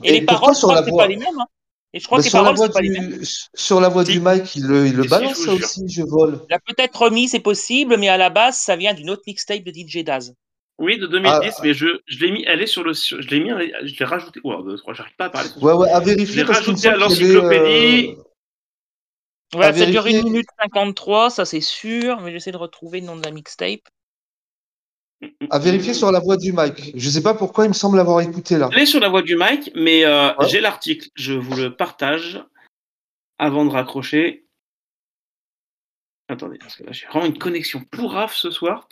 et 0.03 0.13
les 0.13 0.23
paroles, 0.23 0.55
je 0.55 0.59
sur 0.59 0.69
crois 0.69 0.75
la 0.75 0.81
que 0.81 0.87
c'est 0.87 0.91
voix 0.91 1.05
pas 1.05 1.09
les 1.09 1.17
mêmes. 1.17 1.39
Et 1.95 2.01
je 2.01 2.05
crois 2.07 2.19
Bah, 2.19 2.23
que 2.23 2.25
les 2.25 2.31
sur, 2.31 2.39
la 2.43 2.53
paroles, 2.53 2.57
voix 2.57 2.67
c'est 2.67 2.73
pas 2.73 2.81
les 2.83 2.91
mêmes. 2.91 3.19
du, 3.19 3.27
sur 3.55 3.81
la 3.81 3.89
voix 3.89 4.05
Si. 4.05 4.13
du 4.13 4.21
Mike, 4.21 4.57
il 4.57 4.67
le, 4.67 4.87
il 4.87 4.95
le 4.95 5.05
Si, 5.05 5.09
si, 5.09 5.09
balance 5.09 5.43
je 5.45 5.51
aussi, 5.51 5.89
je 5.89 6.03
vole. 6.03 6.41
Il 6.51 6.55
a 6.55 6.59
peut-être 6.61 6.95
remis, 7.03 7.29
c'est 7.29 7.41
possible, 7.41 7.97
mais 7.97 8.09
à 8.09 8.17
la 8.19 8.29
base, 8.31 8.59
ça 8.59 8.77
vient 8.77 8.93
d'une 8.95 9.09
autre 9.11 9.23
mixtape 9.27 9.63
de 9.65 9.73
DJ 9.73 10.05
Daz. 10.05 10.35
Oui, 10.79 10.99
de 10.99 11.07
2010, 11.07 11.55
Ah. 11.57 11.61
mais 11.65 11.75
je, 11.75 11.87
je 12.07 12.19
l'ai 12.21 12.31
mis, 12.31 12.45
elle 12.47 12.63
est 12.63 12.67
sur 12.67 12.85
le, 12.85 12.95
sur- 12.95 13.21
je 13.23 13.29
l'ai 13.29 13.41
mis, 13.41 13.51
je 13.51 13.99
l'ai 13.99 14.05
rajouté. 14.05 14.39
Oh, 14.45 14.65
j'arrive 14.93 15.17
pas 15.17 15.25
à 15.27 15.31
parler. 15.31 15.49
Ouais, 15.61 15.73
ouais, 15.73 15.91
à 15.91 16.01
Je 16.01 16.07
l'ai 16.09 16.15
vérifier 16.15 16.35
qu'il 16.45 16.51
me 16.51 16.55
rajouté 16.55 16.89
à 16.89 16.97
l'encyclopédie. 16.97 18.15
euh, 18.19 18.23
Voilà, 19.55 19.69
À 19.69 19.73
ça 19.73 19.87
dure 19.87 20.03
vérifier. 20.03 20.21
1 20.21 20.25
minute 20.25 20.47
53, 20.61 21.31
ça 21.31 21.45
c'est 21.47 21.61
sûr, 21.63 22.21
mais 22.21 22.33
j'essaie 22.33 22.53
de 22.53 22.59
retrouver 22.59 23.01
le 23.01 23.07
nom 23.07 23.17
de 23.17 23.25
la 23.25 23.31
mixtape. 23.31 23.81
À 25.51 25.59
vérifier 25.59 25.95
sur 25.95 26.13
la 26.13 26.21
voix 26.21 26.37
du 26.37 26.53
Mike. 26.53 26.93
Je 26.95 27.09
sais 27.11 27.23
pas 27.23 27.35
pourquoi 27.35 27.65
il 27.65 27.69
me 27.69 27.75
semble 27.75 27.97
l'avoir 27.97 28.21
écouté 28.21 28.57
là. 28.57 28.69
Est 28.77 28.87
sur 28.87 29.01
la 29.01 29.09
voie 29.09 29.23
du 29.23 29.37
mic, 29.37 29.71
mais 29.75 30.05
euh, 30.05 30.35
Ouais. 30.37 30.49
j'ai 30.49 30.61
l'article. 30.61 31.09
Je 31.15 31.33
vous 31.33 31.57
le 31.57 31.75
partage 31.77 32.43
avant 33.39 33.65
de 33.65 33.71
raccrocher. 33.71 34.45
Attendez, 36.29 36.59
parce 36.59 36.77
que 36.77 36.85
là, 36.85 36.93
j'ai 36.93 37.07
vraiment 37.07 37.27
une 37.27 37.39
connexion 37.39 37.83
pourrave 37.91 38.35
ce 38.35 38.51
soir. 38.51 38.87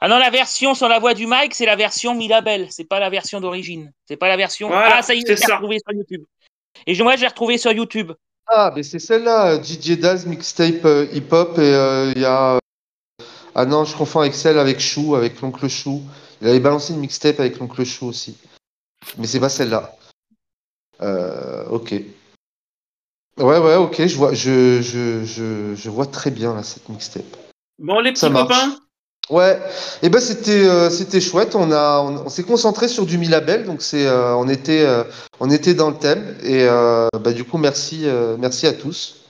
Ah 0.00 0.08
non, 0.08 0.18
la 0.18 0.30
version 0.30 0.74
sur 0.74 0.88
la 0.88 0.98
voix 0.98 1.14
du 1.14 1.26
mic, 1.28 1.54
c'est 1.54 1.64
la 1.66 1.76
version 1.76 2.14
Milabel, 2.14 2.66
c'est 2.70 2.84
pas 2.88 2.98
la 2.98 3.08
version 3.08 3.40
d'origine. 3.40 3.92
C'est 4.08 4.16
pas 4.16 4.26
la 4.28 4.36
version. 4.36 4.66
Voilà, 4.68 4.96
ah, 4.96 5.02
ça 5.02 5.14
y 5.14 5.18
est, 5.20 5.30
je 5.30 5.36
ça. 5.36 5.54
retrouvé 5.56 5.78
sur 5.78 5.96
YouTube. 5.96 6.24
Et 6.88 6.94
je- 6.94 7.02
moi, 7.04 7.14
je 7.14 7.20
l'ai 7.20 7.28
retrouvé 7.28 7.56
sur 7.56 7.70
YouTube. 7.70 8.10
Ah, 8.48 8.72
mais 8.74 8.82
c'est 8.82 8.98
celle-là, 8.98 9.52
euh, 9.54 9.62
DJ 9.62 9.96
Daz, 9.96 10.26
mixtape 10.26 10.84
euh, 10.84 11.06
hip-hop, 11.12 11.56
et 11.58 11.60
euh, 11.60 12.12
il 12.16 12.20
y 12.22 12.24
a. 12.24 12.58
Ah 13.54 13.66
non, 13.66 13.84
je 13.84 13.96
confonds 13.96 14.20
avec 14.20 14.34
celle 14.34 14.58
avec 14.58 14.80
Chou, 14.80 15.14
avec 15.14 15.40
l'oncle 15.40 15.68
Chou. 15.68 16.02
Il 16.40 16.48
avait 16.48 16.60
balancé 16.60 16.92
une 16.92 17.00
mixtape 17.00 17.40
avec 17.40 17.58
l'oncle 17.58 17.84
Chou 17.84 18.06
aussi. 18.06 18.36
Mais 19.18 19.26
c'est 19.26 19.40
pas 19.40 19.48
celle-là. 19.48 19.94
Euh, 21.00 21.66
ok. 21.68 21.92
Ouais, 23.38 23.58
ouais, 23.58 23.76
ok, 23.76 24.06
je 24.06 24.16
vois, 24.16 24.34
je, 24.34 24.82
je, 24.82 25.24
je, 25.24 25.74
je 25.74 25.90
vois 25.90 26.06
très 26.06 26.30
bien 26.30 26.54
là, 26.54 26.62
cette 26.62 26.88
mixtape. 26.88 27.36
Bon, 27.78 28.00
les 28.00 28.12
petits 28.12 28.30
copains, 28.30 28.76
Ouais, 29.30 29.58
et 30.02 30.08
ben 30.08 30.20
c'était 30.20 30.68
euh, 30.68 30.90
c'était 30.90 31.20
chouette. 31.20 31.54
On 31.54 31.70
a 31.70 32.00
on, 32.00 32.26
on 32.26 32.28
s'est 32.28 32.42
concentré 32.42 32.88
sur 32.88 33.06
du 33.06 33.18
Milabel, 33.18 33.64
donc 33.64 33.80
c'est 33.80 34.06
euh, 34.06 34.34
on 34.36 34.48
était 34.48 34.84
euh, 34.84 35.04
on 35.38 35.48
était 35.48 35.74
dans 35.74 35.90
le 35.90 35.96
thème 35.96 36.36
et 36.42 36.66
bah, 36.66 37.32
du 37.32 37.44
coup 37.44 37.56
merci 37.56 38.06
merci 38.38 38.66
à 38.66 38.72
tous 38.72 39.21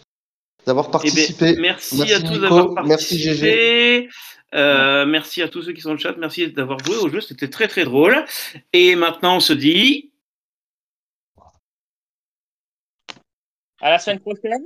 d'avoir 0.67 0.87
eh 0.87 0.89
ben, 0.89 0.93
participé. 0.93 1.57
merci, 1.59 1.97
Merci 1.99 2.13
à 2.13 2.21
tous 2.21 2.39
d'avoir 2.39 2.85
merci 2.85 3.25
participé. 3.25 4.09
Euh, 4.55 5.07
merci 5.07 5.43
à 5.43 5.49
tous 5.49 5.63
ceux 5.63 5.73
qui 5.73 5.81
sont 5.81 5.91
dans 5.91 5.95
le 5.95 6.01
chat. 6.01 6.15
Merci 6.19 6.51
d'avoir 6.53 6.79
joué 6.85 6.97
au 6.97 7.09
jeu. 7.09 7.21
C'était 7.21 7.49
très 7.49 7.69
très 7.69 7.85
drôle. 7.85 8.25
Et 8.73 8.95
maintenant, 8.97 9.37
on 9.37 9.41
se 9.41 9.53
dit 9.53 10.13
À 13.81 13.91
la 13.91 13.99
semaine 13.99 14.21
prochaine. 14.21 14.63